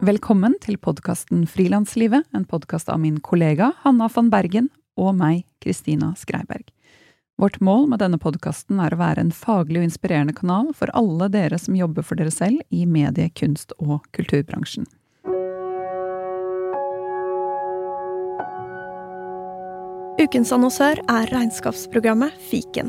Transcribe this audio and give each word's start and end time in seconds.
Velkommen 0.00 0.54
til 0.64 0.78
podkasten 0.80 1.42
Frilanslivet, 1.44 2.24
en 2.32 2.46
podkast 2.48 2.88
av 2.88 3.02
min 3.02 3.18
kollega 3.20 3.66
Hanna 3.82 4.06
van 4.08 4.30
Bergen 4.32 4.70
og 4.96 5.10
meg, 5.18 5.42
Kristina 5.60 6.14
Skreiberg. 6.16 6.70
Vårt 7.36 7.58
mål 7.60 7.84
med 7.92 8.00
denne 8.00 8.16
podkasten 8.16 8.80
er 8.80 8.96
å 8.96 9.00
være 9.02 9.20
en 9.20 9.32
faglig 9.36 9.82
og 9.82 9.84
inspirerende 9.90 10.32
kanal 10.32 10.70
for 10.72 10.88
alle 10.96 11.28
dere 11.28 11.58
som 11.60 11.76
jobber 11.76 12.00
for 12.00 12.16
dere 12.16 12.32
selv 12.32 12.64
i 12.72 12.86
medie-, 12.88 13.28
kunst- 13.36 13.76
og 13.76 14.08
kulturbransjen. 14.16 14.88
Ukens 20.16 20.56
annonsør 20.56 21.04
er 21.12 21.28
regnskapsprogrammet 21.36 22.40
Fiken. 22.48 22.88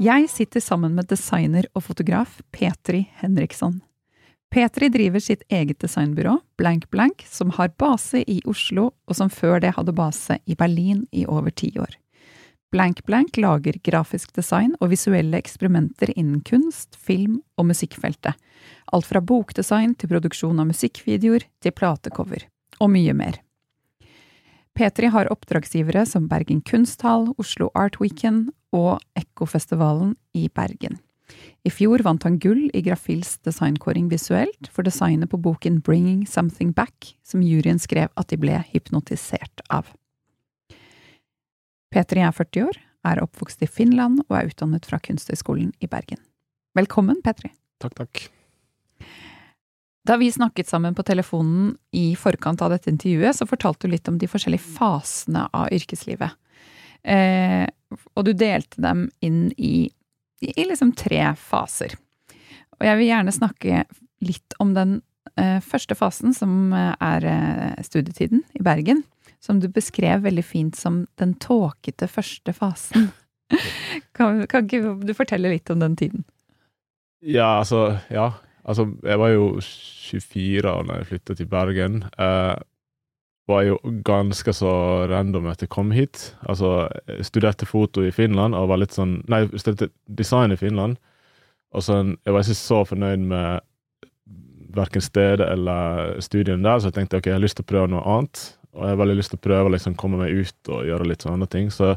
Jeg 0.00 0.30
sitter 0.32 0.62
sammen 0.64 0.94
med 0.96 1.10
designer 1.10 1.66
og 1.76 1.82
fotograf 1.84 2.38
Petri 2.56 3.02
Henriksson. 3.20 3.82
Petri 4.48 4.88
driver 4.88 5.20
sitt 5.20 5.42
eget 5.52 5.76
designbyrå, 5.84 6.38
Blank 6.56 6.86
Blank, 6.88 7.26
som 7.28 7.50
har 7.58 7.74
base 7.76 8.22
i 8.24 8.38
Oslo, 8.48 8.86
og 9.04 9.18
som 9.18 9.28
før 9.28 9.60
det 9.60 9.74
hadde 9.76 9.92
base 9.92 10.38
i 10.48 10.56
Berlin 10.56 11.02
i 11.12 11.26
over 11.28 11.52
ti 11.52 11.68
år. 11.76 11.92
Blank 12.72 13.04
Blank 13.04 13.36
lager 13.36 13.76
grafisk 13.84 14.32
design 14.32 14.72
og 14.80 14.94
visuelle 14.94 15.36
eksperimenter 15.36 16.14
innen 16.16 16.40
kunst, 16.48 16.96
film 16.96 17.42
og 17.60 17.68
musikkfeltet. 17.68 18.40
Alt 18.96 19.10
fra 19.10 19.20
bokdesign 19.20 19.92
til 20.00 20.14
produksjon 20.14 20.64
av 20.64 20.72
musikkvideoer 20.72 21.44
til 21.60 21.76
platecover. 21.76 22.48
Og 22.80 22.88
mye 22.96 23.12
mer. 23.12 23.36
Petri 24.74 25.10
har 25.12 25.28
oppdragsgivere 25.32 26.06
som 26.06 26.28
Bergen 26.30 26.62
Kunsthall, 26.64 27.32
Oslo 27.38 27.68
Art 27.74 28.00
Weekend 28.00 28.50
og 28.72 29.00
Ekkofestivalen 29.18 30.14
i 30.36 30.48
Bergen. 30.48 30.98
I 31.62 31.70
fjor 31.70 32.02
vant 32.02 32.24
han 32.26 32.38
gull 32.42 32.68
i 32.74 32.82
Grafils 32.82 33.36
designkåring 33.46 34.08
visuelt 34.10 34.70
for 34.72 34.86
designet 34.86 35.30
på 35.30 35.40
boken 35.42 35.78
Bringing 35.84 36.24
Something 36.26 36.72
Back, 36.74 37.14
som 37.22 37.44
juryen 37.44 37.78
skrev 37.78 38.10
at 38.16 38.32
de 38.32 38.38
ble 38.40 38.56
hypnotisert 38.72 39.62
av. 39.70 39.92
Petri 41.90 42.22
er 42.22 42.34
40 42.34 42.66
år, 42.70 42.82
er 43.06 43.22
oppvokst 43.22 43.62
i 43.64 43.70
Finland 43.70 44.24
og 44.28 44.36
er 44.38 44.50
utdannet 44.50 44.86
fra 44.86 45.00
Kunsthøgskolen 45.02 45.72
i 45.80 45.90
Bergen. 45.90 46.20
Velkommen, 46.78 47.22
Petri. 47.24 47.52
Takk, 47.82 47.96
takk. 47.98 48.28
Da 50.10 50.16
vi 50.16 50.32
snakket 50.32 50.66
sammen 50.66 50.94
på 50.94 51.02
telefonen 51.06 51.76
i 51.94 52.16
forkant 52.18 52.62
av 52.62 52.72
dette 52.72 52.90
intervjuet, 52.90 53.36
så 53.36 53.46
fortalte 53.46 53.86
du 53.86 53.92
litt 53.92 54.08
om 54.10 54.16
de 54.18 54.26
forskjellige 54.26 54.72
fasene 54.74 55.44
av 55.54 55.68
yrkeslivet. 55.70 56.34
Eh, 57.06 57.68
og 58.18 58.26
du 58.26 58.32
delte 58.34 58.82
dem 58.82 59.04
inn 59.22 59.52
i, 59.54 59.86
i 60.42 60.64
liksom 60.66 60.90
tre 60.98 61.28
faser. 61.38 61.94
Og 62.80 62.88
jeg 62.88 62.98
vil 62.98 63.10
gjerne 63.12 63.36
snakke 63.36 63.84
litt 64.26 64.58
om 64.58 64.74
den 64.74 64.98
eh, 65.38 65.62
første 65.62 65.94
fasen, 65.94 66.34
som 66.34 66.74
er 66.74 67.30
eh, 67.30 67.78
studietiden 67.86 68.42
i 68.58 68.66
Bergen. 68.66 69.06
Som 69.38 69.62
du 69.62 69.70
beskrev 69.70 70.26
veldig 70.26 70.44
fint 70.44 70.74
som 70.74 71.04
den 71.22 71.38
tåkete 71.38 72.10
første 72.10 72.50
fasen. 72.58 73.12
kan, 74.18 74.42
kan 74.50 74.66
ikke 74.66 74.98
du 75.06 75.14
fortelle 75.14 75.54
litt 75.54 75.70
om 75.70 75.86
den 75.86 75.94
tiden? 76.02 76.26
Ja, 77.22 77.60
altså 77.62 78.00
Ja. 78.10 78.32
Altså, 78.70 78.86
jeg 79.02 79.18
var 79.18 79.32
jo 79.34 79.46
24 79.60 80.74
da 80.88 80.98
jeg 81.00 81.08
flytta 81.08 81.36
til 81.36 81.48
Bergen. 81.50 82.02
Eh, 82.18 82.58
var 83.50 83.64
jo 83.66 83.78
ganske 84.06 84.52
så 84.54 84.72
random 85.10 85.48
at 85.50 85.64
jeg 85.64 85.72
kom 85.72 85.90
hit. 85.94 86.34
Altså, 86.48 86.88
jeg 87.08 87.26
studerte 87.26 87.66
foto 87.66 88.04
i 88.06 88.12
Finland 88.14 88.54
og 88.54 88.68
var 88.70 88.82
litt 88.82 88.94
sånn 88.94 89.20
Nei, 89.30 89.42
studerte 89.56 89.90
design 90.06 90.54
i 90.54 90.60
Finland. 90.60 91.00
Og 91.74 91.82
så 91.86 92.00
Jeg 92.02 92.34
var 92.34 92.46
ikke 92.46 92.58
så 92.58 92.84
fornøyd 92.86 93.26
med 93.30 93.66
verken 94.74 95.02
stedet 95.02 95.46
eller 95.50 96.20
studiene 96.22 96.62
der, 96.62 96.78
så 96.78 96.90
jeg 96.90 96.94
tenkte 96.94 97.18
ok, 97.18 97.26
jeg 97.26 97.34
har 97.34 97.42
lyst 97.42 97.58
til 97.58 97.66
å 97.66 97.70
prøve 97.72 97.90
noe 97.90 98.06
annet. 98.06 98.42
Og 98.70 98.84
jeg 98.84 98.94
har 98.94 99.00
veldig 99.00 99.16
lyst 99.18 99.32
til 99.34 99.40
å 99.40 99.46
prøve 99.48 99.66
å 99.66 99.72
liksom 99.74 99.96
komme 99.98 100.20
meg 100.20 100.30
ut 100.30 100.70
og 100.70 100.86
gjøre 100.86 101.08
litt 101.10 101.26
sånne 101.26 101.48
ting. 101.50 101.72
Så 101.74 101.96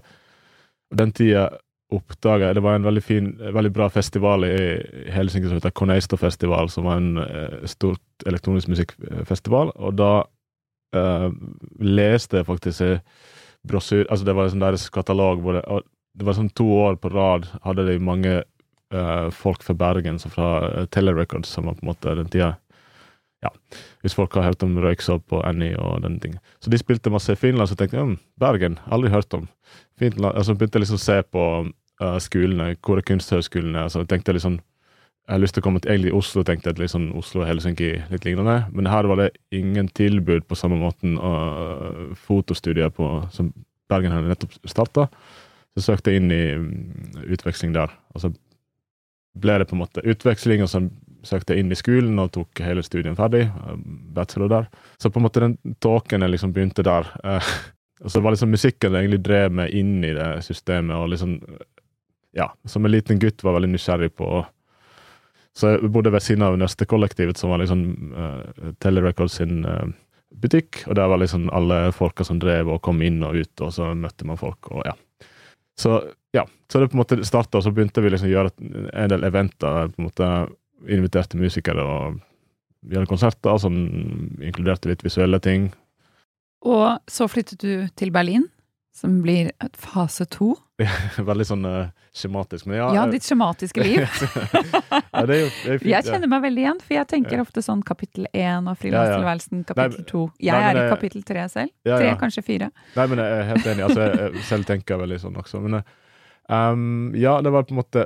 den 0.93 1.13
tida 1.13 1.51
oppdaga 1.93 2.53
Det 2.53 2.63
var 2.63 2.77
en 2.77 2.87
veldig 2.87 3.03
fin, 3.03 3.31
veldig 3.39 3.71
bra 3.73 3.89
festival 3.89 4.45
i 4.47 4.55
Helsinki 5.13 5.49
som 5.49 5.59
heter 5.59 5.73
Koneisto-festival, 5.77 6.69
som 6.69 6.87
var 6.89 7.01
en 7.01 7.17
uh, 7.21 7.65
stort 7.69 8.27
elektronisk 8.27 8.71
musikkfestival. 8.73 9.73
Og 9.75 9.97
da 9.99 10.11
uh, 10.95 11.29
leste 11.79 12.41
jeg 12.41 12.49
faktisk 12.49 12.81
brosjyr 13.67 14.07
Altså, 14.09 14.25
det 14.27 14.35
var 14.35 14.47
en 14.47 14.55
sånn 14.55 14.65
deres 14.65 14.89
katalog 14.93 15.43
hvor 15.43 15.59
det, 15.59 15.63
det 16.13 16.27
var 16.27 16.37
sånn 16.37 16.51
to 16.57 16.67
år 16.81 16.99
på 17.01 17.13
rad 17.13 17.47
hadde 17.63 17.87
de 17.87 17.99
mange 18.03 18.41
uh, 18.41 19.29
folk 19.33 19.63
fra 19.63 19.77
Bergen, 19.77 20.19
så 20.19 20.31
fra 20.33 20.85
Telerecords, 20.93 21.49
som 21.49 21.69
var 21.69 21.79
på 21.79 21.85
en 21.85 21.93
måte 21.93 22.17
den 22.19 22.31
tida 22.33 22.55
ja, 23.43 23.51
hvis 24.03 24.15
folk 24.15 24.35
har 24.37 24.47
hørt 24.47 24.63
om 24.63 24.77
Røyksopp 24.79 25.33
og 25.35 25.43
Annie 25.47 25.75
og 25.79 26.03
den 26.05 26.19
ting. 26.23 26.37
Så 26.63 26.71
de 26.71 26.79
spilte 26.79 27.11
masse 27.11 27.33
i 27.33 27.39
Finland, 27.39 27.69
så 27.69 27.75
tenkte 27.79 27.99
jeg 27.99 28.13
um, 28.13 28.17
Bergen, 28.39 28.77
aldri 28.87 29.11
hørt 29.11 29.35
om. 29.35 29.49
Finland, 29.99 30.31
altså 30.31 30.55
begynte 30.57 30.81
liksom 30.81 30.99
å 30.99 31.03
se 31.03 31.17
på 31.27 31.43
uh, 32.03 32.19
skolene, 32.21 32.73
hvor 32.83 32.99
er 32.99 33.07
kunsthøgskolene? 33.07 33.87
Altså, 33.87 34.03
tenkte 34.05 34.33
jeg 34.33 34.41
liksom 34.41 34.59
jeg 35.23 35.37
har 35.37 35.39
lyst 35.39 35.55
til 35.55 35.63
å 35.63 35.63
komme 35.63 35.79
til 35.79 35.93
egentlig 35.93 36.11
Oslo, 36.17 36.41
tenkte 36.43 36.73
jeg 36.73 36.81
liksom 36.81 37.05
Oslo 37.15 37.43
og 37.43 37.47
Helsinki 37.47 37.93
litt 38.11 38.25
lignende. 38.27 38.65
Men 38.75 38.89
her 38.91 39.07
var 39.07 39.21
det 39.21 39.29
ingen 39.55 39.87
tilbud 39.95 40.43
på 40.49 40.57
samme 40.59 40.75
måten 40.81 41.15
uh, 41.15 42.11
fotostudier 42.25 42.91
på, 42.91 43.07
som 43.31 43.53
Bergen 43.91 44.11
hadde 44.11 44.33
nettopp 44.33 44.57
starta. 44.67 45.07
Så 45.77 45.85
søkte 45.87 46.11
jeg 46.11 46.19
inn 46.19 46.33
i 46.33 46.41
um, 46.59 46.67
utveksling 47.23 47.71
der. 47.75 47.93
Og 48.11 48.25
så 48.25 48.33
ble 49.39 49.57
det 49.61 49.69
på 49.69 49.77
en 49.77 49.83
måte 49.85 50.03
utveksling, 50.03 50.65
og 50.65 50.69
så 50.73 50.83
søkte 51.23 51.55
jeg 51.55 51.63
inn 51.63 51.71
i 51.71 51.79
skolen 51.79 52.19
og 52.19 52.33
tok 52.35 52.59
hele 52.65 52.83
studien 52.83 53.15
ferdig. 53.15 53.45
Bachelor 54.13 54.51
der. 54.51 54.67
Så 54.99 55.07
på 55.07 55.21
en 55.21 55.29
måte 55.29 55.45
den 55.45 55.55
tåken 55.79 56.27
jeg 56.27 56.35
liksom 56.35 56.51
begynte 56.51 56.83
der. 56.83 57.07
Uh, 57.23 57.53
og 58.03 58.11
så 58.11 58.19
var 58.19 58.35
liksom 58.35 58.51
musikken 58.51 58.91
det 58.91 59.05
egentlig 59.05 59.23
drev 59.23 59.55
meg 59.55 59.71
inn 59.71 60.01
i 60.03 60.11
det 60.19 60.33
systemet, 60.43 60.97
og 60.99 61.15
liksom 61.15 61.39
Ja, 62.33 62.49
som 62.65 62.85
en 62.85 62.91
liten 62.91 63.19
gutt 63.21 63.43
var 63.45 63.53
veldig 63.57 63.75
nysgjerrig 63.75 64.15
på 64.17 64.45
Så 65.53 65.75
jeg 65.75 65.91
bodde 65.93 66.09
ved 66.09 66.23
siden 66.25 66.41
av 66.41 66.55
Nøstekollektivet, 66.57 67.37
som 67.37 67.51
var 67.53 67.61
liksom 67.61 67.83
uh, 68.17 68.71
Telerecords 68.81 69.35
sin 69.37 69.61
uh, 69.69 69.85
butikk, 70.33 70.81
og 70.87 70.97
der 70.97 71.11
var 71.11 71.21
liksom 71.21 71.45
alle 71.53 71.91
folka 71.93 72.25
som 72.25 72.39
drev 72.41 72.71
og 72.73 72.81
kom 72.81 73.03
inn 73.05 73.21
og 73.21 73.37
ut, 73.37 73.53
og 73.61 73.69
så 73.75 73.91
møtte 73.93 74.25
man 74.25 74.39
folk, 74.39 74.71
og 74.73 74.81
ja. 74.87 74.95
Så 75.77 75.99
ja, 76.33 76.47
så 76.71 76.79
det 76.79 76.89
på 76.89 76.97
en 76.97 77.03
måte 77.03 77.19
starta, 77.25 77.59
og 77.59 77.63
så 77.63 77.71
begynte 77.73 78.01
vi 78.01 78.09
liksom 78.09 78.31
å 78.31 78.33
gjøre 78.33 78.51
en 78.97 79.13
del 79.13 79.25
eventer. 79.29 79.93
på 79.93 80.01
en 80.01 80.09
måte 80.09 80.29
Inviterte 80.89 81.37
musikere 81.39 81.79
og 81.79 82.17
gjøre 82.91 83.07
konserter 83.07 83.59
som 83.61 83.75
inkluderte 84.43 84.89
litt 84.89 85.05
visuelle 85.05 85.39
ting. 85.39 85.69
Og 86.65 86.97
så 87.07 87.27
flyttet 87.31 87.61
du 87.61 87.85
til 87.95 88.11
Berlin, 88.11 88.49
som 88.91 89.21
blir 89.23 89.53
fase 89.79 90.25
to. 90.25 90.55
Veldig 91.29 91.47
sånn 91.47 91.63
uh, 91.69 91.93
skjematisk. 92.13 92.67
Men 92.69 92.77
ja, 92.77 92.87
ja, 92.95 93.05
ditt 93.09 93.25
skjematiske 93.25 93.83
liv. 93.83 94.03
ja, 95.13 95.23
det 95.25 95.35
er 95.35 95.41
jo, 95.41 95.49
det 95.49 95.71
er 95.73 95.79
fint, 95.81 95.89
jeg 95.89 96.07
kjenner 96.07 96.29
meg 96.29 96.43
veldig 96.45 96.63
igjen, 96.63 96.81
for 96.83 96.97
jeg 96.97 97.09
tenker 97.09 97.41
ofte 97.41 97.63
sånn 97.65 97.81
kapittel 97.85 98.27
én 98.29 98.69
av 98.69 98.77
frilanstilværelsen, 98.81 99.65
kapittel 99.69 100.05
to. 100.09 100.23
Jeg 100.43 100.53
nei, 100.53 100.69
er 100.69 100.81
i 100.83 100.85
kapittel 100.93 101.25
tre 101.27 101.47
selv. 101.51 101.73
Tre, 101.87 102.13
kanskje 102.21 102.45
fire. 102.45 102.69
Nei, 102.97 103.07
men 103.09 103.23
jeg 103.23 103.39
er 103.39 103.49
helt 103.49 103.69
enig. 103.73 103.85
Altså, 103.89 104.07
jeg, 104.07 104.45
selv 104.49 104.69
tenker 104.69 105.01
veldig 105.01 105.19
sånn 105.23 105.39
også. 105.41 105.63
Men 105.65 105.79
um, 105.81 106.85
ja, 107.17 107.39
det 107.41 107.53
var 107.55 107.65
på 107.65 107.73
en 107.73 107.81
måte 107.81 108.05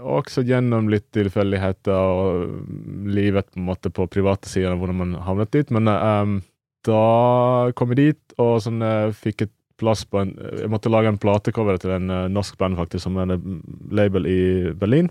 også 0.00 0.46
gjennom 0.48 0.88
litt 0.92 1.10
tilfeldigheter 1.12 1.92
og 1.92 3.12
livet 3.12 3.52
på 3.52 3.60
en 3.60 3.68
måte 3.68 3.92
på 3.92 4.08
private 4.08 4.48
sider, 4.48 4.78
hvordan 4.80 5.02
man 5.04 5.18
havnet 5.28 5.52
dit. 5.52 5.74
Men 5.76 5.92
um, 5.92 6.40
da 6.86 7.02
kom 7.78 7.92
jeg 7.92 8.00
dit, 8.00 8.38
og 8.42 8.56
sånn, 8.64 8.80
eh, 8.82 9.12
fikk 9.14 9.44
et 9.44 9.52
plass 9.82 10.04
på 10.08 10.22
en 10.22 10.32
Jeg 10.62 10.70
måtte 10.72 10.92
lage 10.92 11.10
en 11.10 11.20
platecover 11.20 11.80
til 11.82 11.96
en 11.98 12.10
eh, 12.10 12.28
norsk 12.32 12.58
band, 12.58 12.78
faktisk, 12.78 13.04
som 13.04 13.18
er 13.18 13.34
en 13.34 13.62
label 13.90 14.28
i 14.30 14.42
Berlin. 14.78 15.10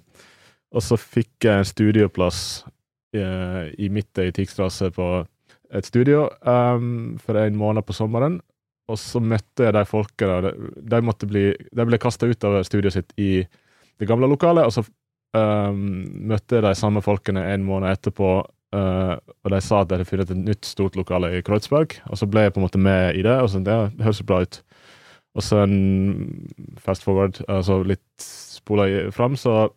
Og 0.71 0.83
så 0.85 0.97
fikk 0.99 1.45
jeg 1.45 1.59
en 1.61 1.67
studioplass 1.67 2.63
eh, 3.15 3.71
i 3.77 3.91
midten 3.91 4.29
i 4.29 4.35
Tikstrasse 4.35 4.91
på 4.95 5.11
et 5.71 5.87
studio 5.87 6.25
um, 6.43 7.17
for 7.21 7.39
en 7.39 7.59
måned 7.59 7.85
på 7.87 7.95
sommeren. 7.95 8.39
Og 8.91 8.99
så 8.99 9.21
møtte 9.23 9.67
jeg 9.67 9.75
de 9.75 9.83
folkene 9.87 10.53
De, 10.75 11.01
de, 11.31 11.43
de 11.71 11.85
ble 11.87 11.99
kasta 12.01 12.27
ut 12.27 12.47
av 12.47 12.61
studioet 12.67 12.97
sitt 12.97 13.13
i 13.21 13.45
det 14.01 14.07
gamle 14.09 14.27
lokalet, 14.27 14.65
og 14.65 14.73
så 14.73 14.83
um, 15.37 16.01
møtte 16.31 16.57
jeg 16.57 16.65
de 16.65 16.73
samme 16.77 17.03
folkene 17.05 17.43
en 17.53 17.63
måned 17.67 17.91
etterpå 17.93 18.33
Uh, 18.71 19.17
og 19.43 19.51
de 19.51 19.59
sa 19.63 19.81
at 19.81 19.89
de 19.89 19.97
hadde 19.97 20.07
funnet 20.07 20.29
et 20.31 20.43
nytt 20.47 20.67
stort 20.67 20.95
lokale 20.95 21.33
i 21.35 21.41
Kreuzberg, 21.43 21.97
og 22.07 22.19
så 22.19 22.27
ble 22.29 22.45
jeg 22.45 22.53
på 22.55 22.61
en 22.61 22.67
måte 22.67 22.79
med 22.79 23.19
i 23.19 23.25
det. 23.25 23.35
og 23.41 23.49
så 23.51 23.59
Det 23.59 23.77
høres 23.99 24.23
bra 24.23 24.41
ut. 24.45 24.61
Og 25.35 25.43
så 25.43 25.61
en 25.63 26.47
fast 26.79 27.03
forward, 27.03 27.39
altså 27.47 27.81
litt 27.87 28.23
spola 28.23 28.87
fram, 29.15 29.35
så 29.39 29.69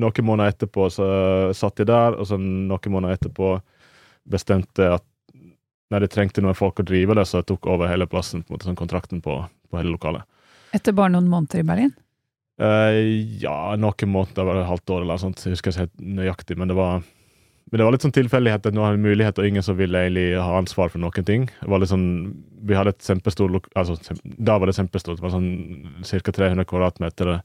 noen 0.00 0.26
måneder 0.26 0.54
etterpå 0.54 0.88
så 0.90 1.06
satt 1.54 1.82
jeg 1.82 1.90
der, 1.90 2.16
og 2.16 2.26
så 2.26 2.38
noen 2.38 2.94
måneder 2.94 3.18
etterpå 3.18 3.56
bestemte 4.30 4.86
jeg 4.86 5.00
at 5.00 5.08
når 5.92 6.06
de 6.06 6.08
trengte 6.08 6.42
noen 6.42 6.56
folk 6.56 6.80
å 6.80 6.86
drive 6.88 7.16
det, 7.18 7.26
så 7.28 7.42
jeg 7.42 7.50
tok 7.50 7.66
over 7.68 7.90
hele 7.90 8.06
plassen, 8.08 8.42
på 8.42 8.52
en 8.52 8.56
måte 8.56 8.70
sånn 8.70 8.78
kontrakten 8.78 9.20
på, 9.24 9.42
på 9.68 9.78
hele 9.80 9.92
lokalet. 9.92 10.24
Etter 10.72 10.94
bare 10.96 11.12
noen 11.12 11.28
måneder 11.28 11.60
i 11.60 11.66
Berlin? 11.68 11.90
Uh, 12.62 12.96
ja, 13.42 13.74
noen 13.76 14.12
måneder, 14.12 14.46
var 14.48 14.62
et 14.62 14.70
halvt 14.70 14.94
år 14.94 15.02
eller 15.02 15.18
noe 15.18 15.24
sånt. 15.26 15.42
Jeg 15.44 15.56
husker 15.56 15.74
ikke 15.74 15.84
helt 15.84 16.06
nøyaktig, 16.22 16.56
men 16.60 16.72
det 16.72 16.78
var 16.78 17.02
men 17.72 17.80
det 17.80 17.84
var 17.86 17.94
litt 17.94 18.04
sånn 18.04 18.12
tilfeldighet 18.12 18.66
at 18.68 18.74
nå 18.76 18.82
hadde 18.84 18.98
vi 18.98 19.08
mulighet, 19.08 19.38
og 19.40 19.46
ingen 19.48 19.64
som 19.64 19.78
ville 19.78 19.96
egentlig 20.04 20.26
ha 20.36 20.58
ansvar 20.58 20.90
for 20.92 21.00
noen 21.00 21.24
ting. 21.24 21.46
Det 21.56 21.70
var 21.72 21.80
litt 21.80 21.88
sånn, 21.88 22.10
Vi 22.62 22.76
hadde 22.76 22.92
et 22.92 23.02
kjempestort 23.02 23.64
altså, 23.74 23.96
Da 24.22 24.58
var 24.60 24.68
det 24.68 24.76
kjempestort. 24.76 25.16
Det 25.16 25.24
var 25.24 25.32
sånn 25.32 26.04
ca. 26.04 26.34
300 26.36 26.68
kvadratmeter 26.68 27.40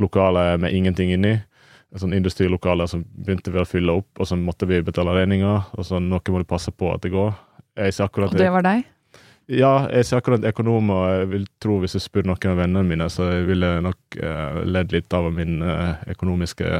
lokale 0.00 0.56
med 0.56 0.72
ingenting 0.72 1.12
inni. 1.12 1.34
Sånn 1.92 2.16
industrilokale 2.16 2.88
som 2.88 3.04
begynte 3.04 3.52
vi 3.52 3.60
å 3.60 3.68
fylle 3.68 4.00
opp, 4.00 4.08
og 4.16 4.30
så 4.30 4.40
måtte 4.40 4.64
vi 4.66 4.80
betale 4.82 5.12
regninger. 5.20 5.68
Og 5.76 5.84
så 5.84 6.00
noe 6.00 6.32
må 6.32 6.40
du 6.40 6.48
passe 6.48 6.72
på 6.72 6.88
at 6.94 7.04
det 7.04 7.12
går. 7.12 7.36
Og 7.76 8.40
det 8.40 8.54
var 8.56 8.64
deg? 8.64 8.88
Ja, 9.48 9.88
jeg 9.92 10.00
er 10.00 10.04
ikke 10.04 10.22
akkurat 10.22 10.48
økonom, 10.48 10.90
og 10.96 11.04
jeg 11.12 11.28
vil 11.36 11.48
tro 11.60 11.76
hvis 11.80 11.96
jeg 11.96 12.08
spør 12.08 12.26
noen 12.28 12.50
av 12.54 12.58
vennene 12.64 12.88
mine, 12.88 13.12
så 13.12 13.30
jeg 13.34 13.46
ville 13.48 13.78
nok 13.84 14.16
uh, 14.20 14.64
ledd 14.64 14.96
litt 14.96 15.12
av 15.16 15.28
min 15.32 15.60
uh, 15.60 16.00
økonomiske 16.08 16.72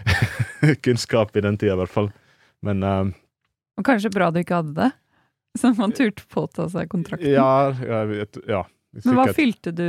kunnskap 0.84 1.36
i 1.36 1.44
den 1.44 1.58
tida, 1.60 1.76
i 1.76 1.80
hvert 1.82 1.92
fall. 1.92 2.10
Men 2.62 2.82
uh, 2.86 3.12
Og 3.78 3.86
kanskje 3.86 4.12
bra 4.14 4.30
du 4.32 4.40
ikke 4.42 4.60
hadde 4.62 4.76
det? 4.78 4.90
Så 5.58 5.74
man 5.76 5.92
turte 5.92 6.24
påta 6.32 6.68
seg 6.72 6.88
kontrakten? 6.92 7.28
Ja. 7.28 7.74
ja, 7.84 8.00
vet, 8.08 8.40
ja 8.48 8.64
Men 9.04 9.18
hva 9.18 9.28
fylte 9.36 9.72
du 9.76 9.84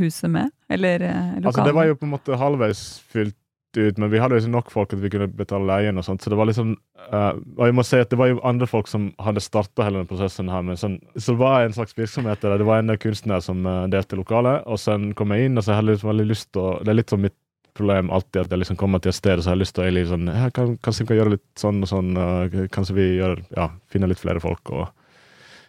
huset 0.00 0.28
med? 0.32 0.52
Eller 0.68 1.00
lokalet? 1.00 1.40
Eh, 1.40 1.46
altså, 1.46 1.64
det 1.64 1.74
var 1.76 1.88
jo 1.88 1.98
på 1.98 2.08
en 2.08 2.14
måte 2.16 2.38
halvveis 2.40 2.86
fylt 3.08 3.36
ut, 3.76 3.98
men 4.00 4.08
vi 4.08 4.20
hadde 4.20 4.38
ikke 4.40 4.52
nok 4.52 4.70
folk 4.72 4.92
at 4.96 5.00
vi 5.02 5.10
kunne 5.12 5.28
betale 5.36 5.68
leien 5.68 6.00
og 6.00 6.04
sånt, 6.06 6.22
så 6.24 6.30
det 6.32 6.38
var 6.38 6.48
liksom 6.48 6.70
uh, 7.12 7.34
Og 7.58 7.66
jeg 7.68 7.74
må 7.76 7.82
si 7.84 7.98
at 8.00 8.08
det 8.08 8.16
var 8.16 8.30
jo 8.30 8.38
andre 8.48 8.68
folk 8.70 8.88
som 8.88 9.10
hadde 9.20 9.42
starta 9.44 9.84
hele 9.84 10.00
den 10.00 10.08
prosessen 10.08 10.48
her, 10.48 10.64
men 10.64 10.80
sånn, 10.80 10.96
så 11.16 11.34
det 11.34 11.42
var 11.42 11.64
en 11.64 11.76
slags 11.76 11.96
virksomhet 11.96 12.40
der. 12.40 12.56
Det 12.60 12.68
var 12.68 12.80
en 12.80 12.96
kunstner 13.00 13.44
som 13.44 13.64
delte 13.92 14.16
lokalet, 14.16 14.64
og 14.64 14.80
så 14.80 14.96
kom 15.18 15.34
jeg 15.36 15.50
inn, 15.50 15.60
og 15.60 15.66
så 15.66 15.76
hadde 15.76 15.92
jeg 15.92 15.98
liksom 15.98 16.12
veldig 16.12 16.28
lyst 16.32 16.52
til 16.56 16.64
å 16.64 16.70
Det 16.80 16.92
er 16.92 17.00
litt 17.00 17.12
sånn 17.12 17.24
mitt 17.26 17.36
problem 17.76 18.10
alltid 18.14 18.42
at 18.42 18.52
jeg 18.52 18.62
liksom 18.62 18.78
kommer 18.80 19.02
til 19.02 19.12
et 19.12 19.18
sted 19.18 19.38
og 19.38 19.44
så 19.44 19.52
har 19.52 19.56
jeg 19.56 19.62
lyst 19.62 19.76
til 19.76 19.84
å 19.84 20.20
ja, 20.34 20.50
kan, 20.54 20.76
Kanskje 20.82 21.04
vi 21.04 21.10
kan 21.10 21.20
gjøre 21.20 21.34
litt 21.36 21.60
sånn 21.60 21.82
og 21.84 21.90
sånn. 21.90 22.14
Uh, 22.16 22.68
kanskje 22.72 22.96
vi 22.96 23.08
gjør, 23.18 23.42
ja, 23.56 23.68
finner 23.92 24.10
litt 24.10 24.22
flere 24.22 24.42
folk. 24.42 24.72
Og, 24.72 24.88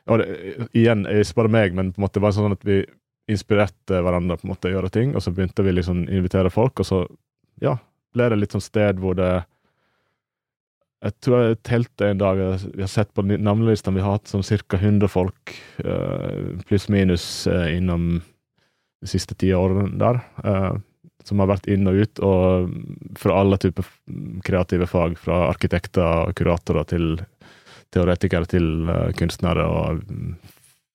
og 0.07 0.21
det, 0.21 0.29
igjen, 0.77 1.05
ikke 1.09 1.41
bare 1.41 1.53
meg, 1.57 1.75
men 1.77 1.91
på 1.93 2.01
en 2.01 2.07
måte 2.07 2.23
var 2.23 2.35
sånn 2.35 2.55
at 2.55 2.63
vi 2.67 2.81
inspirerte 3.27 3.99
hverandre 4.03 4.39
på 4.39 4.47
en 4.47 4.53
måte 4.53 4.71
å 4.71 4.73
gjøre 4.77 4.93
ting. 4.93 5.13
Og 5.15 5.23
så 5.23 5.33
begynte 5.35 5.65
vi 5.67 5.75
liksom 5.75 6.05
invitere 6.07 6.53
folk, 6.53 6.79
og 6.81 6.87
så 6.87 7.03
ja, 7.63 7.75
ble 8.15 8.31
det 8.31 8.39
litt 8.39 8.55
sånn 8.55 8.63
sted 8.63 9.01
hvor 9.03 9.17
det 9.19 9.31
jeg 11.05 11.13
tror 11.21 11.43
jeg 11.43 11.57
telte 11.61 12.07
en 12.09 12.17
dag 12.17 12.39
Vi 12.73 12.81
har 12.81 12.89
sett 12.89 13.11
på 13.13 13.21
navnelistene 13.21 13.99
vi 13.99 14.01
har 14.01 14.15
hatt 14.15 14.31
sånn 14.31 14.41
ca. 14.41 14.79
100 14.79 15.11
folk, 15.11 15.53
uh, 15.85 16.57
pluss 16.65 16.87
minus, 16.89 17.27
uh, 17.45 17.67
innom 17.69 18.15
de 18.97 19.09
siste 19.11 19.37
ti 19.37 19.51
årene 19.53 19.91
der. 20.01 20.23
Som 21.27 21.41
har 21.43 21.49
vært 21.51 21.67
inn 21.67 21.89
og 21.89 21.97
ut, 21.99 22.21
og 22.23 22.69
fra 23.19 23.41
alle 23.41 23.59
typer 23.59 23.87
kreative 24.47 24.87
fag. 24.87 25.17
Fra 25.19 25.41
arkitekter, 25.49 26.29
og 26.29 26.37
kuratorer 26.39 26.87
til 26.87 27.09
teoretikere 27.93 28.47
til 28.51 28.87
uh, 28.89 29.09
kunstnere 29.17 29.65
og 29.67 30.01
um, 30.07 30.35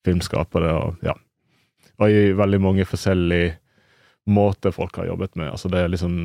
filmskapere. 0.07 0.73
Og, 0.79 1.05
ja. 1.07 1.15
og 1.99 2.11
i 2.11 2.33
veldig 2.37 2.61
mange 2.63 2.89
forskjellige 2.89 3.57
måter 4.33 4.75
folk 4.75 4.97
har 5.01 5.11
jobbet 5.11 5.37
med. 5.37 5.51
Altså 5.51 5.71
det 5.73 5.83
er 5.83 5.93
liksom 5.93 6.17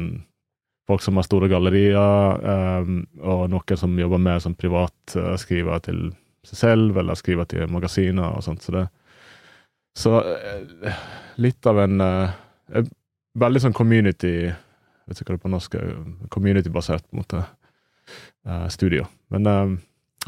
folk 0.88 1.04
som 1.04 1.18
har 1.20 1.26
store 1.28 1.50
gallerier, 1.52 2.40
um, 2.84 3.02
og 3.20 3.48
noen 3.52 3.80
som 3.80 3.98
jobber 4.00 4.22
mer 4.22 4.40
som 4.44 4.56
privat, 4.56 4.96
uh, 5.18 5.34
skriver 5.40 5.84
til 5.88 6.06
seg 6.48 6.62
selv, 6.62 7.00
eller 7.02 7.18
skriver 7.20 7.50
til 7.50 7.68
magasiner 7.72 8.38
og 8.38 8.46
sånt. 8.46 8.64
Så 8.64 8.76
det 8.76 8.88
Så 9.98 10.14
uh, 10.22 11.02
litt 11.42 11.66
av 11.66 11.80
en 11.82 12.02
veldig 13.38 13.62
sånn 13.64 13.78
community 13.78 14.50
vet 15.08 15.22
ikke 15.22 15.32
hva 15.32 15.36
det 15.36 15.40
er 15.40 15.46
på 15.46 15.54
norsk, 15.54 15.78
community-basert 16.34 17.06
på 17.08 17.16
en 17.16 17.22
måte, 17.24 17.44
uh, 18.48 18.68
studio. 18.74 19.08
Men 19.34 19.48
uh, 19.48 19.76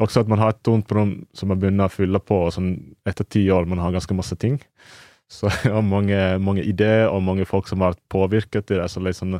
også 0.00 0.24
at 0.24 0.32
man 0.32 0.40
har 0.40 0.54
et 0.54 0.62
tomt 0.66 0.90
rom 0.96 1.14
som 1.36 1.52
man 1.52 1.60
begynner 1.60 1.90
å 1.90 1.92
fylle 1.92 2.20
på, 2.24 2.42
sånn 2.54 2.72
etter 3.08 3.28
ti 3.28 3.44
år 3.52 3.68
man 3.68 3.82
har 3.82 3.94
ganske 3.96 4.16
masse 4.16 4.38
ting. 4.40 4.60
Så 5.30 5.46
jeg 5.62 5.70
har 5.70 5.84
mange, 5.86 6.18
mange, 6.42 6.64
ideer 6.66 7.06
og 7.06 7.22
mange 7.22 7.44
folk 7.46 7.68
som 7.70 7.84
har 7.84 7.92
vært 7.92 8.06
påvirket 8.10 8.72
i 8.74 8.80
det. 8.80 8.88
så 8.90 8.98
liksom 8.98 9.36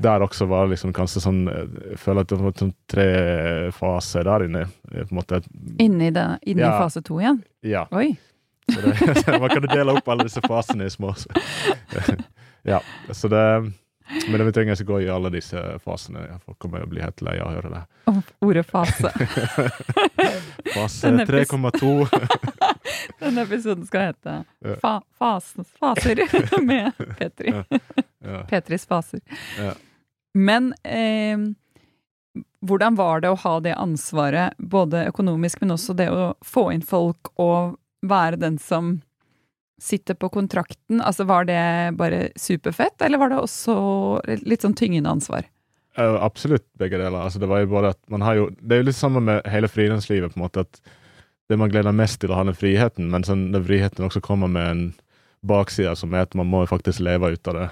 der 0.00 0.24
også 0.24 0.46
var 0.48 0.70
liksom 0.70 0.94
kanskje 0.96 1.20
sånn 1.20 1.42
Jeg 1.50 1.98
føler 2.00 2.24
at 2.24 2.30
det 2.30 2.38
var 2.40 2.54
sånn 2.56 2.72
tre 2.88 3.08
faser 3.76 4.24
der 4.24 4.46
inne. 4.46 4.62
på 4.88 5.02
en 5.02 5.18
måte. 5.18 5.42
Inni, 5.84 6.08
det, 6.16 6.24
inni 6.48 6.64
ja. 6.64 6.78
fase 6.80 7.04
to 7.04 7.20
igjen? 7.20 7.42
Ja. 7.60 7.84
Oi! 7.92 8.14
Det, 8.72 9.38
man 9.42 9.52
kan 9.52 9.68
dele 9.68 9.98
opp 9.98 10.08
alle 10.08 10.24
disse 10.30 10.40
fasene 10.48 10.88
i 10.88 10.96
små. 10.96 11.12
Ja, 12.68 12.82
så 13.10 13.28
det 13.28 13.44
men 14.28 14.46
vi 14.46 14.52
trenger 14.52 14.74
ikke 14.74 14.84
gå 14.84 14.98
i 15.00 15.08
alle 15.10 15.30
disse 15.32 15.60
fasene. 15.82 16.24
Folk 16.44 16.58
kommer 16.60 16.82
å 16.84 16.88
bli 16.90 17.00
helt 17.00 17.22
lei 17.24 17.38
av 17.40 17.48
å 17.48 17.54
høre 17.54 17.70
det. 17.72 17.82
Oh, 18.10 18.18
ordet 18.44 18.64
fase. 18.68 19.12
fase 20.74 21.12
3,2. 21.28 21.92
Denne 23.22 23.46
episoden 23.46 23.86
skal 23.88 24.10
hete 24.10 24.34
fa 24.82 24.98
fasen, 25.18 25.64
Faser 25.78 26.24
med 26.66 26.98
Petri. 27.18 27.54
Ja. 27.54 27.80
Ja. 28.22 28.42
Petris 28.50 28.84
faser. 28.86 29.22
Ja. 29.58 29.72
Men 30.34 30.72
eh, 30.84 31.38
hvordan 32.62 32.98
var 32.98 33.22
det 33.22 33.32
å 33.32 33.38
ha 33.42 33.54
det 33.64 33.74
ansvaret, 33.78 34.58
både 34.58 35.06
økonomisk, 35.10 35.62
men 35.62 35.74
også 35.74 35.96
det 35.98 36.10
å 36.12 36.32
få 36.44 36.68
inn 36.74 36.84
folk 36.86 37.32
og 37.40 37.78
være 38.06 38.38
den 38.42 38.58
som 38.62 39.00
sitter 39.82 40.14
på 40.14 40.30
kontrakten, 40.30 41.00
altså 41.02 41.26
var 41.26 41.48
det 41.48 41.62
bare 41.98 42.28
superfett, 42.38 43.02
eller 43.02 43.18
var 43.18 43.32
det 43.32 43.40
også 43.42 43.74
litt 44.46 44.62
sånn 44.62 44.76
tyngende 44.78 45.10
ansvar? 45.10 45.48
Uh, 45.98 46.16
absolutt 46.24 46.64
begge 46.80 46.96
deler. 46.96 47.18
Altså, 47.18 47.40
det, 47.42 47.50
var 47.50 47.64
jo 47.64 47.72
bare 47.74 47.90
at 47.92 48.00
man 48.12 48.22
har 48.24 48.38
jo, 48.38 48.46
det 48.62 48.76
er 48.76 48.82
jo 48.84 48.88
litt 48.88 48.96
sammen 48.96 49.26
med 49.26 49.48
hele 49.50 49.68
frilanslivet, 49.68 50.32
på 50.32 50.38
en 50.40 50.44
måte, 50.46 50.64
at 50.64 50.94
det 51.50 51.58
man 51.60 51.72
gleder 51.72 51.92
mest 51.92 52.22
til 52.22 52.32
å 52.32 52.38
ha 52.38 52.46
den 52.46 52.56
friheten, 52.56 53.10
men 53.12 53.26
sånn, 53.26 53.50
den 53.52 53.66
friheten 53.66 54.06
også 54.06 54.22
kommer 54.24 54.48
med 54.48 54.70
en 54.70 54.84
bakside 55.44 55.92
som 55.98 56.14
er 56.14 56.28
at 56.28 56.36
man 56.38 56.48
må 56.48 56.62
faktisk 56.70 57.02
leve 57.02 57.34
ut 57.34 57.50
av 57.50 57.58
det. 57.58 57.68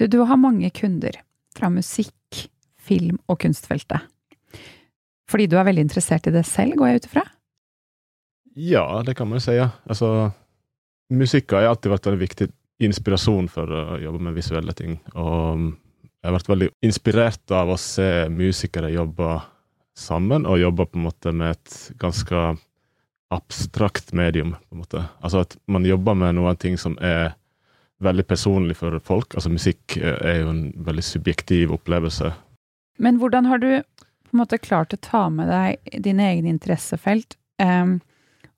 Du, 0.00 0.08
du 0.10 0.18
har 0.26 0.40
mange 0.40 0.72
kunder 0.74 1.20
fra 1.54 1.70
musikk, 1.70 2.48
film 2.82 3.20
og 3.30 3.44
kunstfeltet. 3.44 4.10
Fordi 5.34 5.48
du 5.50 5.56
er 5.58 5.66
veldig 5.66 5.82
interessert 5.82 6.28
i 6.30 6.32
det 6.36 6.44
selv, 6.46 6.76
går 6.78 6.92
jeg 6.92 7.00
ut 7.00 7.06
ifra? 7.08 7.22
Ja, 8.54 8.84
det 9.02 9.16
kan 9.18 9.26
man 9.26 9.40
jo 9.40 9.46
si, 9.48 9.56
ja. 9.56 9.72
Altså, 9.90 10.30
musikk 11.10 11.56
har 11.56 11.66
alltid 11.72 11.90
vært 11.90 12.06
en 12.06 12.20
viktig 12.20 12.46
inspirasjon 12.86 13.48
for 13.50 13.66
å 13.66 13.96
jobbe 13.98 14.20
med 14.22 14.36
visuelle 14.36 14.74
ting. 14.78 15.00
Og 15.18 15.64
jeg 15.66 16.28
har 16.28 16.36
vært 16.36 16.52
veldig 16.52 16.68
inspirert 16.86 17.54
av 17.58 17.74
å 17.74 17.80
se 17.82 18.28
musikere 18.30 18.92
jobbe 18.94 19.40
sammen, 19.98 20.46
og 20.46 20.62
jobbe 20.62 20.86
på 20.86 21.00
en 21.00 21.06
måte 21.08 21.34
med 21.34 21.56
et 21.56 21.74
ganske 21.98 22.44
abstrakt 23.34 24.14
medium. 24.14 24.54
på 24.68 24.78
en 24.78 24.84
måte. 24.84 25.02
Altså 25.18 25.42
at 25.42 25.58
man 25.66 25.84
jobber 25.84 26.14
med 26.14 26.38
noen 26.38 26.56
ting 26.56 26.78
som 26.78 26.94
er 27.02 27.34
veldig 27.98 28.26
personlig 28.26 28.78
for 28.78 28.94
folk. 29.02 29.34
Altså 29.34 29.50
Musikk 29.50 29.98
er 29.98 30.44
jo 30.44 30.54
en 30.54 30.64
veldig 30.86 31.04
subjektiv 31.04 31.74
opplevelse. 31.74 32.30
Men 33.02 33.18
hvordan 33.18 33.50
har 33.50 33.58
du 33.58 33.82
på 34.34 34.38
en 34.40 34.42
måte 34.42 34.58
klart 34.58 34.94
å 34.96 34.98
ta 34.98 35.28
med 35.30 35.46
deg 35.46 36.00
dine 36.02 36.26
egne 36.32 36.50
interessefelt 36.50 37.36
um, 37.62 38.00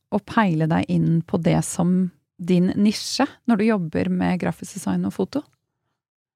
og 0.09 0.23
peile 0.25 0.65
deg 0.71 0.89
inn 0.89 1.21
på 1.29 1.37
det 1.45 1.59
som 1.69 1.99
din 2.37 2.71
nisje 2.81 3.27
når 3.45 3.61
du 3.61 3.65
jobber 3.67 4.09
med 4.13 4.41
grafisk 4.41 4.79
design 4.79 5.05
og 5.05 5.13
foto? 5.17 5.43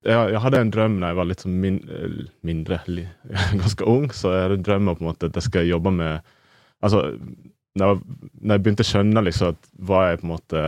jeg, 0.05 0.33
jeg 0.33 0.41
hadde 0.43 0.61
en 0.61 0.73
drøm 0.73 0.99
da 1.01 1.11
jeg 1.11 1.17
var 1.19 1.27
litt 1.29 1.43
sånn 1.43 1.57
min, 1.61 1.79
eh, 1.89 2.21
mindre, 2.45 2.79
ganske 3.63 3.87
ung, 3.89 4.07
så 4.13 4.33
jeg 4.33 4.45
hadde 4.45 4.59
en 4.59 4.67
drøm 4.69 4.91
om 4.91 4.99
på 4.99 5.05
en 5.05 5.09
måte 5.11 5.29
at 5.29 5.41
jeg 5.41 5.49
skal 5.49 5.69
jobbe 5.69 5.95
med 5.97 6.37
Altså, 6.81 7.11
når 7.77 7.91
jeg, 7.91 8.13
når 8.41 8.55
jeg 8.55 8.61
begynte 8.65 8.81
å 8.81 8.87
skjønne 8.89 9.21
liksom 9.21 9.51
at 9.51 9.67
hva 9.85 9.99
jeg 10.07 10.17
på 10.17 10.25
en 10.25 10.31
måte 10.31 10.61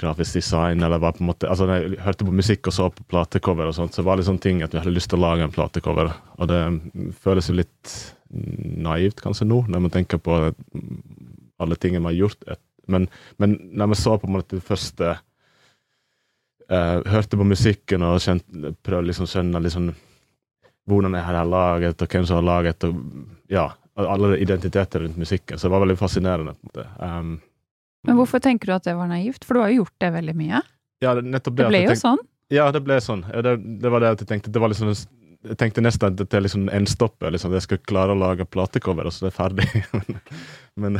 grafisk 0.00 0.38
design, 0.38 0.82
eller 0.82 0.98
var 1.02 1.12
på 1.12 1.20
en 1.20 1.28
måte 1.28 1.48
Altså, 1.50 1.66
når 1.68 1.82
jeg 1.82 2.00
hørte 2.04 2.24
på 2.24 2.34
musikk 2.34 2.68
og 2.70 2.74
så 2.76 2.88
på 2.90 3.04
platecover 3.10 3.68
og 3.68 3.76
sånt, 3.76 3.94
så 3.94 4.04
var 4.06 4.16
det 4.16 4.26
sånne 4.28 4.42
ting 4.42 4.62
at 4.64 4.72
vi 4.72 4.80
hadde 4.80 4.94
lyst 4.94 5.10
til 5.12 5.20
å 5.20 5.26
lage 5.26 5.44
en 5.44 5.52
platecover, 5.52 6.12
og 6.38 6.48
det 6.50 6.60
føles 7.24 7.50
jo 7.50 7.58
litt 7.58 7.96
naivt 8.32 9.20
kanskje 9.20 9.46
nå, 9.48 9.64
når 9.68 9.84
man 9.84 9.92
tenker 9.92 10.22
på 10.22 10.38
alle 11.62 11.76
tingene 11.76 12.06
man 12.06 12.14
har 12.14 12.22
gjort. 12.22 12.48
Men, 12.88 13.06
men 13.36 13.58
når 13.76 13.92
vi 13.92 14.00
så 14.00 14.16
på 14.18 14.30
en 14.30 14.36
måte 14.38 14.56
det 14.56 14.64
første 14.66 15.12
uh, 16.72 16.98
hørte 17.12 17.38
på 17.38 17.46
musikken 17.46 18.06
og 18.06 18.22
kjente, 18.24 18.72
prøvde 18.82 19.10
liksom 19.10 19.28
å 19.28 19.32
skjønne 19.34 19.62
liksom, 19.66 19.92
hvordan 20.88 21.18
jeg 21.18 21.28
har 21.28 21.46
laget, 21.46 22.02
og 22.02 22.16
hvem 22.16 22.26
som 22.26 22.40
har 22.40 22.48
laget, 22.48 22.88
og 22.88 23.52
ja, 23.52 23.68
alle 24.00 24.38
identiteter 24.40 25.04
rundt 25.04 25.20
musikken. 25.20 25.58
Så 25.58 25.68
det 25.68 25.76
var 25.76 25.84
veldig 25.84 26.00
fascinerende. 26.00 26.56
på 26.56 26.64
en 26.64 26.72
måte. 26.72 26.88
Um, 26.98 27.34
Men 28.06 28.18
hvorfor 28.18 28.42
tenker 28.42 28.70
du 28.70 28.74
at 28.76 28.86
det 28.86 28.94
var 28.98 29.10
naivt? 29.10 29.44
For 29.46 29.54
du 29.56 29.62
har 29.62 29.72
jo 29.72 29.82
gjort 29.84 29.96
det 30.02 30.12
veldig 30.16 30.34
mye. 30.38 30.62
Ja, 31.02 31.14
det, 31.18 31.24
nettopp 31.26 31.56
det. 31.56 31.64
Det 31.64 31.70
ble 31.70 31.82
jo 31.84 31.90
tenkte, 31.92 32.02
sånn. 32.02 32.22
Ja, 32.52 32.68
det 32.74 32.82
ble 32.84 33.00
sånn. 33.02 33.24
Det, 33.30 33.56
det 33.82 33.92
var 33.92 34.02
det 34.02 34.14
at 34.16 34.24
jeg 34.24 34.30
tenkte. 34.32 34.52
Det 34.54 34.62
var 34.62 34.72
liksom, 34.72 34.90
jeg 35.42 35.58
tenkte 35.58 35.84
nesten 35.84 36.10
at 36.10 36.18
det 36.20 36.38
er 36.38 36.44
liksom 36.44 36.68
endstoppet. 36.74 37.28
Liksom, 37.34 37.54
jeg 37.56 37.64
skal 37.66 37.80
klare 37.86 38.14
å 38.14 38.18
lage 38.18 38.46
platecover, 38.50 39.06
og 39.08 39.14
så 39.14 39.26
er 39.26 39.28
det 39.28 39.32
er 39.32 39.38
ferdig. 39.38 40.18
men, 40.82 40.98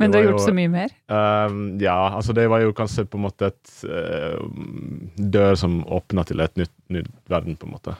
Men 0.00 0.12
du 0.12 0.18
har 0.18 0.28
gjort 0.30 0.38
jo- 0.40 0.46
så 0.48 0.54
mye 0.56 0.72
mer. 0.72 0.94
Um, 1.12 1.58
ja, 1.82 1.98
altså 2.16 2.36
det 2.36 2.46
var 2.52 2.64
jo 2.64 2.76
kanskje 2.76 3.04
på 3.08 3.20
en 3.20 3.26
måte 3.28 3.50
et 3.52 3.74
uh, 3.88 4.40
dør 5.16 5.60
som 5.60 5.82
åpna 5.92 6.24
til 6.28 6.44
et 6.44 6.56
nytt, 6.60 6.72
nytt 6.92 7.12
verden, 7.32 7.56
på 7.60 7.68
en 7.68 7.76
måte. 7.76 7.96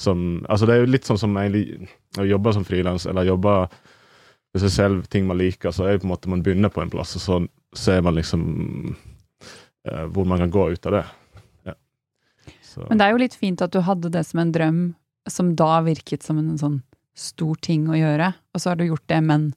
Som, 0.00 0.24
altså 0.52 0.68
det 0.68 0.76
er 0.76 0.82
jo 0.84 0.92
litt 0.92 1.08
sånn 1.08 1.20
som 1.20 1.36
egentlig 1.40 1.88
å 2.20 2.24
jobbe 2.28 2.52
som 2.52 2.64
frilans, 2.68 3.08
eller 3.08 3.28
jobbe 3.28 3.54
hvis 4.56 4.66
jeg 4.70 4.72
selv, 4.72 5.06
ting 5.12 5.26
man 5.28 5.36
liker, 5.36 5.72
så 5.72 5.84
er 5.84 5.96
det 5.96 6.02
på 6.04 6.08
en 6.08 6.12
måte 6.14 6.30
man 6.32 6.42
begynner 6.44 6.72
på 6.72 6.80
en 6.80 6.92
plass, 6.92 7.12
og 7.18 7.22
så 7.24 7.38
ser 7.78 8.02
man 8.04 8.16
liksom 8.18 8.42
uh, 9.88 10.04
hvor 10.12 10.28
man 10.28 10.42
kan 10.42 10.52
gå 10.52 10.70
ut 10.74 10.86
av 10.86 10.98
det. 10.98 11.04
Ja. 11.70 11.74
Så, 12.62 12.86
Men 12.88 12.98
det 12.98 13.06
er 13.06 13.14
jo 13.14 13.22
litt 13.24 13.38
fint 13.38 13.64
at 13.64 13.74
du 13.74 13.80
hadde 13.86 14.12
det 14.12 14.24
som 14.28 14.42
en 14.42 14.52
drøm, 14.54 14.80
som 15.28 15.54
da 15.58 15.80
virket 15.86 16.26
som 16.26 16.38
en 16.42 16.56
sånn 16.60 16.80
stor 17.16 17.56
ting 17.64 17.88
å 17.88 17.96
gjøre, 17.96 18.32
og 18.52 18.60
så 18.60 18.72
har 18.72 18.80
du 18.80 18.86
gjort 18.86 19.06
det, 19.08 19.20
men 19.24 19.50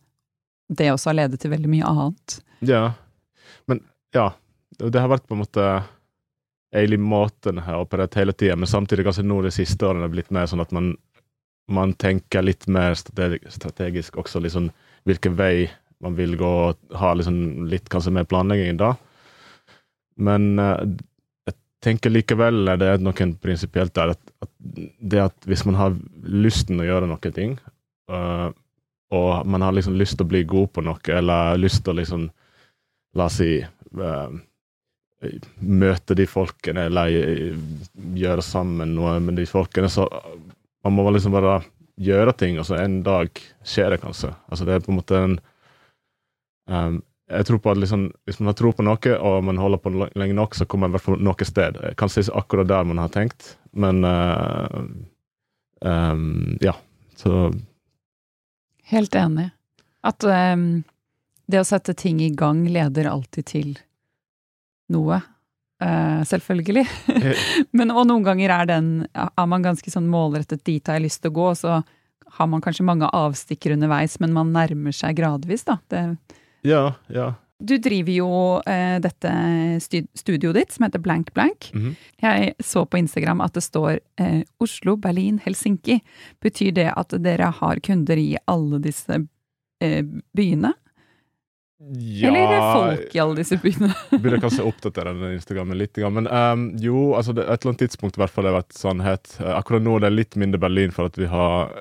det 0.69 0.91
også 0.93 1.11
har 1.11 1.21
ledet 1.23 1.41
til 1.41 1.51
veldig 1.51 1.71
mye 1.71 1.88
annet. 1.89 2.39
Ja. 2.65 2.83
Men 3.67 3.81
ja, 4.15 4.31
det 4.79 5.01
har 5.01 5.11
vært 5.11 5.27
på 5.27 5.35
en 5.35 5.43
måte 5.43 5.65
egentlig 6.75 6.99
måten 7.01 7.57
jeg 7.57 7.65
har 7.65 7.81
operert 7.81 8.15
hele 8.19 8.33
tida, 8.33 8.55
men 8.55 8.69
samtidig 8.69 9.07
kanskje 9.07 9.25
nå 9.25 9.41
de 9.43 9.51
siste 9.53 9.85
årene 9.85 10.05
har 10.05 10.13
blitt 10.13 10.31
mer 10.33 10.49
sånn 10.49 10.63
at 10.63 10.73
man, 10.75 10.93
man 11.71 11.95
tenker 11.99 12.45
litt 12.45 12.67
mer 12.69 12.95
strategisk 12.95 14.19
også, 14.21 14.41
liksom 14.45 14.69
hvilken 15.09 15.38
vei 15.39 15.69
man 16.03 16.15
vil 16.15 16.38
gå, 16.39 16.50
og 16.70 16.98
ha 17.00 17.13
liksom 17.18 17.68
litt 17.70 17.89
kanskje 17.91 18.13
mer 18.15 18.27
planlegging 18.29 18.79
da. 18.79 18.94
Men 20.20 20.51
eh, 20.60 20.96
jeg 21.50 21.58
tenker 21.84 22.13
likevel 22.13 22.74
det 22.79 22.88
er 22.94 23.03
noe 23.03 23.29
prinsipielt 23.44 23.96
der, 23.96 24.15
at, 24.15 24.34
at 24.44 24.51
det 25.00 25.24
at 25.29 25.48
hvis 25.50 25.65
man 25.68 25.79
har 25.79 25.96
lysten 26.24 26.82
å 26.82 26.88
gjøre 26.88 27.10
noen 27.10 27.36
ting, 27.36 27.56
uh, 28.12 28.50
og 29.15 29.48
man 29.50 29.63
har 29.65 29.74
liksom 29.74 29.96
lyst 29.98 30.20
til 30.20 30.27
å 30.27 30.32
bli 30.32 30.44
god 30.48 30.70
på 30.75 30.84
noe, 30.86 31.01
eller 31.15 31.60
lyst 31.60 31.84
til 31.84 31.96
å 31.96 32.01
liksom 32.01 32.29
La 33.18 33.25
oss 33.25 33.39
si 33.39 33.56
uh, 33.58 34.29
Møte 35.65 36.13
de 36.15 36.27
folkene, 36.29 36.84
eller 36.88 37.10
gjøre 38.15 38.44
sammen 38.46 38.94
noe 38.94 39.15
med 39.20 39.39
de 39.39 39.48
folkene. 39.50 39.89
Så 39.91 40.06
man 40.86 40.94
må 40.96 41.08
liksom 41.12 41.34
bare 41.34 41.58
gjøre 42.00 42.36
ting, 42.38 42.60
og 42.62 42.68
så 42.70 42.77
en 42.79 43.01
dag 43.03 43.41
skjer 43.65 43.96
det 43.96 44.00
kanskje. 44.03 44.29
Altså 44.48 44.68
det 44.68 44.77
er 44.77 44.86
på 44.86 44.94
en 44.94 45.00
måte 45.01 45.20
en 45.20 45.36
um, 46.69 46.99
Jeg 47.29 47.45
tror 47.45 47.59
på 47.61 47.71
at 47.73 47.77
liksom, 47.77 48.07
hvis 48.25 48.39
man 48.41 48.49
har 48.49 48.57
tro 48.57 48.71
på 48.73 48.85
noe, 48.85 49.15
og 49.21 49.43
man 49.45 49.59
holder 49.61 49.81
på 49.83 49.91
lenge 49.93 50.33
nok, 50.33 50.55
så 50.57 50.65
kommer 50.65 50.88
man 50.88 50.93
i 50.93 50.97
hvert 50.97 51.05
fall 51.05 51.19
noe 51.21 51.45
sted. 51.45 51.77
Kanskje 51.99 52.23
ikke 52.25 52.39
akkurat 52.41 52.69
der 52.71 52.88
man 52.89 53.01
har 53.03 53.11
tenkt, 53.13 53.55
men 53.73 54.05
uh, 54.05 54.81
um, 55.85 56.57
Ja. 56.65 56.77
Så 57.19 57.51
Helt 58.89 59.15
enig. 59.15 59.49
At 60.07 60.23
um, 60.23 60.83
det 61.51 61.59
å 61.61 61.67
sette 61.67 61.93
ting 61.97 62.21
i 62.23 62.31
gang 62.33 62.63
leder 62.69 63.09
alltid 63.11 63.45
til 63.49 63.75
noe. 64.93 65.19
Uh, 65.79 66.25
selvfølgelig. 66.27 66.83
Men, 67.77 67.93
og 67.93 68.07
noen 68.09 68.25
ganger 68.25 68.51
er, 68.51 68.65
den, 68.67 68.89
er 69.15 69.45
man 69.47 69.63
ganske 69.63 69.91
sånn 69.93 70.09
målrettet 70.11 70.65
dit 70.67 70.83
har 70.89 70.97
jeg 70.97 71.05
lyst 71.05 71.21
til 71.23 71.31
å 71.31 71.38
gå, 71.38 71.45
så 71.55 71.77
har 72.35 72.49
man 72.51 72.63
kanskje 72.63 72.83
mange 72.88 73.07
avstikker 73.15 73.77
underveis, 73.77 74.17
men 74.21 74.35
man 74.35 74.51
nærmer 74.53 74.93
seg 74.93 75.15
gradvis, 75.17 75.63
da. 75.65 75.79
Det, 75.89 76.01
ja, 76.61 76.83
ja. 77.07 77.27
du 77.59 77.77
driver 77.77 78.13
jo 78.13 78.31
eh, 78.69 78.97
dette 79.03 79.31
studioet 80.17 80.57
ditt, 80.57 80.75
som 80.75 80.87
heter 80.87 81.03
Blank 81.03 81.33
Blank. 81.33 81.71
Mhm. 81.73 81.95
Jeg 82.21 82.53
så 82.63 82.85
på 82.85 83.01
Instagram 83.01 83.41
at 83.45 83.55
det 83.57 83.65
står 83.65 83.99
eh, 84.21 84.43
Oslo, 84.59 84.97
Berlin, 84.97 85.39
Helsinki. 85.43 86.01
Betyr 86.43 86.75
det 86.75 86.91
at 86.95 87.15
dere 87.23 87.51
har 87.61 87.81
kunder 87.85 88.19
i 88.19 88.37
alle 88.47 88.81
disse 88.83 89.23
eh, 89.81 90.03
byene? 90.35 90.73
Eller 91.79 92.41
er 92.43 92.49
det 92.51 92.63
folk 92.75 93.13
i 93.15 93.19
alle 93.23 93.37
disse 93.39 93.55
byene? 93.61 93.93
Burde 94.11 94.41
kanskje 94.43 94.65
oppdatere 94.67 95.13
den 95.15 95.37
Instagrammen 95.37 95.77
litt. 95.79 95.95
Men 96.11 96.27
um, 96.27 96.65
jo, 96.75 97.13
altså 97.15 97.31
det, 97.37 97.45
et 97.45 97.61
eller 97.61 97.71
annet 97.71 97.83
tidspunkt 97.85 98.19
i 98.19 98.23
hvert 98.23 98.33
fall 98.35 98.49
har 98.49 98.57
vært 98.57 98.75
sannhet. 98.75 99.31
Eh, 99.39 99.53
akkurat 99.55 99.85
nå 99.85 99.95
er 99.95 100.07
det 100.07 100.17
litt 100.17 100.35
mindre 100.39 100.59
Berlin 100.59 100.91
for 100.91 101.07
at 101.07 101.19
vi 101.19 101.29
har 101.31 101.71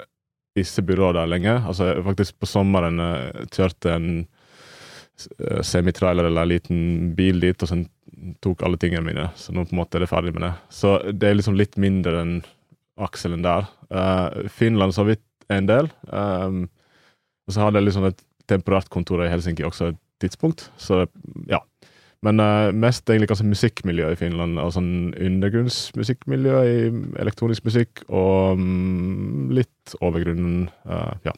visse 0.58 0.84
byråer 0.86 1.18
der 1.18 1.32
lenge. 1.32 1.56
Altså 1.66 1.90
faktisk 2.06 2.38
på 2.38 2.46
sommeren 2.46 3.02
uh, 3.02 3.42
kjørte 3.50 3.96
en 3.96 4.08
semitrailer 5.66 6.28
eller 6.28 6.44
en 6.44 6.50
liten 6.52 6.82
bil 7.18 7.40
dit, 7.42 7.62
og 7.62 7.70
så 7.70 7.78
tok 8.44 8.62
alle 8.66 8.78
tingene 8.80 9.06
mine. 9.06 9.28
Så 9.38 9.54
nå 9.54 9.64
på 9.66 9.74
en 9.74 9.80
måte 9.80 9.98
er 9.98 10.04
det 10.04 10.10
ferdig 10.10 10.34
med 10.36 10.46
det. 10.46 10.52
Så 10.74 10.96
det 11.12 11.30
er 11.30 11.38
liksom 11.38 11.58
litt 11.58 11.78
mindre 11.80 12.22
enn 12.22 12.38
akselen 12.98 13.44
der. 13.46 13.68
Uh, 13.94 14.48
Finland 14.52 14.94
så 14.96 15.06
vidt 15.08 15.24
en 15.52 15.68
del. 15.68 15.90
Um, 16.10 16.66
og 17.46 17.54
så 17.54 17.64
hadde 17.64 17.80
jeg 17.80 17.88
liksom 17.88 18.08
et 18.10 18.22
temporært 18.50 18.90
kontor 18.92 19.22
i 19.24 19.30
Helsinki 19.30 19.66
også 19.66 19.92
et 19.92 20.00
tidspunkt. 20.22 20.68
Så 20.80 21.04
ja. 21.48 21.62
Men 22.26 22.42
uh, 22.42 22.74
mest 22.74 23.06
egentlig 23.06 23.30
kanskje 23.30 23.46
musikkmiljø 23.52 24.10
i 24.12 24.18
Finland, 24.18 24.58
og 24.58 24.72
sånn 24.74 25.12
undergrunnsmusikkmiljø 25.14 26.62
i 26.66 26.80
elektronisk 27.22 27.68
musikk, 27.68 28.02
og 28.10 28.58
um, 28.58 29.46
litt 29.54 29.98
overgrunnen 30.02 30.66
uh, 30.88 31.14
Ja. 31.26 31.36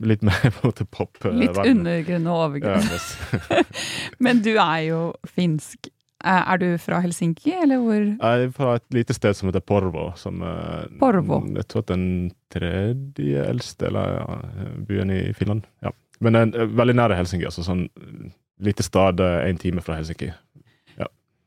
Litt 0.00 0.22
mer 0.22 0.38
på 0.54 0.62
en 0.62 0.70
måte 0.72 0.84
pop. 0.88 1.18
eh, 1.24 1.32
Litt 1.36 1.56
undergrunn 1.58 2.26
og 2.26 2.36
Ja, 2.36 2.46
overgrunn. 2.46 2.86
yes. 2.92 3.66
Men 4.24 4.40
du 4.42 4.54
er 4.56 4.78
jo 4.88 5.00
finsk. 5.28 5.90
Er 6.24 6.44
er 6.54 6.58
du 6.62 6.78
fra 6.78 7.00
Helsinki, 7.02 7.50
eller 7.64 7.80
hvor? 7.82 7.98
Jeg 7.98 8.44
er 8.46 8.50
fra 8.54 8.76
et 8.78 8.84
lite 8.94 9.14
sted 9.14 9.34
som 9.34 9.48
heter 9.50 9.60
Porvo. 9.66 10.12
Som, 10.16 10.40
er, 10.46 10.86
Porvo. 11.00 11.40
Jeg 11.56 11.66
tror 11.68 11.82
den 11.88 12.04
tredje 12.54 13.42
eldste 13.48 13.86
eller, 13.90 14.20
ja, 14.20 14.76
byen 14.86 15.10
i 15.10 15.32
Finland. 15.34 15.66
Ja. 15.82 15.90
Men 16.22 16.36
er 16.38 16.52
veldig 16.70 16.94
nære 16.94 17.16
Helsinki. 17.18 17.44
altså 17.50 17.64
sånn 17.66 17.88
Lite 18.62 18.84
stad 18.86 19.18
en 19.18 19.56
time 19.58 19.82
fra 19.82 19.96
Helsinki. 19.98 20.30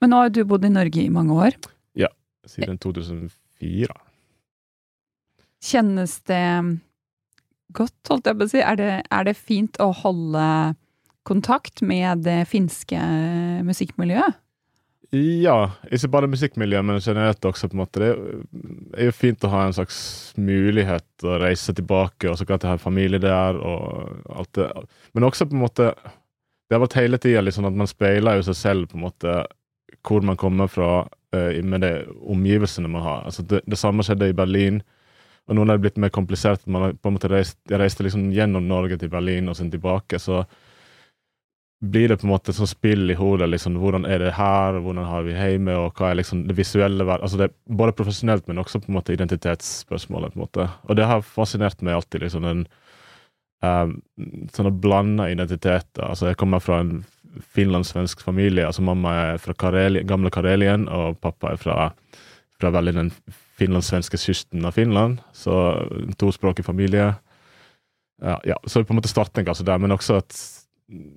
Men 0.04 0.10
nå 0.12 0.18
har 0.20 0.30
du 0.36 0.42
bodd 0.44 0.66
i 0.68 0.70
Norge 0.70 1.00
i 1.02 1.10
mange 1.10 1.32
år. 1.32 1.56
Ja, 1.96 2.10
Siden 2.46 2.76
2004. 2.78 3.94
Kjennes 5.64 6.18
det 6.28 6.42
godt, 7.74 7.98
holdt 8.10 8.28
jeg 8.30 8.38
på 8.38 8.48
å 8.48 8.52
si? 8.52 8.62
Er 8.62 8.80
det, 8.80 8.92
er 9.12 9.28
det 9.28 9.38
fint 9.38 9.80
å 9.82 9.92
holde 9.96 10.48
kontakt 11.26 11.82
med 11.82 12.26
det 12.26 12.44
finske 12.50 13.00
musikkmiljøet? 13.66 14.42
Ja, 15.16 15.70
ikke 15.94 16.10
bare 16.12 16.28
musikkmiljøet, 16.28 16.86
men 16.86 17.00
generelt 17.00 17.46
også. 17.46 17.70
på 17.70 17.78
en 17.78 17.84
måte. 17.84 18.00
Det 18.02 19.00
er 19.00 19.10
jo 19.10 19.16
fint 19.16 19.44
å 19.46 19.52
ha 19.54 19.66
en 19.66 19.76
slags 19.76 19.98
mulighet 20.38 21.24
å 21.24 21.38
reise 21.40 21.74
tilbake, 21.74 22.30
og 22.30 22.38
så 22.40 22.46
kan 22.46 22.60
jeg 22.60 22.74
ha 22.74 22.82
familie 22.82 23.20
der. 23.22 23.56
og 23.56 24.18
alt 24.36 24.54
det. 24.54 24.70
Men 25.14 25.24
også 25.24 25.46
på 25.46 25.56
en 25.56 25.66
måte 25.66 25.94
Det 26.68 26.74
har 26.74 26.82
vært 26.82 26.98
hele 26.98 27.18
tida 27.22 27.42
liksom 27.42 27.66
at 27.66 27.76
man 27.78 27.86
speiler 27.86 28.40
jo 28.40 28.44
seg 28.48 28.56
selv 28.58 28.88
på 28.90 28.98
en 28.98 29.04
måte 29.04 29.34
hvor 30.02 30.24
man 30.26 30.36
kommer 30.36 30.66
fra 30.66 31.08
eh, 31.32 31.62
med 31.64 31.82
de 31.82 31.92
omgivelsene 32.26 32.90
man 32.90 33.04
har. 33.06 33.22
Altså 33.26 33.44
det, 33.44 33.62
det 33.70 33.78
samme 33.78 34.02
skjedde 34.04 34.32
i 34.32 34.34
Berlin. 34.34 34.82
Og 35.48 35.56
nå 35.56 35.66
har 35.70 35.82
blitt 35.82 36.00
mer 36.02 36.10
komplisert. 36.14 36.66
Man 36.66 36.82
har 36.82 36.94
på 36.94 37.10
en 37.10 37.18
måte 37.18 37.30
reist, 37.30 37.60
jeg 37.70 37.80
reiste 37.80 38.06
liksom 38.06 38.32
gjennom 38.34 38.66
Norge 38.68 38.98
til 38.98 39.12
Berlin 39.14 39.50
og 39.50 39.58
så 39.58 39.68
tilbake. 39.70 40.20
så 40.20 40.46
blir 41.86 42.10
det 42.10 42.18
på 42.18 42.26
en 42.26 42.32
måte 42.32 42.52
et 42.52 42.70
spill 42.70 43.12
i 43.12 43.18
hodet. 43.20 43.50
liksom, 43.50 43.76
Hvordan 43.78 44.06
er 44.06 44.20
det 44.20 44.34
her, 44.34 44.80
hvordan 44.80 45.06
har 45.06 45.24
vi 45.24 45.34
hjemme, 45.34 45.76
og 45.76 45.94
hva 45.94 46.12
er 46.12 46.16
liksom 46.16 46.48
det 46.48 46.58
visuelle 46.58 47.04
altså 47.04 47.38
det 47.38 47.50
er 47.50 47.54
Både 47.68 47.92
profesjonelt, 47.92 48.48
men 48.48 48.58
også 48.58 48.80
på 48.80 48.90
en 48.90 48.96
måte 48.96 49.14
identitetsspørsmålet. 49.14 50.34
på 50.34 50.40
en 50.40 50.46
måte. 50.48 50.70
Og 50.84 50.96
det 50.96 51.06
har 51.06 51.22
fascinert 51.22 51.82
meg 51.82 51.94
alltid. 51.94 52.22
liksom 52.22 52.44
den 52.44 52.68
um, 53.62 54.02
Sånne 54.54 54.72
blanda 54.72 55.30
identiteter. 55.30 56.10
altså 56.10 56.28
Jeg 56.28 56.38
kommer 56.38 56.60
fra 56.60 56.80
en 56.80 57.06
finlandssvensk 57.54 58.22
familie. 58.22 58.66
altså 58.66 58.82
Mamma 58.82 59.14
er 59.14 59.38
fra 59.38 59.54
Kareli, 59.54 60.04
gamle 60.04 60.32
Karelien, 60.32 60.88
og 60.88 61.20
pappa 61.22 61.52
er 61.52 61.58
fra 61.58 61.94
fra 62.60 62.72
veldig 62.72 62.94
den 62.96 63.12
finlandssvenske 63.56 64.20
kysten 64.20 64.66
av 64.68 64.76
Finland, 64.76 65.22
så 65.34 65.56
tospråklig 66.20 66.66
familie. 66.66 67.14
Ja, 68.22 68.42
ja, 68.44 68.60
så 68.66 68.84
på 68.84 68.94
en 68.94 69.00
måte 69.00 69.12
starten 69.12 69.46
kanskje 69.48 69.68
der, 69.68 69.82
men 69.82 69.96
også 69.96 70.22
at 70.24 70.38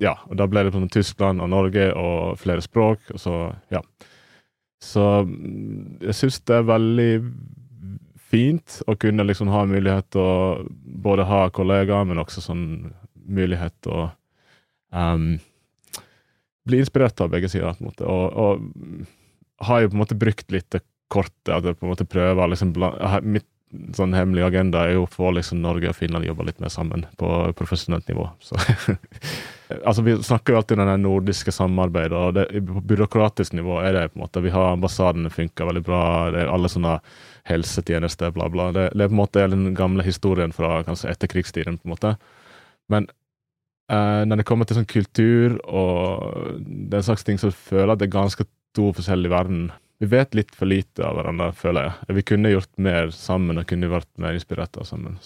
Ja, 0.00 0.14
og 0.24 0.38
da 0.40 0.46
ble 0.48 0.62
det 0.64 0.72
på 0.72 0.80
Tyskland 0.88 1.42
og 1.44 1.50
Norge 1.52 1.90
og 1.92 2.38
flere 2.40 2.64
språk, 2.64 3.10
og 3.12 3.20
så 3.20 3.34
Ja. 3.70 3.82
Så 4.80 5.24
mm, 5.26 5.98
jeg 6.00 6.14
syns 6.14 6.40
det 6.46 6.54
er 6.54 6.62
veldig 6.62 7.12
fint 8.30 8.82
å 8.86 8.94
kunne 8.94 9.26
liksom 9.26 9.48
ha 9.48 9.64
mulighet 9.66 10.10
til 10.14 10.22
å 10.22 10.64
både 11.02 11.26
ha 11.28 11.48
kollegaer, 11.50 12.06
men 12.06 12.20
også 12.22 12.44
sånn 12.44 12.94
mulighet 13.28 13.74
til 13.82 13.92
å 13.92 14.04
um, 14.94 15.38
bli 16.68 16.80
inspirert 16.82 17.20
av 17.20 17.32
begge 17.32 17.48
sider. 17.48 17.74
på 17.74 17.84
en 17.84 17.90
måte, 17.90 18.06
og, 18.06 18.32
og 18.32 19.66
har 19.68 19.82
jo 19.82 19.90
på 19.90 19.98
en 19.98 20.04
måte 20.04 20.18
brukt 20.18 20.52
litt 20.54 20.78
kortet, 21.12 21.54
at 21.54 21.64
jeg 21.64 21.78
på 21.78 21.86
en 21.86 21.94
måte 21.94 22.08
prøver 22.08 22.52
liksom, 22.52 22.74
Mitt 23.24 23.48
sånn 23.96 24.14
hemmelige 24.16 24.48
agenda 24.48 24.86
er 24.86 24.96
jo 24.96 25.04
å 25.04 25.10
få 25.10 25.30
liksom 25.36 25.60
Norge 25.60 25.90
og 25.90 25.96
Finland 25.96 26.24
jobbe 26.24 26.46
litt 26.48 26.60
mer 26.62 26.72
sammen 26.72 27.04
på 27.20 27.28
profesjonelt 27.58 28.08
nivå. 28.08 28.24
Så 28.40 28.56
altså 29.88 30.04
Vi 30.06 30.14
snakker 30.24 30.54
jo 30.54 30.60
alltid 30.60 30.80
om 30.80 30.88
det 30.88 30.96
nordiske 31.02 31.52
samarbeidet, 31.52 32.16
og 32.16 32.38
det, 32.38 32.46
på 32.64 32.84
byråkratisk 32.92 33.58
nivå 33.58 33.80
er 33.82 33.92
det 33.96 34.06
på 34.12 34.18
en 34.18 34.24
måte 34.24 34.42
Vi 34.44 34.54
har 34.54 34.72
ambassadene 34.72 35.32
funker 35.32 35.68
veldig 35.68 35.84
bra, 35.84 36.02
det 36.32 36.44
er 36.44 36.52
alle 36.52 36.70
sånne 36.72 36.96
helsetjenester, 37.48 38.32
bla, 38.36 38.48
bla. 38.52 38.70
Det, 38.76 38.88
det 38.94 39.04
er 39.04 39.12
på 39.12 39.16
en 39.16 39.22
måte 39.22 39.46
den 39.52 39.72
gamle 39.76 40.04
historien 40.04 40.52
fra 40.52 40.82
kanskje 40.84 41.12
etterkrigstiden, 41.12 41.78
på 41.80 41.88
en 41.88 41.94
måte. 41.94 42.14
Men 42.92 43.08
eh, 43.92 44.24
når 44.28 44.40
det 44.40 44.48
kommer 44.48 44.68
til 44.68 44.80
sånn 44.80 44.88
kultur 44.88 45.58
og 45.64 46.58
den 46.64 47.04
slags 47.04 47.24
ting, 47.24 47.40
så 47.40 47.52
føler 47.52 47.92
jeg 47.92 47.96
at 47.96 48.02
det 48.02 48.08
er 48.08 48.16
ganske 48.16 48.48
to 48.76 48.90
forskjellige 48.96 49.32
verden 49.32 49.68
vi 49.98 50.06
vet 50.06 50.36
litt 50.38 50.54
for 50.54 50.70
lite 50.70 51.02
av 51.06 51.18
hverandre, 51.18 51.50
føler 51.58 51.88
jeg. 51.88 52.16
Vi 52.20 52.26
kunne 52.30 52.52
gjort 52.52 52.70
mer 52.78 53.10
sammen 53.14 53.58
og 53.58 53.66
kunne 53.70 53.90
vært 53.90 54.10
mer 54.22 54.36
inspirert 54.38 54.78
av 54.78 54.86
sammen. 54.86 55.18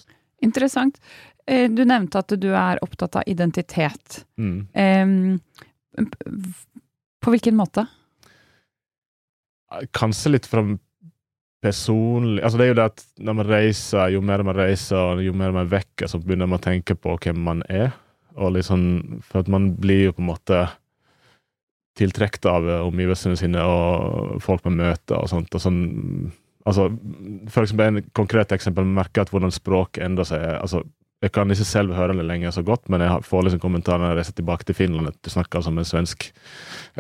Interessant. 0.43 1.01
Eh, 1.47 1.69
du 1.71 1.85
nevnte 1.85 2.23
at 2.23 2.33
du 2.41 2.49
er 2.57 2.81
opptatt 2.85 3.21
av 3.21 3.27
identitet. 3.29 4.23
Mm. 4.41 5.37
På 7.23 7.35
hvilken 7.35 7.59
måte? 7.59 7.85
Kanskje 9.93 10.35
litt 10.35 10.49
fra 10.49 10.65
personlig 11.63 12.43
Altså 12.43 12.59
det 12.59 12.65
er 12.65 12.73
jo 12.73 12.79
det 12.81 12.87
at 12.91 13.03
når 13.23 13.37
man 13.39 13.49
reiser, 13.49 14.15
jo 14.17 14.23
mer 14.25 14.43
man 14.47 14.59
reiser, 14.59 14.99
og 14.99 15.23
jo 15.23 15.35
mer 15.37 15.55
man 15.55 15.71
vekker, 15.71 16.11
så 16.11 16.21
begynner 16.21 16.51
man 16.51 16.61
å 16.61 16.65
tenke 16.65 16.97
på 16.99 17.15
hvem 17.23 17.39
man 17.45 17.63
er. 17.71 17.93
Og 18.35 18.57
liksom, 18.57 19.21
For 19.29 19.45
at 19.45 19.51
man 19.53 19.73
blir 19.79 20.09
jo 20.09 20.17
på 20.17 20.25
en 20.25 20.31
måte 20.33 20.65
tiltrukket 21.99 22.49
av 22.49 22.69
omgivelsene 22.87 23.37
sine 23.37 23.63
og 23.69 24.39
folk 24.45 24.65
man 24.69 24.79
møter 24.81 25.19
og 25.19 25.29
sånt. 25.29 25.53
og 25.55 25.61
sånn 25.61 25.83
altså, 26.65 26.89
For 27.53 27.65
eksempel 27.65 27.91
en 27.91 28.11
konkret 28.17 28.55
eksempel, 28.57 28.89
merker 28.89 29.27
at 29.27 29.33
hvordan 29.33 29.53
språk 29.53 30.01
endrer 30.01 30.29
seg. 30.29 30.47
altså 30.61 30.85
jeg 31.23 31.31
kan 31.31 31.51
ikke 31.55 31.65
selv 31.67 31.95
høre 31.95 32.17
det 32.19 32.25
lenger 32.27 32.51
så 32.51 32.65
godt, 32.67 32.89
men 32.91 33.05
jeg 33.05 33.23
får 33.23 33.45
liksom 33.47 33.61
kommentarer 33.63 34.03
når 34.03 34.11
jeg 34.11 34.19
reiser 34.19 34.35
tilbake 34.41 34.67
til 34.67 34.75
Finland 34.75 35.13
at 35.13 35.19
du 35.23 35.31
snakker 35.31 35.63
som 35.63 35.77
en 35.79 35.87
svensk 35.87 36.25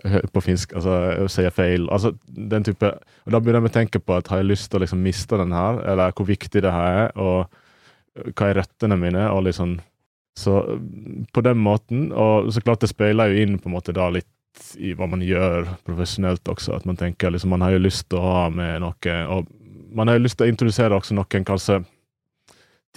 eh, 0.05 0.21
på 0.31 0.43
finsk, 0.47 0.77
altså 0.79 1.27
sier 1.33 1.51
feil. 1.51 1.89
altså 1.91 2.13
den 2.29 2.63
type, 2.69 2.87
og 2.87 3.33
Da 3.35 3.41
begynner 3.41 3.67
jeg 3.67 3.73
å 3.73 3.79
tenke 3.81 3.99
på 3.99 4.15
at 4.15 4.31
har 4.31 4.39
jeg 4.39 4.53
lyst 4.53 4.71
til 4.71 4.79
å 4.79 4.85
liksom 4.85 5.03
miste 5.03 5.41
den 5.41 5.55
her, 5.57 5.83
eller 5.91 6.15
hvor 6.15 6.29
viktig 6.31 6.63
det 6.63 6.71
her 6.71 7.01
er, 7.01 7.11
og 7.19 8.31
hva 8.37 8.51
er 8.51 8.61
røttene 8.61 9.01
mine? 9.01 9.27
og 9.31 9.43
liksom 9.49 9.81
så 10.39 10.63
på 11.35 11.43
den 11.45 11.59
måten, 11.59 12.13
og 12.13 12.53
så 12.53 12.63
klart 12.63 12.81
det 12.81 12.89
speiler 12.89 13.29
jo 13.29 13.43
inn 13.43 13.59
på 13.59 13.69
en 13.69 13.75
måte 13.75 13.93
da 13.93 14.07
litt 14.09 14.31
i 14.77 14.93
hva 14.97 15.09
man 15.11 15.23
gjør 15.25 15.69
profesjonelt 15.87 16.49
også. 16.49 16.77
At 16.77 16.87
man 16.89 16.99
tenker 17.01 17.33
liksom, 17.33 17.53
man 17.55 17.65
har 17.65 17.75
jo 17.77 17.83
lyst 17.83 18.09
til 18.11 18.21
å 18.21 18.35
ha 18.37 18.45
med 18.53 18.83
noe 18.85 19.17
Og 19.37 19.49
man 19.93 20.09
har 20.09 20.19
jo 20.19 20.25
lyst 20.25 20.39
til 20.41 20.49
å 20.49 20.53
introdusere 20.53 20.97
også 20.97 21.17
noen 21.17 21.45
kanskje 21.49 21.83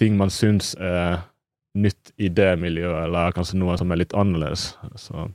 ting 0.00 0.16
man 0.16 0.32
syns 0.32 0.74
er 0.76 1.24
nytt 1.76 2.12
i 2.16 2.28
det 2.32 2.54
miljøet, 2.60 3.06
eller 3.06 3.34
kanskje 3.36 3.58
noe 3.60 3.76
som 3.80 3.92
er 3.92 4.00
litt 4.00 4.14
annerledes. 4.16 4.70
Så 5.00 5.28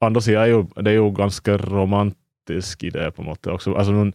andre 0.00 0.22
sida 0.24 0.44
er 0.44 0.54
jo 0.54 0.60
det 0.76 0.92
er 0.92 1.00
jo 1.00 1.10
ganske 1.14 1.56
romantisk 1.66 2.84
i 2.86 2.92
det, 2.94 3.10
på 3.14 3.24
en 3.24 3.30
måte. 3.30 3.50
også. 3.52 3.74
Altså, 3.74 3.94
noen, 3.94 4.12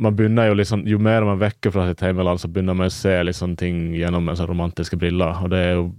man 0.00 0.16
begynner 0.16 0.48
jo 0.48 0.56
liksom, 0.56 0.86
Jo 0.88 0.98
mer 0.98 1.24
man 1.28 1.40
vekker 1.40 1.72
fra 1.74 1.86
sitt 1.88 2.00
hjemland, 2.00 2.40
så 2.40 2.48
begynner 2.48 2.76
man 2.76 2.88
å 2.88 2.94
se 2.94 3.12
liksom 3.22 3.56
ting 3.60 3.90
gjennom 3.96 4.28
en 4.28 4.38
sånn 4.38 4.48
romantiske 4.48 4.96
briller. 5.00 5.44
Og 5.44 5.52
det 5.52 5.60
er 5.60 5.74
jo 5.76 5.90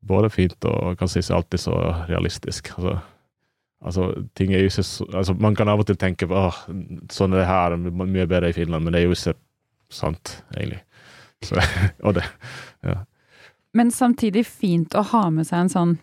både 0.00 0.30
fint 0.32 0.68
og 0.68 0.98
kanskje 1.00 1.22
ikke 1.24 1.36
alltid 1.36 1.62
så 1.64 1.78
realistisk. 2.08 2.72
Altså, 2.76 2.96
altså, 3.80 4.08
ting 4.38 4.54
er 4.54 4.64
jo 4.64 4.70
ikke 4.72 4.86
så, 4.86 5.06
altså, 5.12 5.34
Man 5.34 5.56
kan 5.58 5.68
av 5.68 5.82
og 5.82 5.88
til 5.88 5.98
tenke 6.00 6.28
på 6.30 6.36
åh, 6.36 6.62
sånn 7.12 7.36
er 7.36 7.42
det 7.42 7.50
her, 7.50 7.76
mye 7.76 8.26
bedre 8.26 8.52
i 8.52 8.56
Finland, 8.56 8.84
men 8.84 8.94
det 8.94 9.02
er 9.02 9.08
jo 9.08 9.16
ikke 9.16 9.36
sant, 9.92 10.38
egentlig. 10.56 10.82
Så, 11.44 11.60
og 12.06 12.16
det, 12.18 12.26
ja. 12.86 13.02
Men 13.76 13.92
samtidig 13.94 14.46
fint 14.48 14.96
å 14.98 15.04
ha 15.12 15.28
med 15.30 15.46
seg 15.46 15.66
en 15.66 15.72
sånn 15.72 15.98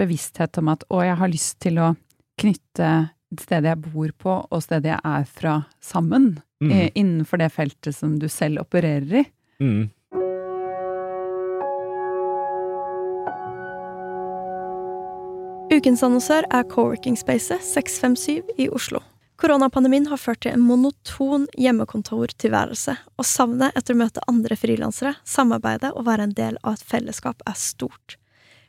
bevissthet 0.00 0.58
om 0.60 0.70
at 0.72 0.84
å, 0.88 1.00
jeg 1.04 1.16
har 1.20 1.32
lyst 1.32 1.58
til 1.64 1.80
å 1.80 1.94
knytte 2.40 2.90
stedet 3.38 3.70
jeg 3.70 3.82
bor 3.84 4.12
på 4.18 4.36
og 4.42 4.62
stedet 4.64 4.90
jeg 4.90 5.00
er 5.06 5.26
fra, 5.28 5.54
sammen. 5.84 6.32
Mm. 6.60 6.72
Eh, 6.72 6.88
innenfor 6.98 7.40
det 7.40 7.50
feltet 7.54 7.96
som 7.96 8.18
du 8.20 8.28
selv 8.32 8.64
opererer 8.64 9.22
i. 9.22 9.24
Mm. 9.62 9.90
Ukens 15.80 16.02
annonsør 16.04 16.44
er 16.52 16.66
coworking-spacet 16.68 17.62
657 17.64 18.50
i 18.60 18.66
Oslo. 18.68 18.98
Koronapandemien 19.40 20.10
har 20.10 20.20
ført 20.20 20.42
til 20.44 20.52
en 20.52 20.60
monoton 20.60 21.46
hjemmekontortilværelse, 21.56 22.98
og 23.16 23.24
savnet 23.24 23.78
etter 23.78 23.96
å 23.96 24.00
møte 24.02 24.24
andre 24.28 24.58
frilansere, 24.60 25.14
samarbeide 25.24 25.94
og 25.94 26.04
være 26.10 26.26
en 26.28 26.36
del 26.36 26.60
av 26.60 26.76
et 26.76 26.84
fellesskap 26.84 27.40
er 27.48 27.56
stort. 27.56 28.18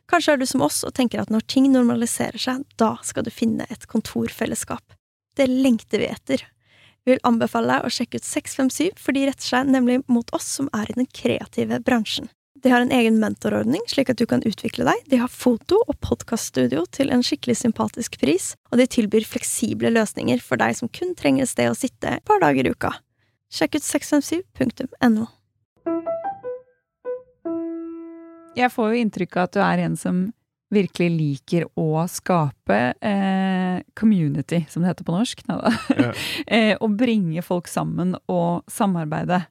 Kanskje 0.07 0.37
er 0.37 0.39
du 0.39 0.47
som 0.47 0.63
oss 0.63 0.85
og 0.87 0.95
tenker 0.95 1.19
at 1.19 1.33
når 1.35 1.43
ting 1.51 1.67
normaliserer 1.73 2.39
seg, 2.39 2.63
da 2.79 2.93
skal 3.03 3.27
du 3.27 3.33
finne 3.35 3.67
et 3.67 3.83
kontorfellesskap. 3.91 4.95
Det 5.35 5.51
lengter 5.51 5.99
vi 5.99 6.13
etter. 6.13 6.45
Vi 7.03 7.17
vil 7.17 7.25
anbefale 7.27 7.75
deg 7.75 7.89
å 7.89 7.91
sjekke 7.91 8.23
ut 8.23 8.29
657, 8.29 8.95
for 8.95 9.11
de 9.11 9.27
retter 9.27 9.51
seg 9.51 9.67
nemlig 9.67 9.99
mot 10.07 10.31
oss 10.37 10.47
som 10.61 10.71
er 10.79 10.87
i 10.87 11.01
den 11.01 11.11
kreative 11.11 11.83
bransjen. 11.83 12.31
De 12.61 12.69
har 12.69 12.83
en 12.83 12.91
egen 12.93 13.17
mentorordning, 13.17 13.81
slik 13.89 14.11
at 14.13 14.19
du 14.21 14.27
kan 14.29 14.43
utvikle 14.45 14.85
deg. 14.85 15.05
De 15.09 15.17
har 15.17 15.31
foto- 15.33 15.79
og 15.89 15.95
podkaststudio 16.05 16.83
til 16.93 17.09
en 17.09 17.23
skikkelig 17.25 17.55
sympatisk 17.57 18.19
pris, 18.21 18.51
og 18.69 18.77
de 18.77 18.85
tilbyr 18.85 19.25
fleksible 19.25 19.89
løsninger 19.89 20.43
for 20.45 20.61
deg 20.61 20.77
som 20.77 20.91
kun 20.93 21.15
trenger 21.17 21.47
et 21.47 21.49
sted 21.49 21.71
å 21.71 21.77
sitte 21.77 22.19
et 22.19 22.25
par 22.27 22.41
dager 22.43 22.69
i 22.69 22.73
uka. 22.75 22.93
Sjekk 23.51 23.79
ut 23.79 23.87
657.no. 23.87 25.25
Jeg 28.55 28.69
får 28.75 28.93
jo 28.93 29.01
inntrykk 29.07 29.39
av 29.39 29.49
at 29.49 29.57
du 29.57 29.63
er 29.65 29.83
en 29.87 29.97
som 29.97 30.21
virkelig 30.71 31.09
liker 31.15 31.65
å 31.79 32.05
skape 32.07 32.79
eh, 33.01 33.81
community, 33.97 34.61
som 34.69 34.85
det 34.85 34.91
heter 34.91 35.09
på 35.09 35.17
norsk. 35.17 35.41
Ja. 35.49 36.13
eh, 36.45 36.75
og 36.77 36.93
bringe 36.99 37.41
folk 37.41 37.67
sammen 37.71 38.13
og 38.29 38.69
samarbeide. 38.71 39.41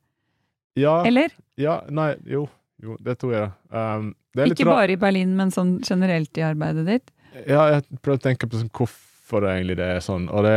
Ja. 0.79 1.01
Eller? 1.03 1.35
Ja, 1.61 1.81
nei, 1.91 2.15
jo. 2.31 2.47
Jo, 2.81 2.97
det 3.05 3.17
tror 3.21 3.35
jeg. 3.37 3.49
Um, 3.71 4.13
Ikke 4.47 4.69
bare 4.69 4.95
i 4.95 5.01
Berlin, 5.01 5.35
men 5.39 5.53
sånn 5.55 5.79
generelt 5.85 6.39
i 6.39 6.45
arbeidet 6.47 6.87
ditt? 6.89 7.11
Ja, 7.45 7.67
jeg 7.77 8.01
prøver 8.01 8.19
å 8.19 8.23
tenke 8.25 8.49
på 8.51 8.59
sånn, 8.59 8.71
hvorfor 8.75 9.45
det 9.45 9.57
egentlig 9.57 9.77
det 9.81 9.89
er 9.97 10.05
sånn. 10.05 10.29
Og 10.33 10.47
det, 10.47 10.55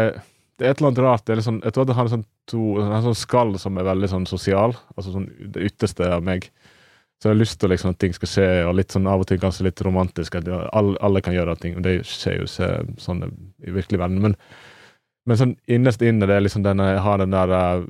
det 0.58 0.68
er 0.68 0.74
et 0.74 0.82
eller 0.82 0.94
annet 0.94 1.04
rart. 1.06 1.26
Det 1.28 1.36
er 1.36 1.44
sånn, 1.46 1.62
jeg 1.66 1.76
tror 1.76 1.90
det 1.90 1.98
har 1.98 2.08
en 2.08 2.16
sånn, 2.16 2.28
to, 2.50 2.64
en 2.82 3.08
sånn 3.08 3.18
skall 3.18 3.58
som 3.62 3.78
er 3.78 3.90
veldig 3.90 4.10
sånn 4.12 4.30
sosial. 4.30 4.76
Altså 4.96 5.16
sånn 5.16 5.28
det 5.54 5.68
ytterste 5.70 6.10
av 6.16 6.26
meg. 6.26 6.50
Så 7.22 7.30
jeg 7.30 7.38
har 7.38 7.40
lyst 7.40 7.60
til 7.62 7.72
liksom, 7.72 7.94
at 7.94 8.00
ting 8.04 8.16
skal 8.16 8.28
skje, 8.28 8.48
og 8.68 8.76
litt 8.76 8.92
sånn 8.92 9.08
av 9.08 9.22
og 9.24 9.30
til 9.30 9.40
kanskje 9.40 9.70
litt 9.70 9.82
romantisk. 9.86 10.36
At 10.40 10.50
alle, 10.50 10.98
alle 11.00 11.22
kan 11.24 11.36
gjøre 11.36 11.56
ting, 11.62 11.78
og 11.80 11.86
det 11.86 12.02
skjer 12.10 12.42
jo 12.42 12.48
ikke 12.50 12.72
sånn 13.00 13.24
i 13.64 13.76
virkelig 13.78 14.02
verden. 14.02 14.20
Men, 14.26 14.36
men 15.30 15.40
sånn 15.40 15.54
innerst 15.72 16.04
inne 16.04 16.28
det 16.28 16.36
er 16.36 16.44
liksom 16.44 16.66
denne, 16.66 16.90
jeg 16.98 17.04
har 17.06 17.22
den 17.22 17.32
der 17.32 17.54
uh, 17.56 17.86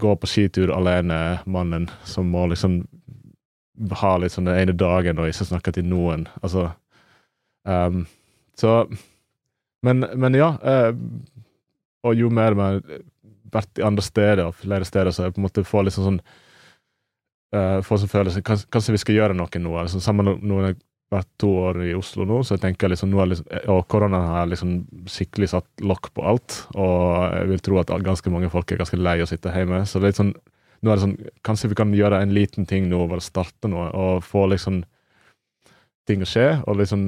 gå 0.00 0.14
på 0.16 0.30
skitur 0.30 0.72
alene-mannen 0.72 1.90
som 2.08 2.30
må 2.32 2.46
liksom 2.54 2.82
ha 4.00 4.12
litt 4.20 4.34
sånn 4.34 4.48
den 4.48 4.60
ene 4.60 4.76
dagen 4.78 5.18
og 5.18 5.30
ikke 5.30 5.48
snakke 5.48 5.74
til 5.74 5.86
noen. 5.88 6.28
Altså 6.42 6.68
um, 7.66 8.04
Så 8.58 8.84
men, 9.84 10.06
men, 10.16 10.36
ja. 10.38 10.54
Uh, 10.62 10.94
og 12.04 12.16
jo 12.16 12.30
mer 12.32 12.56
vi 12.56 12.64
har 12.64 12.80
vært 13.54 13.80
i 13.80 13.84
andre 13.86 14.04
steder 14.04 14.46
og 14.46 14.56
flere 14.62 14.86
steder, 14.88 15.12
så 15.12 15.26
jeg 15.26 15.34
på 15.36 15.42
en 15.42 15.46
måte 15.46 15.66
får 15.66 15.86
litt 15.86 15.96
sånn 15.96 16.20
uh, 17.54 17.78
Får 17.84 18.02
sånn 18.02 18.12
følelse 18.12 18.42
kanskje, 18.46 18.70
kanskje 18.72 18.96
vi 18.96 19.02
skal 19.02 19.18
gjøre 19.18 19.36
noe 19.38 19.60
nå. 19.60 19.76
Altså, 19.82 20.00
sammen 20.04 20.30
med 20.30 20.46
noen 20.48 20.70
har 20.70 20.78
vært 21.12 21.30
to 21.38 21.50
år 21.68 21.82
i 21.84 21.92
Oslo 21.94 22.24
nå, 22.26 22.40
så 22.42 22.56
jeg 22.56 22.64
tenker 22.64 22.90
liksom, 22.90 23.12
nå 23.12 23.20
er 23.22 23.30
liksom, 23.30 23.50
og 23.70 23.84
koronaen 23.92 24.32
har 24.32 24.48
liksom 24.50 24.72
skikkelig 25.10 25.52
satt 25.52 25.84
lokk 25.84 26.10
på 26.16 26.24
alt. 26.26 26.62
Og 26.74 27.28
jeg 27.28 27.50
vil 27.52 27.62
tro 27.68 27.78
at 27.82 27.92
ganske 28.06 28.32
mange 28.32 28.50
folk 28.52 28.72
er 28.72 28.80
ganske 28.80 28.98
lei 28.98 29.20
å 29.22 29.28
sitte 29.30 29.52
hjemme. 29.54 29.84
Så 29.86 30.00
det 30.00 30.08
er 30.08 30.14
litt 30.14 30.22
sånn 30.22 30.34
nå 30.84 30.92
er 30.92 30.98
det 30.98 31.04
sånn, 31.06 31.16
Kanskje 31.46 31.70
vi 31.72 31.78
kan 31.78 31.94
gjøre 31.96 32.20
en 32.22 32.34
liten 32.36 32.68
ting 32.68 32.90
nå, 32.90 33.06
bare 33.08 33.24
starte 33.24 33.70
noe, 33.72 33.88
og 33.96 34.24
få 34.26 34.44
liksom 34.52 34.82
ting 36.08 36.22
å 36.24 36.28
skje. 36.28 36.46
og 36.68 36.78
liksom, 36.80 37.02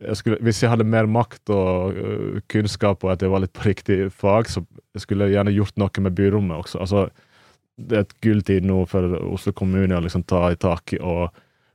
jeg 0.00 0.16
skulle, 0.20 0.38
Hvis 0.46 0.62
jeg 0.62 0.70
hadde 0.70 0.86
mer 0.86 1.06
makt 1.10 1.50
og 1.50 1.98
øh, 1.98 2.40
kunnskap 2.48 3.04
og 3.04 3.14
at 3.14 3.22
jeg 3.22 3.32
var 3.32 3.42
litt 3.42 3.54
på 3.54 3.66
riktig 3.66 3.98
fag, 4.12 4.50
så 4.50 4.62
skulle 4.96 5.26
jeg 5.26 5.38
gjerne 5.38 5.54
gjort 5.54 5.80
noe 5.82 6.04
med 6.06 6.14
byrommet 6.14 6.60
også. 6.62 6.78
Altså, 6.84 7.08
det 7.76 7.96
er 7.96 8.06
et 8.06 8.14
gulltid 8.22 8.66
nå 8.66 8.84
for 8.86 9.18
Oslo 9.32 9.52
kommune 9.56 9.98
å 9.98 10.04
liksom 10.04 10.22
ta 10.30 10.46
i 10.52 10.60
tak 10.60 10.94
i 10.94 11.00
og 11.02 11.34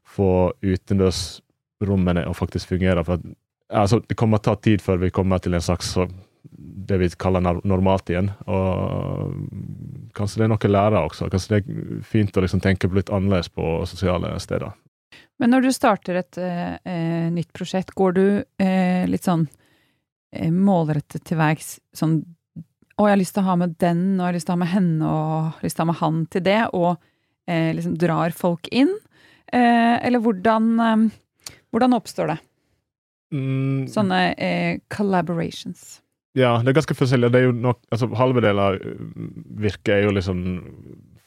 få 0.10 0.54
utendørsrommene 0.64 2.24
å 2.30 2.34
faktisk 2.34 2.72
fungere. 2.72 3.04
for 3.04 3.20
at, 3.20 3.28
altså, 3.70 4.00
Det 4.00 4.16
kommer 4.16 4.40
til 4.40 4.52
å 4.52 4.56
ta 4.56 4.62
tid 4.62 4.82
før 4.82 5.04
vi 5.04 5.12
kommer 5.12 5.40
til 5.40 5.54
en 5.54 5.62
slags 5.62 5.92
så, 5.92 6.08
det 6.90 6.98
vi 7.00 7.10
kaller 7.20 7.62
normalt 7.64 8.10
igjen. 8.10 8.32
Og 8.48 9.36
kanskje 10.18 10.42
det 10.42 10.46
er 10.48 10.52
noe 10.54 10.70
å 10.70 10.72
lære 10.72 11.02
også. 11.08 11.30
Kanskje 11.32 11.56
det 11.56 11.60
er 11.60 12.04
fint 12.08 12.38
å 12.38 12.44
liksom 12.44 12.62
tenke 12.64 12.90
litt 12.94 13.12
annerledes 13.14 13.52
på 13.54 13.80
sosiale 13.90 14.36
steder. 14.44 14.74
Men 15.40 15.54
når 15.54 15.66
du 15.66 15.72
starter 15.74 16.20
et 16.20 16.40
eh, 16.42 17.30
nytt 17.32 17.52
prosjekt, 17.56 17.96
går 17.98 18.18
du 18.18 18.26
eh, 18.62 19.06
litt 19.10 19.26
sånn 19.26 19.46
eh, 20.36 20.52
målrettet 20.52 21.24
til 21.28 21.40
verks 21.40 21.78
sånn 21.96 22.20
Å, 23.00 23.06
jeg 23.08 23.14
har 23.14 23.22
lyst 23.22 23.38
til 23.38 23.46
å 23.46 23.48
ha 23.48 23.56
med 23.62 23.78
den, 23.80 24.02
og 24.18 24.26
jeg 24.26 24.28
har 24.28 24.36
lyst 24.36 24.50
til 24.50 24.52
å 24.52 24.58
ha 24.58 24.60
med 24.66 24.74
henne, 24.74 25.08
og 25.08 25.30
jeg 25.32 25.54
har 25.56 25.68
lyst 25.70 25.78
til 25.78 25.82
å 25.82 25.86
ha 25.86 25.90
med 25.94 26.00
han 26.02 26.18
til 26.28 26.44
det, 26.44 26.60
og 26.76 26.90
eh, 27.48 27.70
liksom 27.78 27.94
drar 28.02 28.36
folk 28.36 28.68
inn? 28.76 28.92
Eh, 29.48 29.96
eller 30.04 30.20
hvordan, 30.26 30.68
eh, 30.84 31.54
hvordan 31.72 31.96
oppstår 31.96 32.34
det? 32.34 32.38
Mm. 33.32 33.88
Sånne 33.94 34.20
collaborations. 34.92 36.02
Ja, 36.38 36.60
det 36.62 36.72
er 36.72 36.78
ganske 36.78 36.96
forskjellig. 36.98 37.32
Det 37.34 37.40
er 37.40 37.48
jo 37.48 37.56
nok, 37.58 37.80
altså, 37.90 38.10
halve 38.20 38.44
deler 38.46 38.76
av 38.76 38.82
virket 39.60 39.96
er 39.96 40.04
jo 40.06 40.14
liksom 40.14 40.44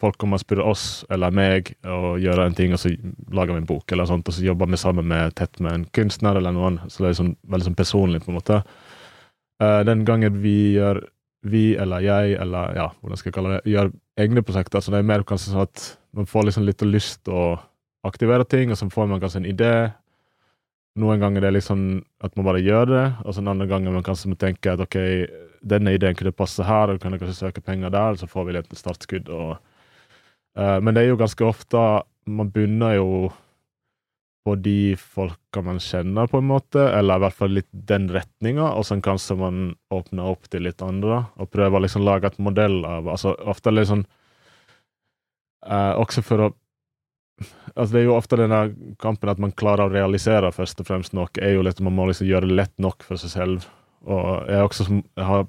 folk 0.03 0.19
kommer 0.19 0.39
og 0.39 0.43
spør 0.43 0.63
oss 0.67 0.85
eller 1.15 1.35
meg 1.35 1.73
å 1.87 2.17
gjøre 2.19 2.49
en 2.49 2.57
ting, 2.59 2.75
og 2.75 2.81
så 2.83 2.91
lager 3.35 3.55
vi 3.55 3.63
en 3.63 3.69
bok, 3.69 3.85
eller 3.95 4.09
sånt, 4.11 4.27
og 4.27 4.35
så 4.35 4.45
jobber 4.45 4.71
vi 4.71 4.81
sammen 4.81 5.07
med, 5.11 5.35
tett 5.39 5.61
med 5.63 5.77
en 5.77 5.89
kunstner 5.95 6.39
eller 6.39 6.55
noen. 6.55 6.81
Så 6.91 7.05
det 7.05 7.13
er 7.13 7.19
sånn, 7.21 7.35
veldig 7.51 7.69
sånn 7.71 7.79
personlig, 7.79 8.23
på 8.25 8.33
en 8.33 8.39
måte. 8.41 8.63
Uh, 9.63 9.83
den 9.87 10.03
gangen 10.09 10.41
vi 10.43 10.75
gjør 10.75 11.05
vi 11.47 11.73
eller 11.81 12.03
jeg, 12.03 12.37
eller 12.43 12.77
ja, 12.79 12.89
hvordan 13.03 13.19
skal 13.19 13.31
jeg 13.31 13.37
kalle 13.37 13.57
det, 13.57 13.73
gjør 13.73 13.91
egne 14.23 14.45
prosjekter, 14.47 14.83
så 14.83 14.95
det 14.95 15.03
er 15.03 15.11
mer 15.11 15.25
kanskje 15.27 15.53
sånn 15.53 15.67
at 15.67 15.87
man 16.15 16.29
får 16.31 16.49
liksom 16.49 16.67
litt 16.67 16.85
lyst 16.87 17.25
til 17.27 17.39
å 17.39 17.47
aktivere 18.07 18.47
ting, 18.47 18.71
og 18.71 18.79
så 18.79 18.89
får 18.91 19.11
man 19.11 19.23
kanskje 19.23 19.43
en 19.43 19.51
idé. 19.51 19.75
Noen 21.01 21.23
ganger 21.23 21.41
det 21.41 21.49
er 21.49 21.57
liksom 21.57 21.85
at 22.21 22.35
man 22.37 22.47
bare 22.51 22.61
gjør 22.61 22.91
det, 22.91 23.05
og 23.25 23.33
så 23.33 23.41
en 23.41 23.53
annen 23.55 23.69
gang 23.71 23.87
man 23.89 24.05
kanskje 24.05 24.33
må 24.33 24.37
tenke 24.37 24.75
at 24.75 24.83
ok, 24.85 24.99
denne 25.65 25.95
ideen 25.97 26.17
kunne 26.19 26.35
passe 26.37 26.67
her, 26.67 26.93
og 26.93 27.01
kan 27.01 27.15
jeg 27.15 27.23
kanskje 27.23 27.47
søke 27.47 27.63
penger 27.65 27.93
der, 27.95 28.19
så 28.21 28.29
får 28.29 28.49
vi 28.49 28.57
litt 28.59 28.75
startskudd. 28.77 29.31
og 29.33 29.57
Uh, 30.53 30.77
men 30.85 30.93
det 30.93 31.01
er 31.01 31.07
jo 31.09 31.17
ganske 31.17 31.47
ofte 31.49 31.79
Man 32.29 32.51
begynner 32.53 32.99
jo 32.99 33.31
på 34.43 34.57
de 34.59 34.97
folka 34.99 35.63
man 35.63 35.79
kjenner, 35.79 36.27
på 36.27 36.41
en 36.43 36.49
måte, 36.49 36.83
eller 36.83 37.21
i 37.21 37.23
hvert 37.23 37.37
fall 37.37 37.53
litt 37.55 37.69
den 37.71 38.09
retninga, 38.11 38.73
og 38.75 38.83
så 38.89 38.97
kanskje 38.99 39.37
man 39.39 39.61
åpner 39.95 40.33
opp 40.33 40.49
til 40.51 40.67
litt 40.67 40.83
andre, 40.83 41.21
og 41.39 41.51
prøver 41.55 41.79
å 41.79 41.83
liksom 41.85 42.03
lage 42.03 42.27
et 42.27 42.41
modell 42.43 42.81
av 42.83 43.07
altså 43.15 43.37
Ofte 43.47 43.71
sånn 43.87 44.03
uh, 45.63 45.95
Også 46.03 46.25
for 46.27 46.43
å 46.43 46.49
Altså 47.75 47.91
Det 47.93 48.01
er 48.01 48.07
jo 48.07 48.17
ofte 48.17 48.39
denne 48.41 48.61
kampen 49.03 49.31
at 49.33 49.41
man 49.43 49.55
klarer 49.57 49.87
å 49.87 49.93
realisere 49.93 50.53
først 50.53 50.83
og 50.83 50.89
fremst 50.89 51.17
noe, 51.17 51.31
er 51.41 51.57
jo 51.57 51.65
litt 51.67 51.81
man 51.81 51.97
må 51.97 52.07
liksom 52.11 52.29
gjøre 52.29 52.51
det 52.51 52.59
lett 52.59 52.75
nok 52.83 53.05
for 53.07 53.21
seg 53.21 53.35
selv. 53.35 53.67
Og 54.03 54.49
jeg, 54.51 54.63
også, 54.67 54.89
jeg 54.91 55.29
har 55.29 55.45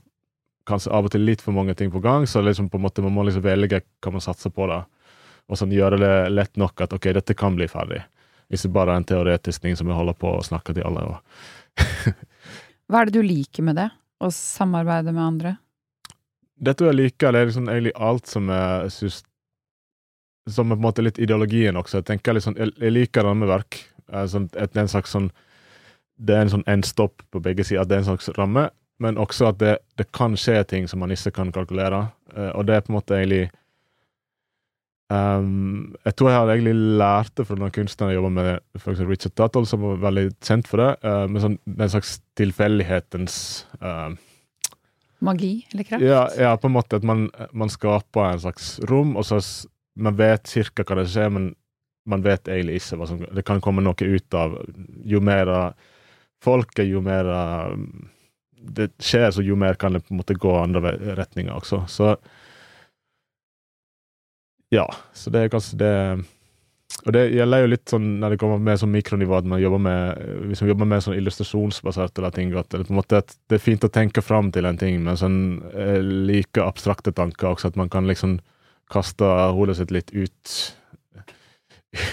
kanskje 0.69 0.93
av 0.95 1.07
og 1.07 1.13
til 1.13 1.25
litt 1.27 1.41
for 1.43 1.55
mange 1.55 1.75
ting 1.75 1.91
på 1.91 2.01
gang, 2.03 2.27
så 2.29 2.43
liksom 2.43 2.69
på 2.71 2.79
en 2.79 2.85
måte 2.85 3.03
man 3.03 3.15
må 3.15 3.25
liksom 3.27 3.43
velge 3.43 3.81
hva 4.03 4.13
man 4.13 4.23
satser 4.23 4.53
på. 4.53 4.67
da 4.71 4.83
og 5.51 5.59
sånn 5.59 5.73
gjøre 5.75 5.99
det 6.01 6.13
lett 6.33 6.55
nok 6.59 6.85
at 6.85 6.93
ok, 6.95 7.09
dette 7.19 7.35
kan 7.37 7.55
bli 7.57 7.67
ferdig. 7.71 8.01
Hvis 8.51 8.65
det 8.65 8.73
bare 8.75 8.93
er 8.93 9.01
en 9.01 9.07
teoretisk 9.07 9.63
ting 9.63 9.75
som 9.79 9.89
jeg 9.89 9.97
holder 9.97 10.15
på 10.19 10.37
å 10.37 10.45
snakke 10.45 10.75
til 10.75 10.85
alle. 10.87 11.19
Hva 12.87 13.01
er 13.01 13.09
det 13.09 13.17
du 13.17 13.25
liker 13.25 13.65
med 13.65 13.79
det? 13.79 13.89
Å 14.23 14.29
samarbeide 14.33 15.13
med 15.13 15.23
andre? 15.23 15.55
Dette 16.63 16.85
jeg 16.87 16.95
liker, 16.95 17.33
det 17.33 17.41
er 17.41 17.49
liksom 17.49 17.69
egentlig 17.71 17.95
alt 18.07 18.29
som 18.29 18.51
jeg 18.53 18.91
syns 18.95 19.23
Som 20.49 20.71
er 20.71 20.75
på 20.75 20.81
en 20.81 20.87
måte 20.87 21.05
litt 21.05 21.19
ideologien 21.23 21.77
også. 21.79 22.01
Jeg 22.01 22.09
tenker 22.11 22.35
liksom, 22.35 22.57
jeg, 22.59 22.73
jeg 22.81 22.91
liker 22.93 23.27
rammeverk. 23.27 23.79
Sånn, 24.29 24.49
det 24.51 24.67
er 24.75 24.83
en 24.83 24.91
slags 24.91 25.13
sånn 25.15 25.29
Det 26.19 26.35
er 26.35 26.43
en 26.43 26.51
sånn 26.51 26.65
endstopp 26.69 27.23
på 27.31 27.41
begge 27.41 27.63
sider. 27.65 27.81
At 27.81 27.89
Det 27.89 27.97
er 27.97 28.03
en 28.03 28.11
slags 28.11 28.29
ramme, 28.37 28.67
men 29.01 29.17
også 29.17 29.49
at 29.49 29.59
det, 29.63 29.77
det 29.97 30.11
kan 30.13 30.37
skje 30.37 30.59
ting 30.69 30.87
som 30.87 31.01
man 31.01 31.11
ikke 31.11 31.33
kan 31.39 31.51
kalkulere. 31.55 32.05
Eh, 32.35 32.51
og 32.53 32.67
det 32.67 32.75
er 32.75 32.85
på 32.85 32.93
en 32.93 32.99
måte 32.99 33.17
egentlig 33.17 33.47
Um, 35.13 35.93
jeg 36.07 36.15
tror 36.15 36.29
jeg 36.29 36.37
har 36.39 36.49
egentlig 36.53 36.97
lært 36.97 37.33
det 37.37 37.45
fra 37.45 37.57
noen 37.59 37.73
kunstnere 37.75 38.13
jeg 38.13 38.17
jobber 38.17 38.31
med, 38.33 38.63
f.eks. 38.79 39.01
Richard 39.05 39.33
Tuttle, 39.37 39.67
som 39.69 39.83
var 39.83 39.99
veldig 40.07 40.23
kjent 40.41 40.69
for 40.69 40.81
det, 40.81 40.91
uh, 41.03 41.25
med 41.29 41.43
sånn, 41.43 41.57
den 41.67 41.91
slags 41.91 42.15
tilfeldighetens 42.39 43.35
uh, 43.83 44.15
Magi 45.23 45.51
eller 45.71 45.87
kraft? 45.87 46.03
Ja, 46.07 46.23
ja, 46.39 46.55
på 46.59 46.67
en 46.71 46.75
måte 46.75 46.97
at 46.99 47.05
man, 47.07 47.27
man 47.55 47.71
skaper 47.71 48.31
en 48.31 48.41
slags 48.43 48.73
rom, 48.89 49.13
og 49.19 49.27
så 49.27 49.39
man 49.95 50.15
vet 50.17 50.47
cirka 50.49 50.85
hva 50.87 51.01
det 51.01 51.09
skjer, 51.11 51.29
men 51.33 51.51
man 52.09 52.23
vet 52.25 52.49
egentlig 52.51 52.81
ikke 52.81 52.97
hva 52.99 53.07
som 53.07 53.21
Det 53.23 53.45
kan 53.47 53.61
komme 53.63 53.83
noe 53.83 53.95
ut 53.95 54.35
av 54.35 54.57
Jo 55.07 55.21
mer 55.23 55.51
folket, 56.43 56.87
jo 56.89 56.99
mer 57.03 57.29
det 58.63 58.89
skjer, 58.99 59.29
så 59.31 59.43
jo 59.43 59.55
mer 59.59 59.75
kan 59.79 59.95
det 59.95 60.03
på 60.05 60.13
en 60.13 60.21
måte 60.21 60.37
gå 60.39 60.51
andre 60.55 60.93
retninger 61.17 61.51
også. 61.51 61.83
Så 61.91 62.13
ja, 64.71 64.85
så 65.13 65.33
det 65.33 65.43
er 65.43 65.51
kanskje 65.53 65.79
det 65.81 65.95
Og 67.03 67.11
det 67.15 67.23
gjelder 67.33 67.63
jo 67.63 67.69
litt 67.71 67.89
sånn 67.89 68.05
når 68.21 68.33
det 68.33 68.39
kommer 68.39 68.61
med 68.61 68.79
sånn 68.79 68.93
mikronivå, 68.93 69.35
at 69.35 69.47
man 69.49 69.61
jobber 69.61 69.81
med 69.81 70.19
hvis 70.49 70.61
man 70.61 70.69
jobber 70.71 70.89
med 70.91 71.03
sånn 71.03 71.17
illustrasjonsbaserte 71.17 72.31
ting, 72.35 72.53
at 72.55 72.69
det, 72.69 72.83
på 72.85 72.93
en 72.93 72.99
måte, 72.99 73.21
det 73.49 73.57
er 73.57 73.63
fint 73.63 73.83
å 73.83 73.91
tenke 73.91 74.21
fram 74.23 74.51
til 74.53 74.69
en 74.69 74.77
ting, 74.79 75.01
men 75.03 75.17
sånn 75.19 75.39
eh, 75.73 75.99
like 75.99 76.61
abstrakte 76.63 77.11
tanker 77.11 77.49
også, 77.49 77.73
at 77.73 77.79
man 77.79 77.89
kan 77.91 78.07
liksom 78.07 78.37
kaste 78.91 79.27
hodet 79.55 79.77
sitt 79.77 79.91
litt 79.91 80.11
ut, 80.11 80.55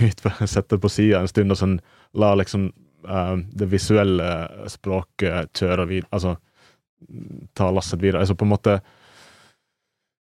ut 0.00 0.22
Sette 0.44 0.76
det 0.76 0.82
på 0.82 0.92
sida 0.92 1.20
en 1.20 1.28
stund, 1.30 1.52
og 1.52 1.58
sånn 1.58 1.78
la 2.20 2.34
liksom 2.36 2.68
uh, 3.08 3.36
det 3.56 3.70
visuelle 3.72 4.28
språket 4.68 5.54
kjøre 5.56 5.86
videre, 5.88 6.10
altså 6.12 6.36
ta 7.56 7.70
lasset 7.72 8.00
videre. 8.02 8.20
Altså 8.20 8.36
på 8.36 8.44
en 8.44 8.54
måte 8.54 8.80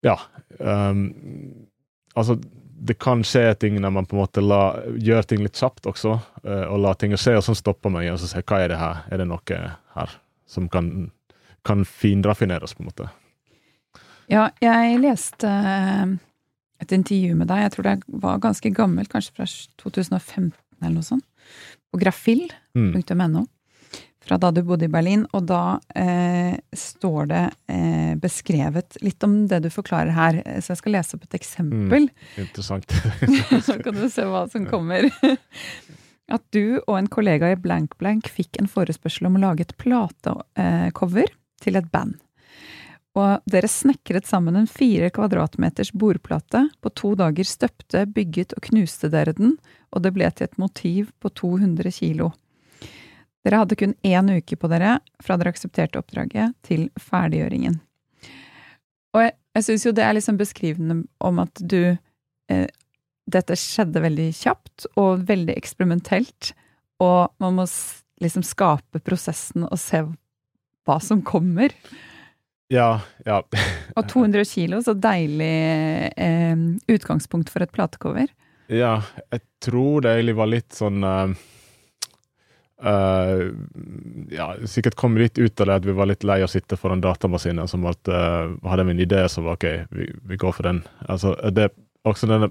Ja. 0.05 0.19
Um, 0.59 1.07
Altså, 2.15 2.37
det 2.87 2.95
kan 3.03 3.23
skje 3.27 3.49
ting 3.59 3.75
når 3.81 3.91
man 3.91 4.05
på 4.07 4.15
en 4.15 4.21
måte 4.21 4.39
la, 4.43 4.77
gjør 5.03 5.25
ting 5.27 5.41
litt 5.43 5.59
kjapt 5.59 5.87
også, 5.89 6.13
uh, 6.47 6.65
og 6.69 6.79
la 6.85 6.93
ting 6.95 7.11
skje, 7.19 7.33
og 7.35 7.43
så 7.43 7.55
stopper 7.59 7.91
man 7.91 8.07
og 8.07 8.21
så 8.21 8.29
sier 8.31 8.45
hva 8.47 8.61
er 8.63 8.71
det 8.71 8.79
her? 8.79 9.01
Er 9.11 9.19
det 9.19 9.27
noe 9.27 9.59
her 9.97 10.13
som 10.47 10.69
kan, 10.71 11.09
kan 11.67 11.83
finraffineres, 11.83 12.75
på 12.77 12.85
en 12.85 12.91
måte? 12.91 13.09
Ja, 14.31 14.47
jeg 14.63 15.01
leste 15.03 15.49
eh, 15.49 16.15
et 16.83 16.91
intervju 16.95 17.35
med 17.39 17.49
deg, 17.51 17.63
jeg 17.63 17.75
tror 17.75 17.87
det 17.87 17.97
var 18.25 18.43
ganske 18.43 18.71
gammelt, 18.75 19.11
kanskje 19.11 19.35
fra 19.37 19.47
2015 19.81 20.53
eller 20.83 20.97
noe 20.97 21.07
sånt, 21.07 21.27
på 21.91 22.01
grafill.no. 22.01 23.45
Mm 23.45 23.45
fra 24.25 24.37
da 24.41 24.49
du 24.51 24.61
bodde 24.65 24.87
i 24.87 24.91
Berlin, 24.91 25.25
og 25.37 25.45
da 25.49 25.77
eh, 25.97 26.55
står 26.75 27.29
det 27.29 27.43
eh, 27.71 28.15
beskrevet 28.21 28.97
litt 29.05 29.21
om 29.25 29.43
det 29.49 29.61
du 29.65 29.69
forklarer 29.73 30.13
her. 30.15 30.39
Så 30.61 30.73
jeg 30.73 30.81
skal 30.81 30.97
lese 30.97 31.17
opp 31.17 31.27
et 31.27 31.37
eksempel. 31.37 32.07
Mm, 32.09 32.41
interessant. 32.47 32.95
så 33.67 33.77
kan 33.83 33.97
du 33.97 34.07
se 34.09 34.25
hva 34.29 34.45
som 34.51 34.65
kommer. 34.69 35.07
At 36.35 36.41
du 36.55 36.79
og 36.79 36.95
en 36.97 37.11
kollega 37.11 37.51
i 37.53 37.59
Blank 37.61 37.99
Blank 38.01 38.31
fikk 38.33 38.57
en 38.57 38.69
forespørsel 38.69 39.29
om 39.29 39.37
å 39.37 39.43
lage 39.43 39.67
et 39.67 39.75
platecover 39.81 41.29
eh, 41.29 41.41
til 41.61 41.77
et 41.77 41.91
band. 41.93 42.17
Og 43.15 43.45
dere 43.47 43.69
snekret 43.71 44.27
sammen 44.27 44.57
en 44.59 44.67
fire 44.67 45.09
kvadratmeters 45.15 45.93
bordplate. 45.95 46.65
På 46.83 46.91
to 46.91 47.13
dager 47.15 47.47
støpte, 47.47 48.03
bygget 48.11 48.55
og 48.57 48.67
knuste 48.67 49.09
dere 49.11 49.35
den, 49.37 49.55
og 49.95 50.03
det 50.03 50.11
ble 50.17 50.27
til 50.35 50.49
et 50.49 50.57
motiv 50.59 51.13
på 51.23 51.31
200 51.31 51.93
kilo. 51.95 52.33
Dere 53.45 53.61
hadde 53.61 53.77
kun 53.79 53.93
én 54.03 54.31
uke 54.35 54.57
på 54.57 54.69
dere 54.71 54.97
fra 55.23 55.37
dere 55.37 55.53
aksepterte 55.53 56.01
oppdraget, 56.01 56.55
til 56.65 56.89
ferdiggjøringen. 56.99 57.77
Og 59.15 59.21
jeg, 59.23 59.35
jeg 59.55 59.67
syns 59.67 59.85
jo 59.85 59.93
det 59.95 60.03
er 60.03 60.17
liksom 60.17 60.39
beskrivende 60.41 60.97
om 61.23 61.39
at 61.43 61.61
du 61.61 61.95
eh, 62.51 62.67
Dette 63.25 63.55
skjedde 63.57 64.03
veldig 64.03 64.27
kjapt 64.37 64.83
og 65.01 65.23
veldig 65.25 65.55
eksperimentelt, 65.57 66.51
og 67.01 67.31
man 67.41 67.55
må 67.57 67.63
liksom 68.21 68.43
skape 68.45 69.01
prosessen 69.01 69.65
og 69.65 69.79
se 69.81 70.03
hva 70.85 70.97
som 71.01 71.23
kommer. 71.25 71.73
Ja, 72.73 73.01
ja. 73.25 73.41
og 73.95 74.07
200 74.09 74.45
kilo, 74.49 74.81
så 74.81 74.95
deilig 74.97 75.55
eh, 76.17 76.55
utgangspunkt 76.91 77.51
for 77.53 77.65
et 77.65 77.73
platecover. 77.75 78.31
Ja, 78.71 78.97
jeg 79.29 79.43
tror 79.61 80.01
det 80.01 80.15
egentlig 80.15 80.39
var 80.39 80.49
litt 80.53 80.73
sånn 80.77 81.03
eh, 81.05 81.35
Uh, 82.85 83.55
ja, 84.29 84.49
sikkert 84.67 84.97
kom 84.99 85.15
litt 85.17 85.39
ut 85.39 85.61
av 85.63 85.69
det 85.69 85.75
at 85.79 85.85
vi 85.87 85.93
var 85.95 86.09
litt 86.09 86.25
lei 86.27 86.41
å 86.43 86.49
sitte 86.51 86.75
foran 86.77 87.01
datamaskinen. 87.01 87.69
Som 87.71 87.87
at, 87.87 88.11
uh, 88.11 88.51
hadde 88.67 88.83
en 88.91 88.99
idé 88.99 89.21
som 89.31 89.47
var 89.47 89.55
OK, 89.55 89.65
vi, 89.95 90.09
vi, 90.27 90.37
går 90.37 90.57
for 90.57 90.67
den. 90.67 90.81
Altså, 91.07 91.33
det 91.55 91.69
er 91.69 91.71
også 92.05 92.29
denne 92.29 92.49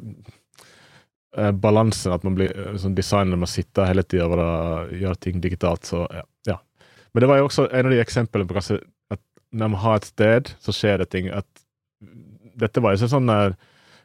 eh, 1.37 1.53
balansen, 1.53 2.13
at 2.15 2.25
man 2.27 2.37
blir 2.39 2.51
eh, 2.51 2.75
sånn 2.81 2.97
designer 2.97 3.39
med 3.39 3.49
å 3.49 3.53
sitte 3.53 3.87
hele 3.89 4.05
tida 4.07 4.27
og 4.27 4.95
gjøre 4.95 5.21
ting 5.21 5.41
digitalt. 5.45 5.87
Så 5.87 6.05
ja, 6.11 6.25
ja. 6.49 6.59
Men 7.13 7.25
det 7.25 7.31
var 7.31 7.41
jo 7.41 7.49
også 7.49 7.69
en 7.69 7.89
av 7.89 7.95
de 7.95 8.03
eksemplene 8.03 8.49
på 8.49 8.57
kanskje 8.59 8.81
når 9.55 9.71
man 9.71 9.81
har 9.85 10.01
et 10.01 10.11
sted, 10.11 10.51
så 10.61 10.75
skjer 10.75 11.01
det 11.03 11.13
ting. 11.15 11.31
at 11.31 11.47
Dette 12.59 12.83
var 12.83 12.97
ikke 12.97 13.11
sånn 13.11 13.31
der 13.31 13.55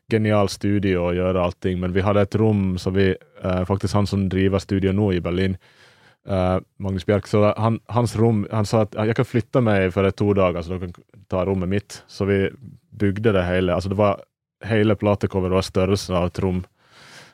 genial 0.09 0.49
studio 0.49 1.09
å 1.09 1.13
gjøre 1.13 1.41
allting, 1.41 1.79
men 1.81 1.93
vi 1.93 2.03
hadde 2.05 2.23
et 2.25 2.37
rom 2.39 2.77
så 2.81 2.93
vi 2.95 3.11
eh, 3.13 3.61
Faktisk 3.69 3.93
han 3.97 4.09
som 4.09 4.25
driver 4.31 4.61
studio 4.61 4.93
nå 4.95 5.11
i 5.13 5.21
Berlin, 5.21 5.57
eh, 6.25 6.57
Magnus 6.81 7.05
Bjerk, 7.05 7.29
så 7.29 7.51
han, 7.51 7.77
hans 7.93 8.15
rom 8.17 8.45
Han 8.51 8.65
sa 8.65 8.83
at 8.87 8.97
jeg 8.97 9.19
kan 9.19 9.29
flytte 9.29 9.61
meg 9.65 9.93
for 9.93 10.09
to 10.11 10.33
dager, 10.37 10.65
så 10.65 10.75
dere 10.75 10.89
kan 10.89 11.05
ta 11.29 11.45
rommet 11.45 11.69
mitt. 11.69 12.01
Så 12.09 12.25
vi 12.25 12.47
bygde 12.99 13.35
det 13.35 13.45
hele. 13.45 13.75
Altså 13.75 13.91
det 13.93 13.99
var 13.99 14.25
Hele 14.67 14.91
platecoveret 14.99 15.55
var 15.55 15.63
størrelsen 15.63 16.17
av 16.19 16.25
et 16.27 16.39
rom. 16.43 16.57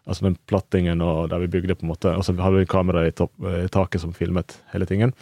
Altså 0.06 0.28
den 0.28 0.36
plattingen 0.46 1.00
og 1.02 1.32
der 1.32 1.42
vi 1.42 1.48
bygde, 1.56 1.74
på 1.74 1.88
en 1.88 1.90
måte. 1.90 2.12
Og 2.14 2.22
så 2.22 2.36
hadde 2.38 2.60
vi 2.60 2.68
kamera 2.70 3.02
i, 3.08 3.14
topp, 3.18 3.34
i 3.42 3.66
taket 3.74 4.04
som 4.04 4.12
filmet 4.14 4.60
hele 4.76 4.86
tingen. 4.86 5.16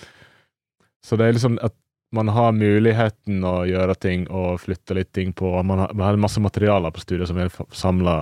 Så 1.00 1.16
det 1.16 1.30
er 1.30 1.38
liksom 1.38 1.56
at 1.64 1.72
man 2.14 2.30
har 2.30 2.52
muligheten 2.54 3.42
å 3.46 3.64
gjøre 3.66 3.96
ting 3.98 4.26
og 4.30 4.60
flytte 4.62 4.94
litt 4.94 5.10
ting 5.16 5.32
på. 5.34 5.50
Man 5.66 5.82
har, 5.82 5.94
man 5.98 6.06
har 6.06 6.20
masse 6.22 6.42
materialer 6.44 6.94
på 6.94 7.02
studiet 7.02 7.30
som 7.30 7.40
er 7.42 7.50
samla 7.74 8.16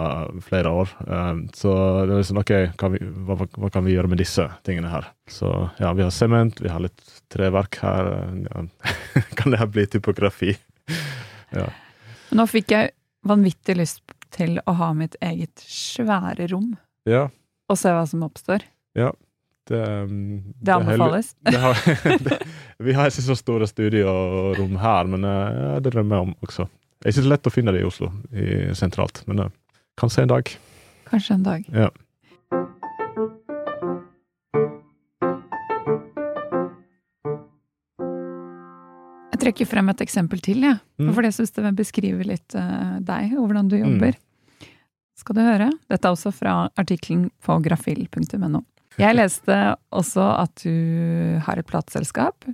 flere 0.45 0.71
år. 0.81 0.93
Um, 1.03 1.41
så 1.53 1.73
det 2.07 2.13
er 2.13 2.21
liksom 2.21 2.39
OK, 2.39 2.53
kan 2.79 2.95
vi, 2.95 3.01
hva, 3.27 3.35
hva, 3.43 3.71
kan 3.73 3.83
vi 3.83 3.97
gjøre 3.97 4.13
med 4.13 4.21
disse 4.23 4.47
tingene 4.67 4.93
her? 4.93 5.09
Så 5.27 5.51
ja, 5.81 5.91
vi 5.97 6.05
har 6.05 6.13
sement, 6.15 6.63
vi 6.63 6.71
har 6.71 6.83
litt 6.83 7.03
treverk 7.33 7.81
her. 7.83 8.13
Ja. 8.47 8.63
kan 9.39 9.51
det 9.51 9.59
her 9.59 9.71
bli 9.75 9.85
typografi? 9.91 10.55
ja. 11.59 11.67
Nå 12.31 12.47
fikk 12.47 12.71
jeg 12.71 12.93
vanvittig 13.27 13.75
lyst 13.81 14.15
til 14.31 14.55
å 14.63 14.77
ha 14.79 14.93
mitt 14.95 15.19
eget 15.19 15.65
svære 15.67 16.47
rom. 16.53 16.77
Ja. 17.09 17.27
Og 17.67 17.79
se 17.79 17.91
hva 17.91 18.07
som 18.07 18.23
oppstår. 18.23 18.63
Ja. 18.95 19.11
Det, 19.71 19.85
det 20.59 20.73
anbefales. 20.73 21.35
Det 21.47 21.57
har, 21.57 21.77
det, 22.25 22.37
vi 22.85 22.93
har 22.97 23.07
ikke 23.07 23.23
så 23.23 23.35
store 23.39 23.67
studiorom 23.69 24.77
her, 24.81 25.07
men 25.07 25.23
ja, 25.23 25.79
det 25.79 25.93
drømmer 25.93 26.17
jeg 26.17 26.27
om 26.27 26.33
også. 26.43 26.67
Det 27.01 27.07
er 27.07 27.13
ikke 27.15 27.25
så 27.25 27.31
lett 27.31 27.47
å 27.49 27.53
finne 27.53 27.73
det 27.73 27.79
i 27.81 27.85
Oslo, 27.87 28.11
i, 28.29 28.47
sentralt, 28.77 29.23
men 29.25 29.39
uh, 29.41 29.51
kanskje 29.97 30.25
en 30.25 30.33
dag. 30.33 30.51
Kanskje 31.09 31.37
en 31.37 31.45
dag. 31.47 31.63
Ja. 31.73 31.87
Jeg 39.31 39.41
trekker 39.41 39.71
frem 39.71 39.89
et 39.89 40.03
eksempel 40.05 40.43
til, 40.45 40.61
jeg. 40.67 40.77
Ja. 40.77 41.01
Mm. 41.01 41.15
For 41.15 41.25
jeg 41.25 41.37
syns 41.39 41.55
det 41.57 41.73
beskriver 41.79 42.27
litt 42.29 42.53
uh, 42.53 42.99
deg 43.01 43.33
og 43.33 43.47
hvordan 43.47 43.71
du 43.71 43.79
jobber. 43.79 44.19
Mm. 44.19 44.69
Skal 45.21 45.37
du 45.37 45.41
høre? 45.45 45.71
Dette 45.89 46.05
er 46.05 46.15
også 46.15 46.29
fra 46.33 46.53
artikkelen 46.77 47.31
på 47.41 47.57
grafil.no. 47.65 48.61
Jeg 49.01 49.17
leste 49.17 49.55
også 49.89 50.23
at 50.43 50.61
du 50.61 51.39
har 51.41 51.57
et 51.57 51.65
plateselskap, 51.65 52.45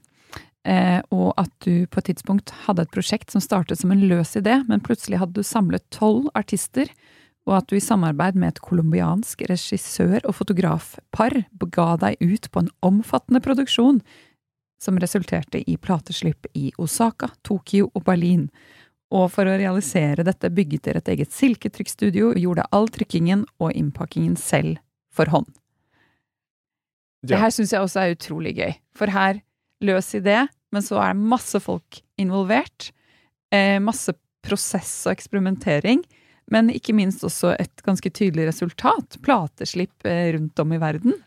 eh, 0.63 1.01
og 1.12 1.33
at 1.36 1.51
du 1.65 1.83
på 1.91 1.99
et 1.99 2.07
tidspunkt 2.13 2.53
hadde 2.63 2.86
et 2.86 2.93
prosjekt 2.93 3.33
som 3.33 3.43
startet 3.43 3.81
som 3.81 3.91
en 3.91 4.05
løs 4.07 4.31
idé, 4.39 4.62
men 4.69 4.83
plutselig 4.83 5.19
hadde 5.19 5.36
du 5.36 5.43
samlet 5.43 5.83
tolv 5.91 6.29
artister, 6.39 6.88
og 7.47 7.57
at 7.60 7.67
du 7.67 7.75
i 7.75 7.83
samarbeid 7.83 8.39
med 8.39 8.53
et 8.53 8.63
colombiansk 8.63 9.43
regissør- 9.51 10.23
og 10.23 10.38
fotografpar 10.39 11.36
ga 11.67 11.89
deg 11.99 12.23
ut 12.23 12.49
på 12.51 12.63
en 12.63 12.71
omfattende 12.83 13.43
produksjon 13.43 14.01
som 14.79 14.99
resulterte 15.03 15.63
i 15.67 15.75
plateslipp 15.75 16.47
i 16.55 16.71
Osaka, 16.79 17.31
Tokyo 17.43 17.91
og 17.93 18.03
Berlin. 18.07 18.47
Og 19.12 19.31
for 19.36 19.47
å 19.47 19.60
realisere 19.60 20.23
dette 20.27 20.51
bygget 20.51 20.88
dere 20.88 21.03
et 21.03 21.15
eget 21.15 21.36
silketrykkstudio 21.36 22.36
gjorde 22.39 22.67
all 22.71 22.88
trykkingen 22.91 23.47
og 23.60 23.71
innpakkingen 23.75 24.36
selv 24.39 24.79
for 25.12 25.31
hånd. 25.31 25.47
Ja. 27.23 27.34
Det 27.34 27.41
her 27.41 27.53
syns 27.56 27.73
jeg 27.73 27.84
også 27.84 28.03
er 28.03 28.15
utrolig 28.15 28.53
gøy. 28.58 28.75
For 28.97 29.12
her, 29.12 29.41
løs 29.84 30.13
idé, 30.17 30.45
men 30.73 30.86
så 30.86 30.99
er 31.01 31.15
det 31.15 31.30
masse 31.34 31.60
folk 31.63 32.01
involvert. 32.19 32.91
Eh, 33.53 33.77
masse 33.84 34.13
prosess 34.45 34.93
og 35.08 35.15
eksperimentering. 35.15 36.03
Men 36.51 36.71
ikke 36.71 36.95
minst 36.95 37.25
også 37.27 37.53
et 37.60 37.84
ganske 37.84 38.10
tydelig 38.15 38.47
resultat. 38.49 39.19
Plateslipp 39.23 40.08
eh, 40.08 40.32
rundt 40.38 40.60
om 40.63 40.73
i 40.73 40.82
verden. 40.82 41.17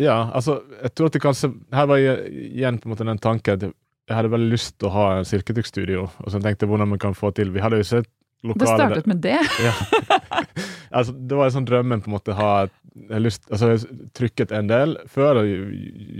Ja, 0.00 0.30
altså, 0.34 0.58
jeg 0.80 0.94
tror 0.96 1.06
at 1.06 1.14
det 1.14 1.20
kanskje 1.22 1.52
Her 1.70 1.84
var 1.86 2.00
jeg, 2.02 2.24
igjen 2.56 2.80
på 2.82 2.88
en 2.88 2.94
måte 2.96 3.04
den 3.06 3.20
tanken 3.22 3.54
at 3.54 3.66
jeg 3.68 4.16
hadde 4.18 4.32
veldig 4.32 4.50
lyst 4.50 4.74
til 4.80 4.88
å 4.88 4.94
ha 4.94 5.04
en 5.20 5.28
silkedukkstudio. 5.28 6.08
Og 6.24 6.32
så 6.32 6.40
tenkte 6.42 6.66
jeg 6.66 6.72
hvordan 6.72 6.90
man 6.90 7.00
kan 7.00 7.14
få 7.16 7.30
til 7.36 7.52
Vi 7.54 7.62
hadde 7.62 7.78
jo 7.80 7.86
sett 7.88 8.10
lokale 8.44 8.64
Det 8.64 8.72
startet 8.72 9.06
med 9.08 9.22
det? 9.24 9.38
ja. 9.64 9.72
altså, 10.96 11.14
det 11.14 11.38
var 11.38 11.48
en 11.48 11.56
sånn 11.58 11.68
drømmen 11.68 12.02
på 12.04 12.10
en 12.10 12.16
måte 12.16 12.36
ha 12.36 12.50
jeg 12.94 13.24
lyst, 13.24 13.46
altså, 13.50 13.72
jeg 13.74 14.10
trykket 14.14 14.52
en 14.54 14.68
del 14.70 14.96
før 15.10 15.42
og 15.42 15.52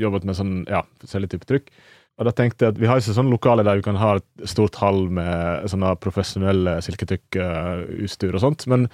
jobbet 0.00 0.26
med 0.26 0.38
sånn, 0.38 0.54
ja, 0.70 0.82
forskjellig 1.02 1.30
type 1.34 1.48
trykk. 1.50 1.70
Og 2.14 2.28
da 2.28 2.34
tenkte 2.36 2.66
jeg 2.66 2.74
at 2.74 2.78
Vi 2.78 2.86
har 2.86 3.00
ikke 3.00 3.16
sånn 3.16 3.32
lokale 3.32 3.64
der 3.66 3.80
vi 3.80 3.86
kan 3.86 3.98
ha 3.98 4.16
et 4.20 4.46
stort 4.50 4.76
hall 4.78 5.08
med 5.10 5.66
sånne 5.70 5.96
profesjonelle 6.02 6.76
silketrykk-utstyr 6.86 8.36
og 8.36 8.44
sånt. 8.44 8.66
Men 8.70 8.86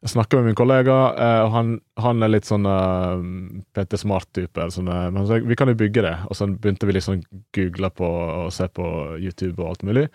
jeg 0.00 0.14
snakka 0.14 0.40
med 0.40 0.50
min 0.50 0.58
kollega, 0.58 0.96
eh, 1.12 1.42
og 1.44 1.50
han, 1.54 1.72
han 2.00 2.24
er 2.24 2.32
litt 2.32 2.48
sånn 2.48 2.64
uh, 2.64 3.20
Peter 3.76 4.00
Smart-type. 4.00 4.70
Sånn, 4.72 4.88
men 4.88 5.26
så, 5.28 5.38
vi 5.44 5.58
kan 5.58 5.70
jo 5.70 5.76
bygge 5.78 6.06
det. 6.06 6.14
Og 6.30 6.38
så 6.38 6.48
begynte 6.50 6.88
vi 6.88 6.96
liksom 6.96 7.20
google 7.56 7.92
på 7.94 8.08
og 8.08 8.48
se 8.56 8.66
på 8.66 8.86
YouTube 9.20 9.60
og 9.60 9.74
alt 9.74 9.84
mulig. 9.86 10.06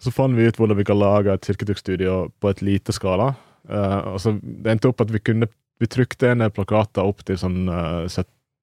Så 0.00 0.12
fant 0.14 0.36
vi 0.36 0.46
ut 0.46 0.60
hvordan 0.60 0.78
vi 0.78 0.86
kan 0.88 1.00
lage 1.00 1.32
et 1.32 1.48
silketrykkstudio 1.48 2.26
på 2.40 2.52
et 2.52 2.62
lite 2.64 2.94
skala. 2.96 3.32
Uh, 3.68 4.14
og 4.14 4.20
så 4.22 4.36
Det 4.40 4.70
endte 4.72 4.92
opp 4.92 5.02
at 5.02 5.10
vi 5.12 5.24
kunne 5.24 5.50
vi 5.80 5.88
trykte 5.90 6.34
ned 6.36 6.54
plakater 6.56 7.08
opp 7.08 7.24
til 7.26 7.38
sånn 7.40 7.64
uh, 7.72 8.04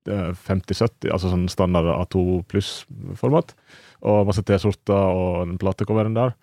50-70, 0.08 1.12
altså 1.12 1.32
sånn 1.32 1.48
standard 1.52 1.90
A2 1.92 2.44
pluss-format. 2.52 3.56
Og 4.08 4.28
masse 4.30 4.44
T-skjorter 4.46 5.18
og 5.18 5.48
den 5.50 5.58
platecoveren 5.62 6.18
der. 6.18 6.36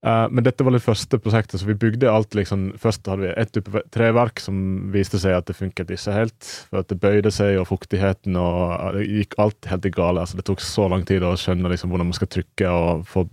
Uh, 0.00 0.24
men 0.32 0.44
dette 0.46 0.64
var 0.64 0.72
det 0.72 0.80
første 0.80 1.18
prosjektet, 1.20 1.60
så 1.60 1.66
vi 1.68 1.76
bygde 1.76 2.08
alt 2.08 2.32
liksom 2.32 2.70
Først 2.80 3.04
hadde 3.04 3.26
vi 3.26 3.34
ett 3.36 3.58
treverk 3.92 4.40
som 4.40 4.88
viste 4.94 5.18
seg 5.20 5.34
at 5.36 5.50
det 5.50 5.58
funket 5.58 5.92
ikke 5.92 6.14
helt. 6.16 6.52
For 6.70 6.80
at 6.80 6.88
det 6.88 7.00
bøyde 7.02 7.32
seg, 7.34 7.58
og 7.60 7.68
fuktigheten 7.68 8.38
og 8.40 8.96
Det 8.96 9.04
gikk 9.04 9.36
alt 9.44 9.68
helt 9.68 9.86
i 9.86 9.92
gale. 9.92 10.24
Altså, 10.24 10.40
det 10.40 10.46
tok 10.48 10.64
så 10.64 10.88
lang 10.88 11.04
tid 11.08 11.26
å 11.26 11.36
skjønne 11.36 11.72
liksom, 11.72 11.92
hvordan 11.92 12.10
man 12.12 12.16
skal 12.16 12.32
trykke 12.32 12.72
og 12.72 13.04
få 13.12 13.26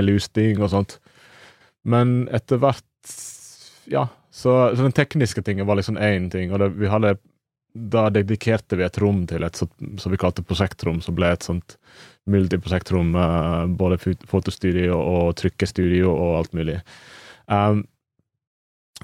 belusting 0.00 0.58
og 0.58 0.72
sånt. 0.74 0.98
Men 1.86 2.26
etter 2.34 2.60
hvert 2.60 2.86
Ja, 3.90 4.08
så, 4.30 4.76
så, 4.76 4.82
den 4.82 4.94
tekniske 4.94 5.42
tingen 5.42 5.66
var 5.66 5.78
liksom 5.80 5.98
én 5.98 6.30
ting, 6.30 6.52
og 6.52 6.62
det, 6.62 6.70
vi 6.78 6.90
hadde 6.90 7.16
da 7.70 8.08
dedikerte 8.10 8.78
vi 8.78 8.84
et 8.86 8.98
rom 8.98 9.22
til 9.30 9.44
et 9.46 9.58
som 9.58 10.10
vi 10.10 10.18
kalte 10.18 10.42
prosjektrom, 10.46 10.98
som 11.02 11.14
ble 11.14 11.30
et 11.30 11.46
sånt 11.46 11.76
multiprosjektrom. 12.30 13.12
med 13.14 13.76
både 13.78 13.98
fotostudio 14.26 14.98
og 14.98 15.36
trykkestudio 15.38 16.10
og 16.10 16.38
alt 16.38 16.54
mulig. 16.54 16.80
Um, 17.46 17.84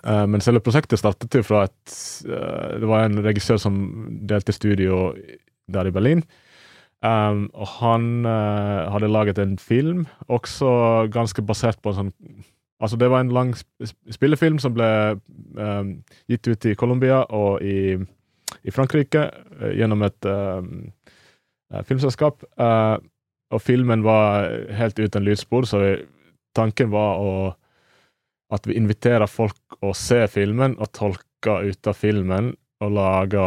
uh, 0.02 0.26
men 0.26 0.42
selve 0.42 0.62
prosjektet 0.66 0.98
startet 0.98 1.34
jo 1.34 1.42
fra 1.46 1.64
et 1.66 1.94
uh, 2.26 2.78
Det 2.80 2.90
var 2.90 3.06
en 3.06 3.22
regissør 3.22 3.58
som 3.62 3.78
delte 4.26 4.52
studio 4.54 5.14
der 5.70 5.86
i 5.86 5.94
Berlin. 5.94 6.24
Um, 7.06 7.46
og 7.54 7.68
han 7.78 8.24
hadde 8.24 9.12
laget 9.12 9.38
en 9.38 9.58
film, 9.58 10.06
også 10.26 11.06
ganske 11.12 11.42
basert 11.42 11.78
på 11.82 11.92
en 11.92 11.98
sånn 12.00 12.14
Altså, 12.82 12.96
det 13.00 13.08
var 13.08 13.24
en 13.24 13.32
lang 13.32 13.54
spillefilm 14.12 14.58
som 14.60 14.74
ble 14.76 14.88
um, 15.56 15.92
gitt 16.28 16.48
ut 16.48 16.66
i 16.68 16.74
Colombia 16.76 17.22
og 17.32 17.64
i, 17.64 17.96
i 17.96 18.74
Frankrike 18.74 19.22
uh, 19.32 19.70
gjennom 19.72 20.04
et 20.04 20.28
um, 20.28 20.90
filmselskap. 21.88 22.44
Uh, 22.60 22.98
og 23.54 23.62
filmen 23.62 24.04
var 24.04 24.50
helt 24.76 24.98
uten 24.98 25.24
lydspor, 25.24 25.64
så 25.64 25.80
vi, 25.80 25.94
tanken 26.56 26.90
var 26.92 27.22
å, 27.22 27.32
at 28.52 28.68
vi 28.68 28.76
inviterer 28.76 29.30
folk 29.30 29.80
å 29.80 29.94
se 29.96 30.24
filmen 30.28 30.76
og 30.76 30.92
tolke 30.92 31.60
ut 31.64 31.88
av 31.88 31.96
filmen 31.96 32.52
og 32.84 32.96
lage 32.96 33.44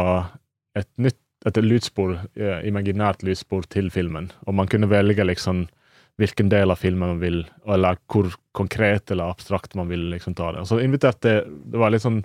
et 0.78 0.90
nytt 0.98 1.18
et 1.48 1.56
lydspor, 1.56 2.18
imaginært 2.68 3.22
lydspor 3.24 3.64
til 3.72 3.86
filmen. 3.88 4.26
Og 4.44 4.52
man 4.58 4.68
kunne 4.68 4.90
velge 4.90 5.24
liksom 5.24 5.62
hvilken 6.18 6.50
del 6.52 6.72
av 6.72 6.80
filmen 6.80 7.14
man 7.14 7.22
vil, 7.22 7.44
eller 7.68 7.98
hvor 8.10 8.28
konkret 8.56 9.10
eller 9.10 9.30
abstrakt 9.30 9.76
man 9.78 9.88
vil 9.88 10.10
liksom 10.14 10.34
ta 10.36 10.50
det. 10.52 10.64
Og 10.64 10.68
så 10.68 10.80
inviterte 10.82 11.40
Det 11.46 11.78
var 11.80 11.92
litt 11.94 12.04
sånn 12.04 12.22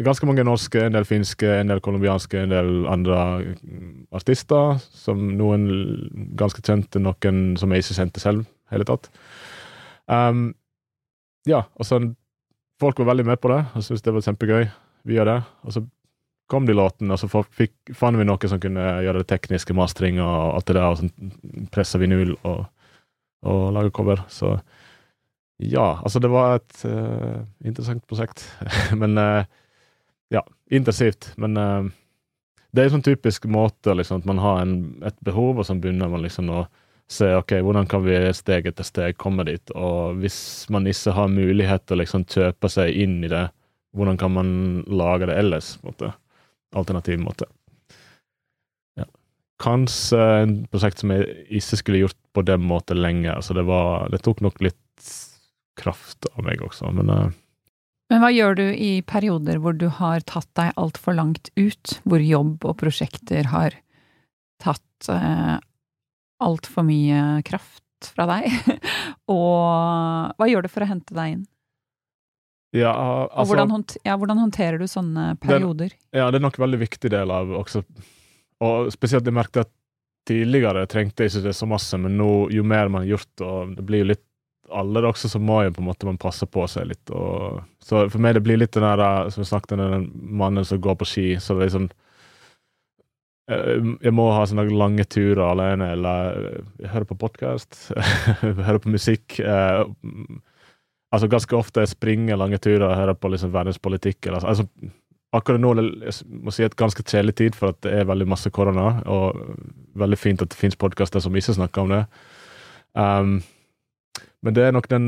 ganske 0.00 0.26
mange 0.26 0.44
norske, 0.46 0.84
en 0.86 0.94
del 0.94 1.04
finske, 1.04 1.48
en 1.50 1.72
del 1.72 1.82
colombianske, 1.84 2.38
en 2.38 2.54
del 2.54 2.70
andre 2.88 3.18
mm, 3.50 3.90
artister. 4.16 4.78
Som 4.94 5.34
noen 5.38 5.66
ganske 6.38 6.62
kjente, 6.62 7.02
noen 7.02 7.56
som 7.60 7.72
jeg 7.72 7.84
ikke 7.84 7.98
kjente 7.98 8.22
selv 8.22 8.46
hele 8.70 8.86
tatt. 8.88 9.10
Um, 10.06 10.50
ja, 11.48 11.64
og 11.76 11.86
så 11.86 12.02
Folk 12.80 12.96
var 12.96 13.10
veldig 13.10 13.26
med 13.28 13.36
på 13.36 13.50
det 13.52 13.58
og 13.76 13.82
syntes 13.84 14.00
det 14.00 14.12
var 14.16 14.22
kjempegøy 14.24 14.62
via 15.10 15.24
det. 15.28 15.34
Og 15.68 15.74
så 15.74 15.82
kom 16.48 16.64
de 16.64 16.72
låtene, 16.72 17.12
og 17.12 17.20
så 17.20 17.42
fikk, 17.44 17.74
fant 17.92 18.16
vi 18.16 18.24
noe 18.24 18.48
som 18.48 18.60
kunne 18.62 18.86
gjøre 19.04 19.20
det 19.20 19.28
tekniske 19.28 19.76
mastring 19.76 20.16
og 20.24 20.56
alt 20.56 20.70
det 20.70 20.78
der, 20.78 20.86
og 20.88 20.96
så 20.96 21.68
pressa 21.74 22.00
vinyl 22.00 22.32
og 22.40 22.64
og 23.46 23.72
lage 23.76 23.92
cover. 23.96 24.22
Så 24.28 24.56
ja, 25.60 26.00
altså 26.00 26.20
det 26.22 26.30
var 26.32 26.58
et 26.58 26.84
uh, 26.88 27.42
interessant 27.64 28.04
prosjekt. 28.08 28.44
Men 29.00 29.18
uh, 29.20 29.44
ja, 30.32 30.44
intensivt. 30.72 31.32
Men 31.40 31.56
uh, 31.56 31.88
det 32.72 32.82
er 32.82 32.88
en 32.88 32.98
sånn 32.98 33.08
typisk 33.08 33.48
måte 33.50 33.94
liksom, 33.96 34.22
at 34.22 34.30
man 34.30 34.40
har 34.40 34.62
en, 34.62 34.76
et 35.04 35.16
behov, 35.26 35.58
og 35.58 35.66
så 35.66 35.76
begynner 35.76 36.10
man 36.12 36.24
liksom 36.24 36.52
å 36.54 36.64
se 37.10 37.26
ok, 37.34 37.56
hvordan 37.66 37.88
kan 37.90 38.04
vi 38.04 38.18
steg 38.36 38.68
etter 38.70 38.86
steg 38.86 39.18
komme 39.18 39.44
dit. 39.48 39.72
Og 39.74 40.20
hvis 40.22 40.68
man 40.70 40.86
ikke 40.86 41.16
har 41.16 41.32
mulighet 41.32 41.84
til 41.86 41.98
å 41.98 42.02
liksom 42.04 42.26
kjøpe 42.30 42.70
seg 42.70 42.94
inn 43.02 43.18
i 43.26 43.32
det, 43.32 43.48
hvordan 43.96 44.20
kan 44.20 44.32
man 44.36 44.52
lage 44.86 45.26
det 45.26 45.38
ellers? 45.42 45.74
på 45.80 45.88
en 45.88 45.92
måte? 45.92 46.12
Alternativ 46.78 47.18
måte. 47.18 47.50
Kanskje 49.60 50.20
en 50.42 50.56
prosjekt 50.72 51.02
som 51.02 51.12
jeg 51.12 51.26
ikke 51.60 51.78
skulle 51.80 52.02
gjort 52.04 52.18
på 52.36 52.44
den 52.48 52.64
måten 52.64 53.00
lenger. 53.02 53.42
Så 53.44 53.56
det, 53.56 53.66
var, 53.68 54.08
det 54.12 54.22
tok 54.24 54.40
nok 54.44 54.60
litt 54.64 55.12
kraft 55.80 56.28
av 56.32 56.44
meg 56.44 56.62
også, 56.64 56.90
men 56.96 57.12
uh, 57.12 57.28
men 58.10 58.24
hva 58.24 58.32
gjør 58.34 58.56
du 58.58 58.64
i 58.74 58.90
perioder 59.06 59.60
hvor 59.62 59.76
du 59.78 59.86
har 60.00 60.24
tatt 60.26 60.48
deg 60.58 60.74
altfor 60.80 61.14
langt 61.14 61.52
ut, 61.54 62.00
hvor 62.02 62.18
jobb 62.18 62.66
og 62.66 62.74
prosjekter 62.80 63.46
har 63.52 63.76
tatt 64.58 65.10
uh, 65.12 65.62
altfor 66.42 66.88
mye 66.88 67.38
kraft 67.46 68.10
fra 68.10 68.26
deg? 68.32 68.50
og 69.36 70.34
hva 70.34 70.50
gjør 70.50 70.66
du 70.66 70.72
for 70.72 70.82
å 70.82 70.90
hente 70.90 71.14
deg 71.14 71.36
inn? 71.36 71.46
Ja, 72.74 72.90
altså, 72.90 73.38
og 73.42 73.50
hvordan, 73.50 73.72
hånd, 73.74 73.94
ja, 74.06 74.14
hvordan, 74.18 74.42
håndterer 74.42 74.82
du 74.82 74.86
sånne 74.90 75.32
perioder? 75.42 75.94
Det, 75.94 76.18
ja, 76.18 76.28
det 76.30 76.38
er 76.38 76.44
nok 76.44 76.58
en 76.58 76.66
veldig 76.66 76.82
viktig 76.82 77.10
del 77.14 77.30
av 77.34 77.50
også 77.62 77.84
Og 78.64 78.90
spesielt 78.92 79.26
jeg 79.26 79.36
merket 79.36 79.66
at 79.66 79.72
tidligere 80.28 80.86
trengte 80.90 81.24
jeg 81.24 81.32
ikke 81.32 81.46
det 81.48 81.56
så 81.56 81.68
masse, 81.68 81.96
men 81.98 82.18
nå, 82.18 82.50
jo 82.52 82.64
mer 82.66 82.90
man 82.92 83.04
har 83.04 83.14
gjort, 83.16 83.44
og 83.46 83.72
det 83.76 83.86
blir 83.88 84.04
jo 84.04 84.10
litt 84.12 84.26
alle 84.70 85.02
også, 85.08 85.28
så 85.32 85.40
må 85.42 85.64
jo 85.64 85.72
på 85.74 85.82
en 85.82 85.88
måte 85.88 86.06
man 86.06 86.20
passe 86.20 86.46
på 86.46 86.62
seg 86.70 86.90
litt. 86.92 87.10
Og, 87.10 87.58
så 87.82 88.04
for 88.12 88.22
meg 88.22 88.36
det 88.36 88.44
blir 88.46 88.60
litt 88.60 88.76
den 88.76 88.86
der 88.86 89.32
som 89.32 89.42
vi 89.42 89.48
snakket 89.48 89.74
om, 89.74 89.82
den 89.96 90.06
mannen 90.14 90.66
som 90.66 90.80
går 90.82 91.00
på 91.00 91.08
ski. 91.08 91.26
så 91.40 91.56
det 91.56 91.64
er 91.64 91.70
liksom 91.70 91.90
jeg 93.50 94.12
må 94.14 94.28
ha 94.30 94.44
sånne 94.46 94.68
lange 94.70 95.02
turer 95.10 95.42
alene, 95.42 95.88
eller 95.96 96.36
jeg 96.78 96.90
hører 96.92 97.08
på 97.08 97.18
podkast, 97.18 97.78
hører 98.44 98.78
på 98.82 98.92
musikk. 98.94 99.40
Eh, 99.42 99.82
altså 101.10 101.30
Ganske 101.30 101.56
ofte 101.58 101.82
jeg 101.82 101.90
springer 101.96 102.38
lange 102.38 102.60
turer 102.62 102.86
og 102.86 102.94
hører 102.94 103.18
på 103.18 103.32
liksom 103.32 103.50
verdenspolitikk. 103.54 104.28
Eller, 104.28 104.46
altså, 104.46 104.68
akkurat 105.36 105.62
nå 105.62 105.72
jeg 105.78 106.26
må 106.42 106.52
si 106.54 106.64
et 106.66 106.76
ganske 106.78 107.04
kjedelig 107.04 107.36
tid, 107.38 107.56
for 107.58 107.74
at 107.74 107.80
det 107.86 107.94
er 107.94 108.08
veldig 108.08 108.28
masse 108.30 108.50
korona. 108.54 109.00
Og 109.10 109.38
veldig 110.00 110.18
fint 110.18 110.42
at 110.42 110.52
det 110.52 110.58
finnes 110.58 110.78
podkaster 110.80 111.22
som 111.22 111.36
ikke 111.36 111.56
snakker 111.56 111.84
om 111.84 111.94
det. 111.94 112.04
Um, 112.98 113.36
men 114.42 114.56
det 114.56 114.66
er 114.66 114.74
nok 114.74 114.88
den 114.90 115.06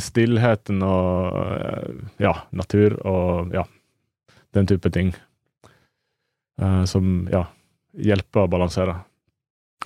stillheten 0.00 0.82
og 0.84 1.36
eh, 1.40 1.92
ja, 2.20 2.34
natur 2.52 2.98
og 3.08 3.54
ja, 3.54 3.62
den 4.52 4.68
type 4.68 4.90
ting 4.92 5.14
uh, 6.60 6.84
som 6.88 7.24
ja, 7.32 7.46
hjelper 7.96 8.44
å 8.44 8.50
balansere. 8.52 8.98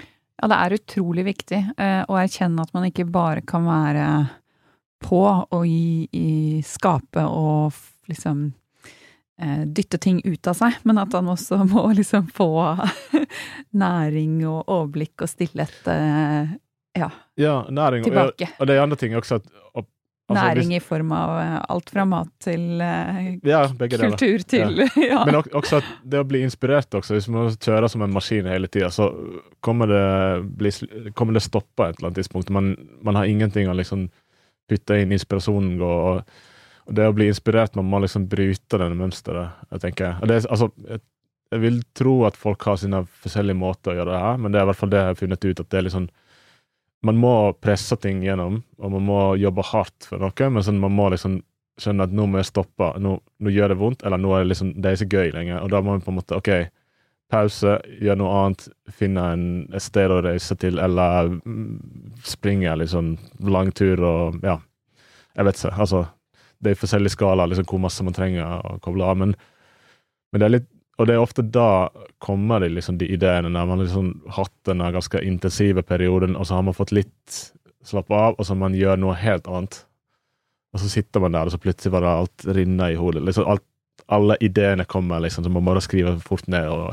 Ja, 0.00 0.48
det 0.50 0.59
er 0.59 0.76
utrolig 0.80 1.26
viktig 1.28 1.61
uh, 1.76 2.02
å 2.11 2.18
erkjenne 2.18 2.64
at 2.64 2.74
man 2.74 2.88
ikke 2.88 3.06
bare 3.06 3.44
kan 3.46 3.68
være 3.68 4.09
på 5.04 5.22
og 5.22 5.62
i, 5.66 6.09
i 6.11 6.61
skape 6.66 7.22
og 7.22 7.76
liksom 8.11 8.48
dytte 9.66 9.98
ting 10.03 10.20
ut 10.24 10.50
av 10.50 10.59
seg, 10.59 10.81
men 10.88 11.00
at 11.00 11.14
han 11.16 11.31
også 11.33 11.62
må 11.72 11.87
liksom 11.96 12.29
få 12.35 12.50
næring 13.85 14.40
og 14.48 14.64
overblikk 14.66 15.24
og 15.24 15.33
stillhet 15.33 15.88
ja, 16.98 17.11
ja 17.35 17.55
næring, 17.70 18.05
tilbake. 18.05 18.50
Og, 18.59 18.66
det 18.66 18.76
er 18.76 18.83
andre 18.83 18.96
ting 18.96 19.16
også. 19.16 19.38
At, 19.40 19.87
altså, 20.31 20.44
næring 20.44 20.72
hvis, 20.72 20.83
i 20.83 20.87
form 20.88 21.12
av 21.14 21.35
eh, 21.40 21.57
alt 21.74 21.92
fra 21.94 22.05
mat 22.09 22.31
til 22.42 22.83
ja, 23.46 23.62
kultur 23.70 24.44
til 24.48 24.83
ja. 24.83 25.22
Men 25.29 25.40
også 25.42 25.81
at 25.81 25.92
det 26.03 26.22
å 26.22 26.26
bli 26.29 26.42
inspirert 26.46 26.94
også. 26.98 27.16
Hvis 27.16 27.31
man 27.33 27.53
kjører 27.55 27.90
som 27.90 28.05
en 28.07 28.14
maskin 28.14 28.50
hele 28.50 28.70
tida, 28.70 28.90
så 28.94 29.11
kommer 29.64 29.90
det, 29.90 30.05
bli, 30.59 30.74
kommer 31.14 31.38
det 31.38 31.44
stoppe 31.46 31.88
et 31.88 31.98
eller 31.98 32.11
annet 32.11 32.22
tidspunkt. 32.22 32.50
Man, 32.55 32.74
man 33.07 33.18
har 33.18 33.31
ingenting 33.31 33.70
å 33.70 33.76
liksom 33.79 34.09
putte 34.70 35.00
inn 35.03 35.14
inspirasjonen 35.14 35.81
og 35.83 36.22
det 36.90 37.07
å 37.09 37.14
bli 37.14 37.29
inspirert, 37.31 37.76
man 37.79 37.88
må 37.90 38.03
liksom 38.05 38.26
bryte 38.31 38.79
denne 38.81 38.98
mønsteret, 38.98 39.62
jeg 39.74 39.85
tenker. 39.85 40.18
Det, 40.26 40.40
altså, 40.50 40.70
jeg, 40.88 41.03
jeg, 41.53 41.62
vil 41.64 41.79
tro 41.96 42.16
at 42.29 42.38
folk 42.38 42.66
har 42.66 42.81
sine 42.81 43.05
forskjellige 43.22 43.59
måter 43.59 43.92
å 43.94 44.00
gjøre 44.00 44.14
det 44.14 44.24
her, 44.24 44.40
men 44.40 44.53
det 44.53 44.61
er 44.61 44.66
i 44.66 44.70
hvert 44.70 44.81
fall 44.81 44.92
det 44.92 45.03
jeg 45.03 45.12
har 45.12 45.20
funnet 45.20 45.46
ut, 45.46 45.62
at 45.62 45.70
det 45.70 45.81
er 45.83 45.94
sånn 45.94 46.11
man 47.00 47.16
må 47.16 47.53
presse 47.57 47.96
ting 47.96 48.20
gjennom, 48.24 48.61
og 48.76 48.92
man 48.92 49.07
må 49.07 49.20
jobbe 49.40 49.64
hardt 49.70 50.09
for 50.09 50.20
noe, 50.20 50.48
men 50.53 50.64
sånn, 50.66 50.81
man 50.83 50.92
må 50.92 51.09
liksom 51.14 51.38
skjønne 51.81 52.05
at 52.05 52.12
nå 52.12 52.26
må 52.29 52.40
jeg 52.40 52.50
stoppe, 52.50 52.90
nå, 53.00 53.14
nå 53.40 53.53
gjør 53.55 53.72
det 53.72 53.79
vondt, 53.81 54.05
eller 54.05 54.20
nå 54.20 54.35
er 54.37 54.44
det 54.44 54.50
liksom, 54.50 54.74
det 54.76 54.90
er 54.90 54.98
ikke 54.98 55.16
gøy 55.20 55.33
lenger. 55.38 55.62
Og 55.64 55.72
da 55.72 55.81
må 55.81 55.94
man 55.94 56.05
på 56.05 56.12
en 56.12 56.18
måte 56.18 56.37
OK, 56.37 56.50
pause, 57.33 57.79
gjøre 58.03 58.18
noe 58.20 58.35
annet, 58.42 58.66
finne 58.92 59.26
en, 59.33 59.46
et 59.72 59.85
sted 59.85 60.12
å 60.12 60.20
reise 60.26 60.57
til, 60.61 60.81
eller 60.83 61.31
mm, 61.38 62.18
springe 62.26 62.74
liksom 62.83 63.14
lang 63.48 63.72
tur 63.76 64.03
og 64.05 64.44
ja, 64.44 64.59
jeg 65.38 65.48
vet 65.48 65.61
ikke. 65.62 65.74
Altså, 65.87 66.05
det 66.61 66.75
er 66.75 66.81
forskjellige 66.81 67.16
skala 67.16 67.46
liksom, 67.49 67.66
hvor 67.70 67.83
masse 67.83 68.05
man 68.05 68.16
trenger 68.16 68.44
å 68.44 68.77
koble 68.85 69.07
av, 69.09 69.18
men, 69.20 69.35
men 70.33 70.42
det 70.42 70.49
er 70.49 70.57
litt 70.59 70.70
og 71.01 71.07
det 71.09 71.14
er 71.16 71.23
ofte 71.23 71.40
da 71.49 71.88
kommer 72.20 72.61
de, 72.61 72.68
liksom, 72.77 72.99
de 73.01 73.07
ideene, 73.09 73.49
når 73.49 73.68
man 73.70 73.79
har 73.79 73.87
liksom 73.87 74.09
hatt 74.37 74.53
denne 74.68 74.90
ganske 74.92 75.23
intensive 75.25 75.81
perioden, 75.88 76.35
og 76.37 76.44
så 76.44 76.59
har 76.59 76.66
man 76.66 76.77
fått 76.77 76.92
litt 76.92 77.38
slappe 77.88 78.12
av, 78.12 78.37
og 78.37 78.44
så 78.44 78.57
man 78.59 78.77
gjør 78.77 79.01
noe 79.01 79.16
helt 79.16 79.49
annet. 79.49 79.79
Og 80.75 80.83
så 80.83 80.90
sitter 80.92 81.25
man 81.25 81.33
der, 81.33 81.49
og 81.49 81.55
så 81.55 81.62
plutselig 81.62 81.94
bare 81.94 82.18
alt 82.20 82.44
rinner 82.44 82.92
i 82.92 82.99
hodet. 83.01 83.25
Liksom 83.25 83.49
alt, 83.49 83.64
alle 84.12 84.37
ideene 84.44 84.85
kommer, 84.85 85.23
liksom, 85.25 85.46
så 85.46 85.53
man 85.53 85.64
bare 85.64 85.81
skriver 85.81 86.20
fort 86.20 86.44
ned. 86.53 86.68
Og 86.68 86.92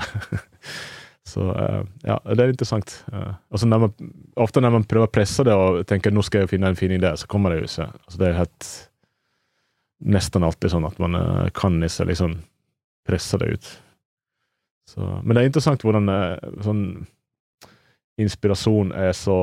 så 1.34 1.52
uh, 1.52 1.84
ja, 2.08 2.18
det 2.32 2.46
er 2.46 2.56
interessant. 2.56 2.96
Uh, 3.12 3.36
og 3.52 3.60
så 3.60 3.68
når 3.68 3.90
man, 3.90 4.14
ofte 4.40 4.64
når 4.64 4.78
man 4.80 4.88
prøver 4.88 5.12
å 5.12 5.16
presse 5.20 5.44
det 5.44 5.56
og 5.58 5.84
tenker 5.90 6.16
nå 6.16 6.24
skal 6.24 6.46
jeg 6.46 6.56
finne 6.56 6.72
en 6.72 6.80
fin 6.80 6.96
idé, 6.96 7.12
så 7.20 7.28
kommer 7.28 7.52
det 7.52 7.60
jo 7.60 7.70
ikke. 7.74 7.92
Altså, 8.06 8.22
det 8.24 8.32
er 8.32 8.40
helt 8.40 8.72
nesten 10.06 10.46
alltid 10.46 10.74
sånn 10.74 10.88
at 10.88 10.98
man 11.02 11.18
uh, 11.18 11.50
kan 11.58 11.80
ikke 11.84 12.08
liksom 12.12 12.38
presse 13.08 13.40
det 13.42 13.52
ut. 13.56 13.70
Så, 14.88 15.04
men 15.24 15.36
det 15.36 15.42
er 15.42 15.50
interessant 15.50 15.84
hvordan 15.84 16.10
eh, 16.12 16.50
sånn 16.64 16.84
inspirasjon 18.18 18.94
er 18.96 19.12
så 19.16 19.36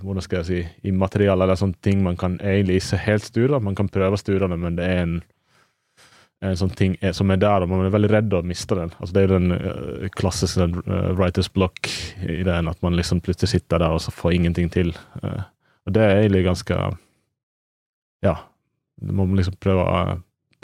Hvordan 0.00 0.24
skal 0.24 0.40
jeg 0.40 0.46
si 0.46 0.90
immateriell, 0.90 1.42
eller 1.42 1.58
sånne 1.58 1.80
ting 1.84 2.04
man 2.04 2.16
kan 2.18 2.36
egentlig 2.38 2.78
ikke 2.80 3.00
helt 3.02 3.26
styre. 3.26 3.60
Man 3.60 3.74
kan 3.78 3.90
prøve 3.92 4.16
å 4.16 4.20
styre 4.20 4.48
det, 4.48 4.58
men 4.62 4.78
det 4.78 4.86
er 4.88 5.02
en, 5.02 5.16
en 6.46 6.56
sånn 6.60 6.72
ting 6.78 6.94
som 7.18 7.34
er 7.34 7.42
der, 7.42 7.66
og 7.66 7.72
man 7.72 7.84
er 7.84 7.92
veldig 7.94 8.10
redd 8.12 8.38
å 8.38 8.44
miste 8.46 8.78
den. 8.78 8.94
Altså, 8.96 9.10
det 9.12 9.20
er 9.20 9.28
jo 9.28 9.40
den 9.40 10.08
klassiske 10.16 10.68
writers 11.18 11.50
block-ideen, 11.52 12.70
at 12.70 12.80
man 12.86 12.96
liksom 12.96 13.20
plutselig 13.26 13.56
sitter 13.56 13.82
der 13.82 13.98
og 13.98 14.02
så 14.06 14.14
får 14.14 14.38
ingenting 14.38 14.70
til. 14.72 14.94
Og 15.20 15.94
det 15.94 16.06
er 16.06 16.22
egentlig 16.22 16.46
ganske 16.48 16.80
Ja. 18.24 18.38
Man 19.02 19.30
må 19.30 19.38
liksom 19.38 19.56
prøve 19.62 19.84
å 19.84 20.02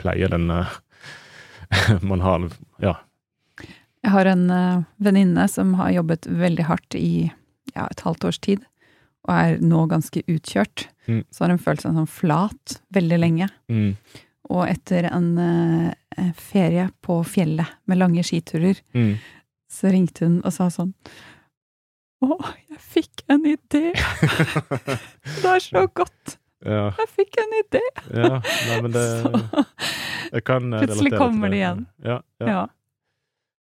pleie 0.01 0.27
den 0.31 0.47
man 2.09 2.21
har. 2.23 2.49
Ja. 2.83 2.95
Jeg 4.01 4.13
har 4.15 4.29
en 4.31 4.47
uh, 4.49 4.83
venninne 4.97 5.45
som 5.51 5.75
har 5.77 5.93
jobbet 5.93 6.25
veldig 6.25 6.65
hardt 6.65 6.97
i 6.97 7.29
ja, 7.75 7.85
et 7.85 8.01
halvt 8.05 8.25
års 8.31 8.39
tid, 8.41 8.63
og 9.27 9.33
er 9.35 9.59
nå 9.61 9.85
ganske 9.91 10.23
utkjørt. 10.25 10.87
Mm. 11.05 11.23
Så 11.29 11.43
har 11.43 11.53
hun 11.53 11.61
følt 11.61 11.83
seg 11.83 11.93
sånn 11.97 12.09
flat 12.09 12.79
veldig 12.95 13.19
lenge. 13.21 13.49
Mm. 13.71 13.93
Og 14.51 14.63
etter 14.65 15.07
en 15.11 15.29
uh, 15.37 16.31
ferie 16.37 16.89
på 17.05 17.21
fjellet 17.27 17.77
med 17.85 18.01
lange 18.01 18.25
skiturer, 18.25 18.81
mm. 18.97 19.13
så 19.71 19.93
ringte 19.93 20.27
hun 20.27 20.41
og 20.41 20.55
sa 20.55 20.71
sånn 20.73 20.95
Å, 22.21 22.35
jeg 22.69 22.81
fikk 22.97 23.23
en 23.33 23.45
idé! 23.49 23.93
det 25.41 25.47
er 25.53 25.63
så 25.63 25.85
godt! 25.87 26.40
Ja. 26.61 26.91
Jeg 26.99 27.09
fikk 27.09 27.37
en 27.41 27.55
idé! 27.57 27.81
ja, 28.13 28.37
nei, 28.69 28.81
men 28.85 28.93
det 28.93 29.05
Jeg 30.31 30.43
kan 30.47 30.67
relatere 30.69 30.79
til 30.79 30.79
det. 30.79 30.87
Plutselig 30.87 31.17
kommer 31.19 31.51
det 31.51 31.57
igjen. 31.57 31.85
Ja, 32.05 32.21
ja. 32.39 32.67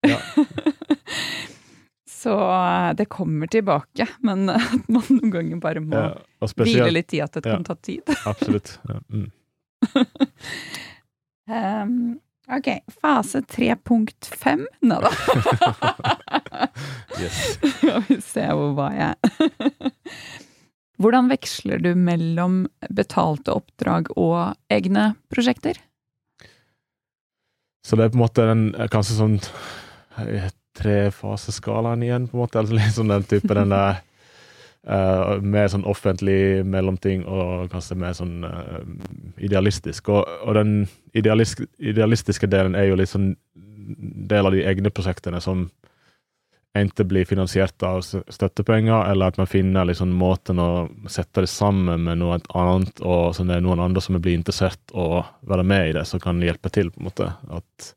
ja. 0.04 0.20
Så 2.18 2.34
eh, 2.52 2.94
det 2.98 3.06
kommer 3.06 3.48
tilbake, 3.48 4.08
men 4.20 4.50
at 4.56 4.88
man 4.90 5.04
noen 5.10 5.32
ganger 5.32 5.60
bare 5.64 5.84
må 5.84 6.04
hvile 6.58 6.90
litt 6.92 7.14
i 7.14 7.22
at 7.24 7.38
det 7.38 7.46
kan 7.46 7.64
ta 7.68 7.76
tid. 7.76 8.04
absolutt. 8.26 8.80
Mm. 9.14 9.30
um, 11.48 11.94
ok, 12.58 12.68
fase 13.02 13.44
3.5 13.46 14.66
Nå 14.82 14.98
da. 15.06 15.12
yes. 17.22 17.38
Skal 17.78 18.04
vi 18.10 18.18
se 18.26 18.48
hvor 18.50 18.74
var 18.82 18.98
jeg 18.98 19.16
Hvordan 20.98 21.30
veksler 21.30 21.82
du 21.84 21.92
mellom 21.94 22.64
betalte 22.90 23.54
oppdrag 23.54 24.10
og 24.18 24.56
egne 24.74 25.12
prosjekter? 25.34 25.78
Så 27.86 27.96
det 27.96 28.08
er 28.08 28.14
på 28.14 28.18
en 28.18 28.24
måte 28.26 28.48
den 28.50 28.64
kanskje 28.92 29.20
sånn 29.20 29.38
trefaseskalaen 30.78 32.04
igjen, 32.04 32.28
på 32.28 32.38
en 32.38 32.44
måte. 32.44 32.60
Altså 32.60 32.78
litt 32.78 32.98
sånn 32.98 33.14
den 33.14 33.28
type 33.30 33.58
den 33.58 33.74
der 33.76 34.04
Uh, 34.88 35.42
mer 35.56 35.66
sånn 35.68 35.84
offentlig 35.84 36.64
mellomting 36.64 37.26
og 37.28 37.66
kanskje 37.74 37.98
mer 38.00 38.14
sånn 38.16 38.46
uh, 38.48 38.78
idealistisk. 39.44 40.08
Og, 40.14 40.30
og 40.48 40.56
den 40.56 40.86
idealis 41.18 41.58
idealistiske 41.76 42.48
delen 42.48 42.78
er 42.78 42.88
jo 42.88 42.96
litt 42.96 43.12
sånn 43.12 43.34
del 44.32 44.48
av 44.48 44.56
de 44.56 44.64
egne 44.64 44.92
prosjektene 44.94 45.42
som 45.44 45.66
enten 46.82 47.08
blir 47.10 47.28
finansiert 47.28 47.84
av 47.84 48.02
støttepenger, 48.04 49.12
eller 49.12 49.32
at 49.32 49.40
man 49.42 49.50
finner 49.50 49.88
liksom 49.90 50.14
måten 50.18 50.62
å 50.62 50.70
sette 51.12 51.44
det 51.44 51.52
sammen 51.52 52.06
med 52.08 52.22
noe 52.22 52.40
annet, 52.54 53.02
og 53.02 53.36
så 53.36 53.46
det 53.48 53.58
er 53.58 53.66
noen 53.66 53.84
andre 53.84 54.04
som 54.04 54.18
blir 54.20 54.38
interessert 54.38 54.94
å 54.94 55.24
være 55.48 55.66
med 55.68 55.90
i 55.90 55.96
det, 56.00 56.08
som 56.10 56.22
kan 56.24 56.42
hjelpe 56.44 56.72
til. 56.74 56.92
på 56.92 57.02
en 57.02 57.10
måte. 57.10 57.32
At 57.54 57.94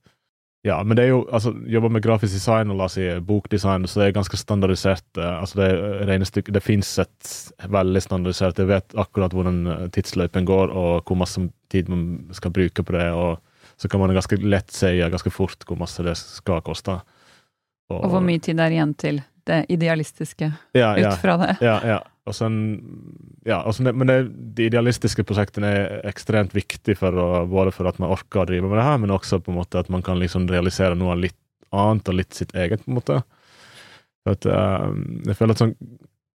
ja, 0.67 0.77
men 0.85 0.97
det 0.97 1.07
er 1.07 1.15
jo 1.15 1.21
altså, 1.33 1.55
jobber 1.73 1.93
med 1.95 2.03
grafisk 2.05 2.37
design 2.37 2.73
og 2.73 2.77
la 2.77 2.87
oss 2.91 2.99
si 2.99 3.07
bokdesign, 3.25 3.87
så 3.89 4.03
det 4.03 4.09
er 4.11 4.17
ganske 4.19 4.37
standardisert. 4.37 5.07
Eh, 5.17 5.37
altså 5.41 5.63
Det 5.63 5.69
regnestykke, 6.11 6.53
det 6.53 6.63
fins 6.63 6.91
et 7.01 7.31
veldig 7.73 8.03
standardisert 8.05 8.61
Jeg 8.61 8.69
vet 8.69 8.97
akkurat 9.01 9.33
hvordan 9.33 9.63
eh, 9.67 9.87
tidsløypen 9.95 10.45
går, 10.45 10.75
og 10.77 11.09
hvor 11.09 11.17
masse 11.17 11.41
tid 11.73 11.89
man 11.89 12.29
skal 12.37 12.53
bruke 12.53 12.85
på 12.85 12.93
det. 12.93 13.09
og 13.09 13.41
Så 13.81 13.89
kan 13.89 14.01
man 14.01 14.13
ganske 14.13 14.37
lett 14.37 14.71
si 14.71 14.99
ganske 15.01 15.33
fort 15.33 15.65
hvor 15.65 15.81
masse 15.81 16.05
det 16.05 16.19
skal 16.21 16.61
koste. 16.61 17.01
Og, 17.91 17.99
og 17.99 18.15
hvor 18.15 18.25
mye 18.25 18.41
tid 18.43 18.61
er 18.63 18.75
igjen 18.75 18.95
til 18.99 19.21
det 19.51 19.65
idealistiske 19.73 20.51
ja, 20.77 20.91
ut 20.95 21.21
fra 21.23 21.37
det? 21.41 21.53
Ja, 21.65 21.77
ja. 21.97 22.01
Sen, 22.31 22.55
ja, 23.49 23.59
sen, 23.75 23.89
men 23.99 24.07
det, 24.07 24.17
de 24.55 24.69
idealistiske 24.69 25.25
prosjektene 25.27 25.71
er 25.75 26.05
ekstremt 26.07 26.53
viktige 26.55 26.95
for 27.01 27.17
å, 27.19 27.29
både 27.51 27.73
for 27.75 27.89
at 27.91 27.99
man 27.99 28.13
orker 28.15 28.45
å 28.45 28.47
drive 28.47 28.69
med 28.71 28.79
det 28.79 28.85
her, 28.87 29.01
men 29.03 29.11
også 29.11 29.41
på 29.43 29.51
en 29.51 29.59
måte 29.59 29.81
at 29.83 29.91
man 29.91 30.05
kan 30.07 30.21
liksom 30.21 30.47
realisere 30.47 30.95
noe 30.99 31.17
litt 31.19 31.39
annet 31.75 32.07
og 32.13 32.19
litt 32.21 32.37
sitt 32.37 32.55
eget. 32.55 32.85
på 32.85 32.93
en 32.93 33.01
måte. 33.01 33.19
At, 34.31 34.47
uh, 34.47 34.93
jeg 35.27 35.39
føler 35.39 35.57
at 35.57 35.65
sånn, 35.65 35.75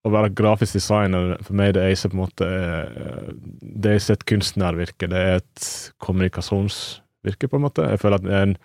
å 0.02 0.10
være 0.10 0.32
grafisk 0.34 0.78
designer 0.78 1.36
for 1.44 1.56
meg 1.58 1.76
det 1.76 1.84
er 1.84 1.94
ikke 1.94 2.10
på 2.10 2.16
en 2.16 2.22
måte 2.22 2.48
det 3.60 3.90
er 3.90 4.00
ikke 4.00 4.16
et 4.16 4.26
kunstnervirke, 4.32 5.08
det 5.10 5.20
er 5.20 5.38
et 5.38 5.68
kommunikasjonsvirke, 6.02 7.50
på 7.50 7.58
en 7.58 7.64
måte. 7.66 7.86
Jeg 7.92 8.02
føler 8.02 8.18
at 8.18 8.32
en, 8.40 8.56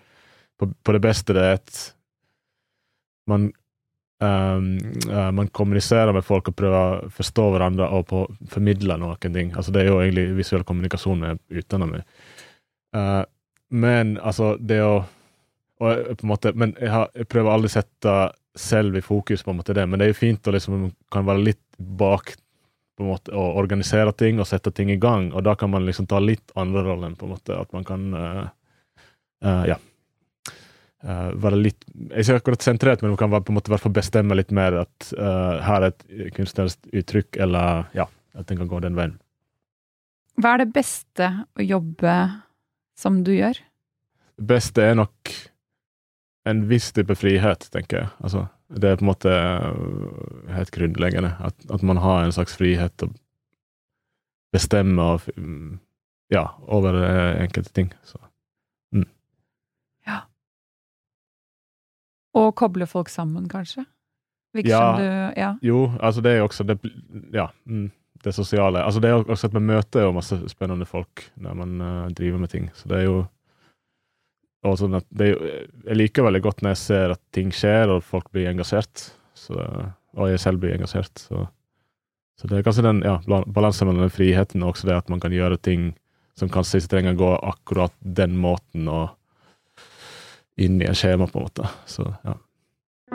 på, 0.58 0.70
på, 0.72 0.96
det 0.96 1.02
beste 1.04 1.36
det 1.36 1.44
er 1.44 1.60
et 1.60 1.82
man 3.30 3.50
Um, 4.20 4.78
uh, 5.10 5.30
man 5.30 5.48
kommuniserer 5.48 6.10
med 6.12 6.24
folk 6.26 6.48
og 6.50 6.56
prøver 6.58 6.74
å 6.74 7.10
forstå 7.14 7.42
hverandre 7.54 7.86
og 7.94 8.08
på, 8.10 8.24
formidle 8.50 8.96
noen 8.98 9.34
ting. 9.34 9.52
Altså, 9.54 9.70
det 9.70 9.84
er 9.84 9.92
jo 9.92 10.00
egentlig 10.02 10.24
visuell 10.34 10.64
kommunikasjon 10.66 11.20
med 11.22 11.38
utdanner 11.54 12.00
uh, 12.96 13.22
Men 13.70 14.16
altså, 14.18 14.56
det 14.58 14.80
å 14.82 14.96
og, 15.78 16.16
på 16.18 16.26
en 16.26 16.32
måte, 16.32 16.50
Men 16.58 16.74
jeg, 16.80 16.90
har, 16.90 17.12
jeg 17.14 17.28
prøver 17.30 17.52
aldri 17.52 17.70
å 17.70 17.76
sette 17.76 18.14
selv 18.58 18.98
i 18.98 19.04
fokus, 19.06 19.44
på 19.46 19.54
en 19.54 19.60
måte 19.60 19.76
det, 19.78 19.84
men 19.86 20.00
det 20.00 20.08
er 20.08 20.10
jo 20.10 20.18
fint 20.18 20.50
å 20.50 20.54
liksom 20.56 20.88
kan 21.14 21.28
være 21.28 21.44
litt 21.52 21.62
bak 21.78 22.32
på 22.98 23.04
en 23.04 23.12
måte, 23.12 23.30
og 23.38 23.60
organisere 23.60 24.10
ting 24.18 24.42
og 24.42 24.48
sette 24.50 24.72
ting 24.74 24.90
i 24.90 24.98
gang, 24.98 25.28
og 25.30 25.46
da 25.46 25.54
kan 25.54 25.70
man 25.70 25.86
liksom 25.86 26.08
ta 26.10 26.18
litt 26.18 26.50
andre 26.58 26.82
rollen, 26.88 27.14
på 27.14 27.28
en 27.28 27.36
måte, 27.36 27.54
at 27.54 27.70
man 27.76 27.86
kan 27.86 28.08
uh, 28.18 28.48
Ja 29.70 29.78
uh, 31.06 31.30
være 31.38 31.60
litt 31.60 31.86
Jeg 32.10 32.24
Ikke 32.24 32.40
akkurat 32.42 32.64
sentrert, 32.64 33.02
men 33.02 33.14
man 33.14 33.20
kan 33.20 33.32
på 33.32 33.52
en 33.52 33.58
måte 33.58 33.72
hvert 33.72 33.86
bestemme 33.94 34.36
litt 34.38 34.52
mer 34.54 34.80
at 34.84 35.10
uh, 35.18 35.58
her 35.64 35.88
er 35.88 35.92
et 35.92 36.34
kunstnerisk 36.36 36.90
uttrykk, 36.92 37.38
eller 37.44 37.88
ja, 37.96 38.08
at 38.38 38.48
den 38.50 38.60
kan 38.60 38.70
gå 38.70 38.80
den 38.84 38.98
veien. 38.98 39.16
Hva 40.38 40.54
er 40.54 40.62
det 40.62 40.74
beste 40.74 41.30
å 41.58 41.64
jobbe 41.64 42.14
som 42.98 43.22
du 43.26 43.32
gjør? 43.34 43.58
Det 44.38 44.46
beste 44.52 44.84
er 44.86 44.94
nok 44.98 45.32
en 46.48 46.62
viss 46.70 46.92
type 46.94 47.14
frihet, 47.18 47.66
tenker 47.74 47.98
jeg. 47.98 48.10
Altså, 48.22 48.44
det 48.70 48.92
er 48.92 49.00
på 49.00 49.04
en 49.04 49.10
måte 49.10 49.32
eh, 49.34 50.52
helt 50.54 50.70
grunnleggende. 50.72 51.34
At, 51.44 51.58
at 51.74 51.82
man 51.82 52.00
har 52.00 52.22
en 52.22 52.34
slags 52.36 52.54
frihet 52.56 52.94
til 53.00 53.10
å 53.10 53.16
bestemme 54.54 55.10
og, 55.16 55.26
ja, 56.32 56.46
over 56.70 56.96
enkelte 57.42 57.74
ting. 57.74 57.90
Så. 58.06 58.22
Og 62.38 62.52
koble 62.58 62.86
folk 62.88 63.10
sammen, 63.12 63.48
kanskje? 63.50 63.84
Virker 64.56 64.70
ja, 64.72 64.84
du, 64.96 65.06
ja. 65.36 65.52
Jo, 65.62 65.80
altså 66.00 66.22
det 66.24 66.32
er 66.32 66.40
jo 66.40 66.48
også 66.48 66.64
det, 66.68 66.78
Ja. 67.34 67.50
Mm, 67.68 67.90
det 68.24 68.32
sosiale. 68.34 68.82
Altså 68.82 69.00
det 69.00 69.10
er 69.10 69.20
også 69.30 69.46
at 69.46 69.54
man 69.54 69.68
møter 69.68 70.02
jo 70.02 70.14
masse 70.16 70.38
spennende 70.50 70.86
folk 70.88 71.28
når 71.38 71.58
man 71.58 71.74
uh, 71.80 72.08
driver 72.10 72.40
med 72.42 72.50
ting. 72.50 72.70
Så 72.74 72.90
det 72.90 73.02
er 73.02 73.06
jo 73.06 73.18
og 74.66 74.74
sånn 74.80 74.96
at 74.98 75.06
det 75.14 75.28
Jeg 75.30 75.96
liker 75.96 76.26
veldig 76.26 76.40
godt 76.42 76.64
når 76.64 76.74
jeg 76.74 76.80
ser 76.82 77.14
at 77.14 77.20
ting 77.34 77.52
skjer, 77.54 77.92
og 77.94 78.02
folk 78.02 78.26
blir 78.34 78.50
engasjert. 78.50 79.12
Så, 79.38 79.54
og 79.54 80.32
jeg 80.32 80.42
selv 80.42 80.58
blir 80.62 80.74
engasjert. 80.74 81.14
Så, 81.14 81.44
så 82.38 82.50
det 82.50 82.58
er 82.58 82.66
kanskje 82.66 82.88
den 82.88 83.04
ja, 83.06 83.20
balansen 83.46 83.86
mellom 83.86 84.02
den 84.08 84.14
friheten 84.14 84.64
og 84.64 84.74
også 84.74 84.90
det 84.90 84.98
at 84.98 85.12
man 85.12 85.22
kan 85.22 85.34
gjøre 85.34 85.60
ting 85.62 85.92
som 86.38 86.50
kanskje 86.50 86.82
ikke 86.82 86.92
trenger 86.94 87.14
å 87.14 87.20
gå 87.22 87.30
akkurat 87.52 87.94
den 88.02 88.36
måten. 88.38 88.90
og 88.90 89.14
inn 90.58 90.82
i 90.82 90.88
et 90.88 90.98
skjema, 90.98 91.28
på 91.30 91.40
en 91.40 91.48
måte. 91.48 91.68
Så, 91.86 92.06
ja. 92.26 92.36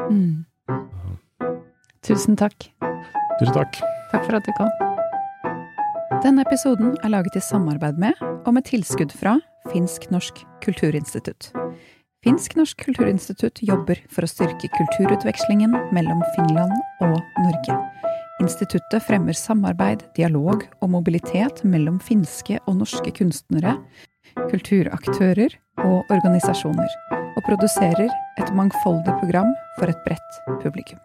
Mm. 0.09 0.45
Tusen 2.03 2.35
takk. 2.39 2.69
Tusen 3.39 3.55
takk. 3.55 3.79
Takk 4.11 4.25
for 4.27 4.37
at 4.37 4.47
du 4.47 4.53
kom. 4.57 4.71
Denne 6.23 6.43
episoden 6.45 6.93
er 7.03 7.11
laget 7.11 7.35
i 7.39 7.43
samarbeid 7.43 7.97
med 7.99 8.19
og 8.21 8.53
med 8.55 8.67
tilskudd 8.67 9.11
fra 9.15 9.37
Finsk-Norsk 9.71 10.43
Kulturinstitutt. 10.63 11.49
Finsk-Norsk 12.23 12.79
Kulturinstitutt 12.85 13.59
jobber 13.65 13.99
for 14.11 14.23
å 14.23 14.29
styrke 14.31 14.69
kulturutvekslingen 14.77 15.75
mellom 15.95 16.23
Finland 16.37 16.75
og 17.03 17.17
Norge. 17.43 17.79
Instituttet 18.43 19.03
fremmer 19.07 19.35
samarbeid, 19.37 20.05
dialog 20.15 20.63
og 20.79 20.93
mobilitet 20.95 21.63
mellom 21.67 21.99
finske 22.03 22.59
og 22.67 22.79
norske 22.83 23.11
kunstnere, 23.15 23.77
kulturaktører 24.51 25.59
og 25.83 26.13
organisasjoner 26.13 27.22
og 27.35 27.43
produserer 27.47 28.09
et 28.41 28.55
mangfoldig 28.55 29.13
program 29.21 29.49
for 29.79 29.91
et 29.91 29.99
bredt 30.05 30.41
publikum. 30.63 30.99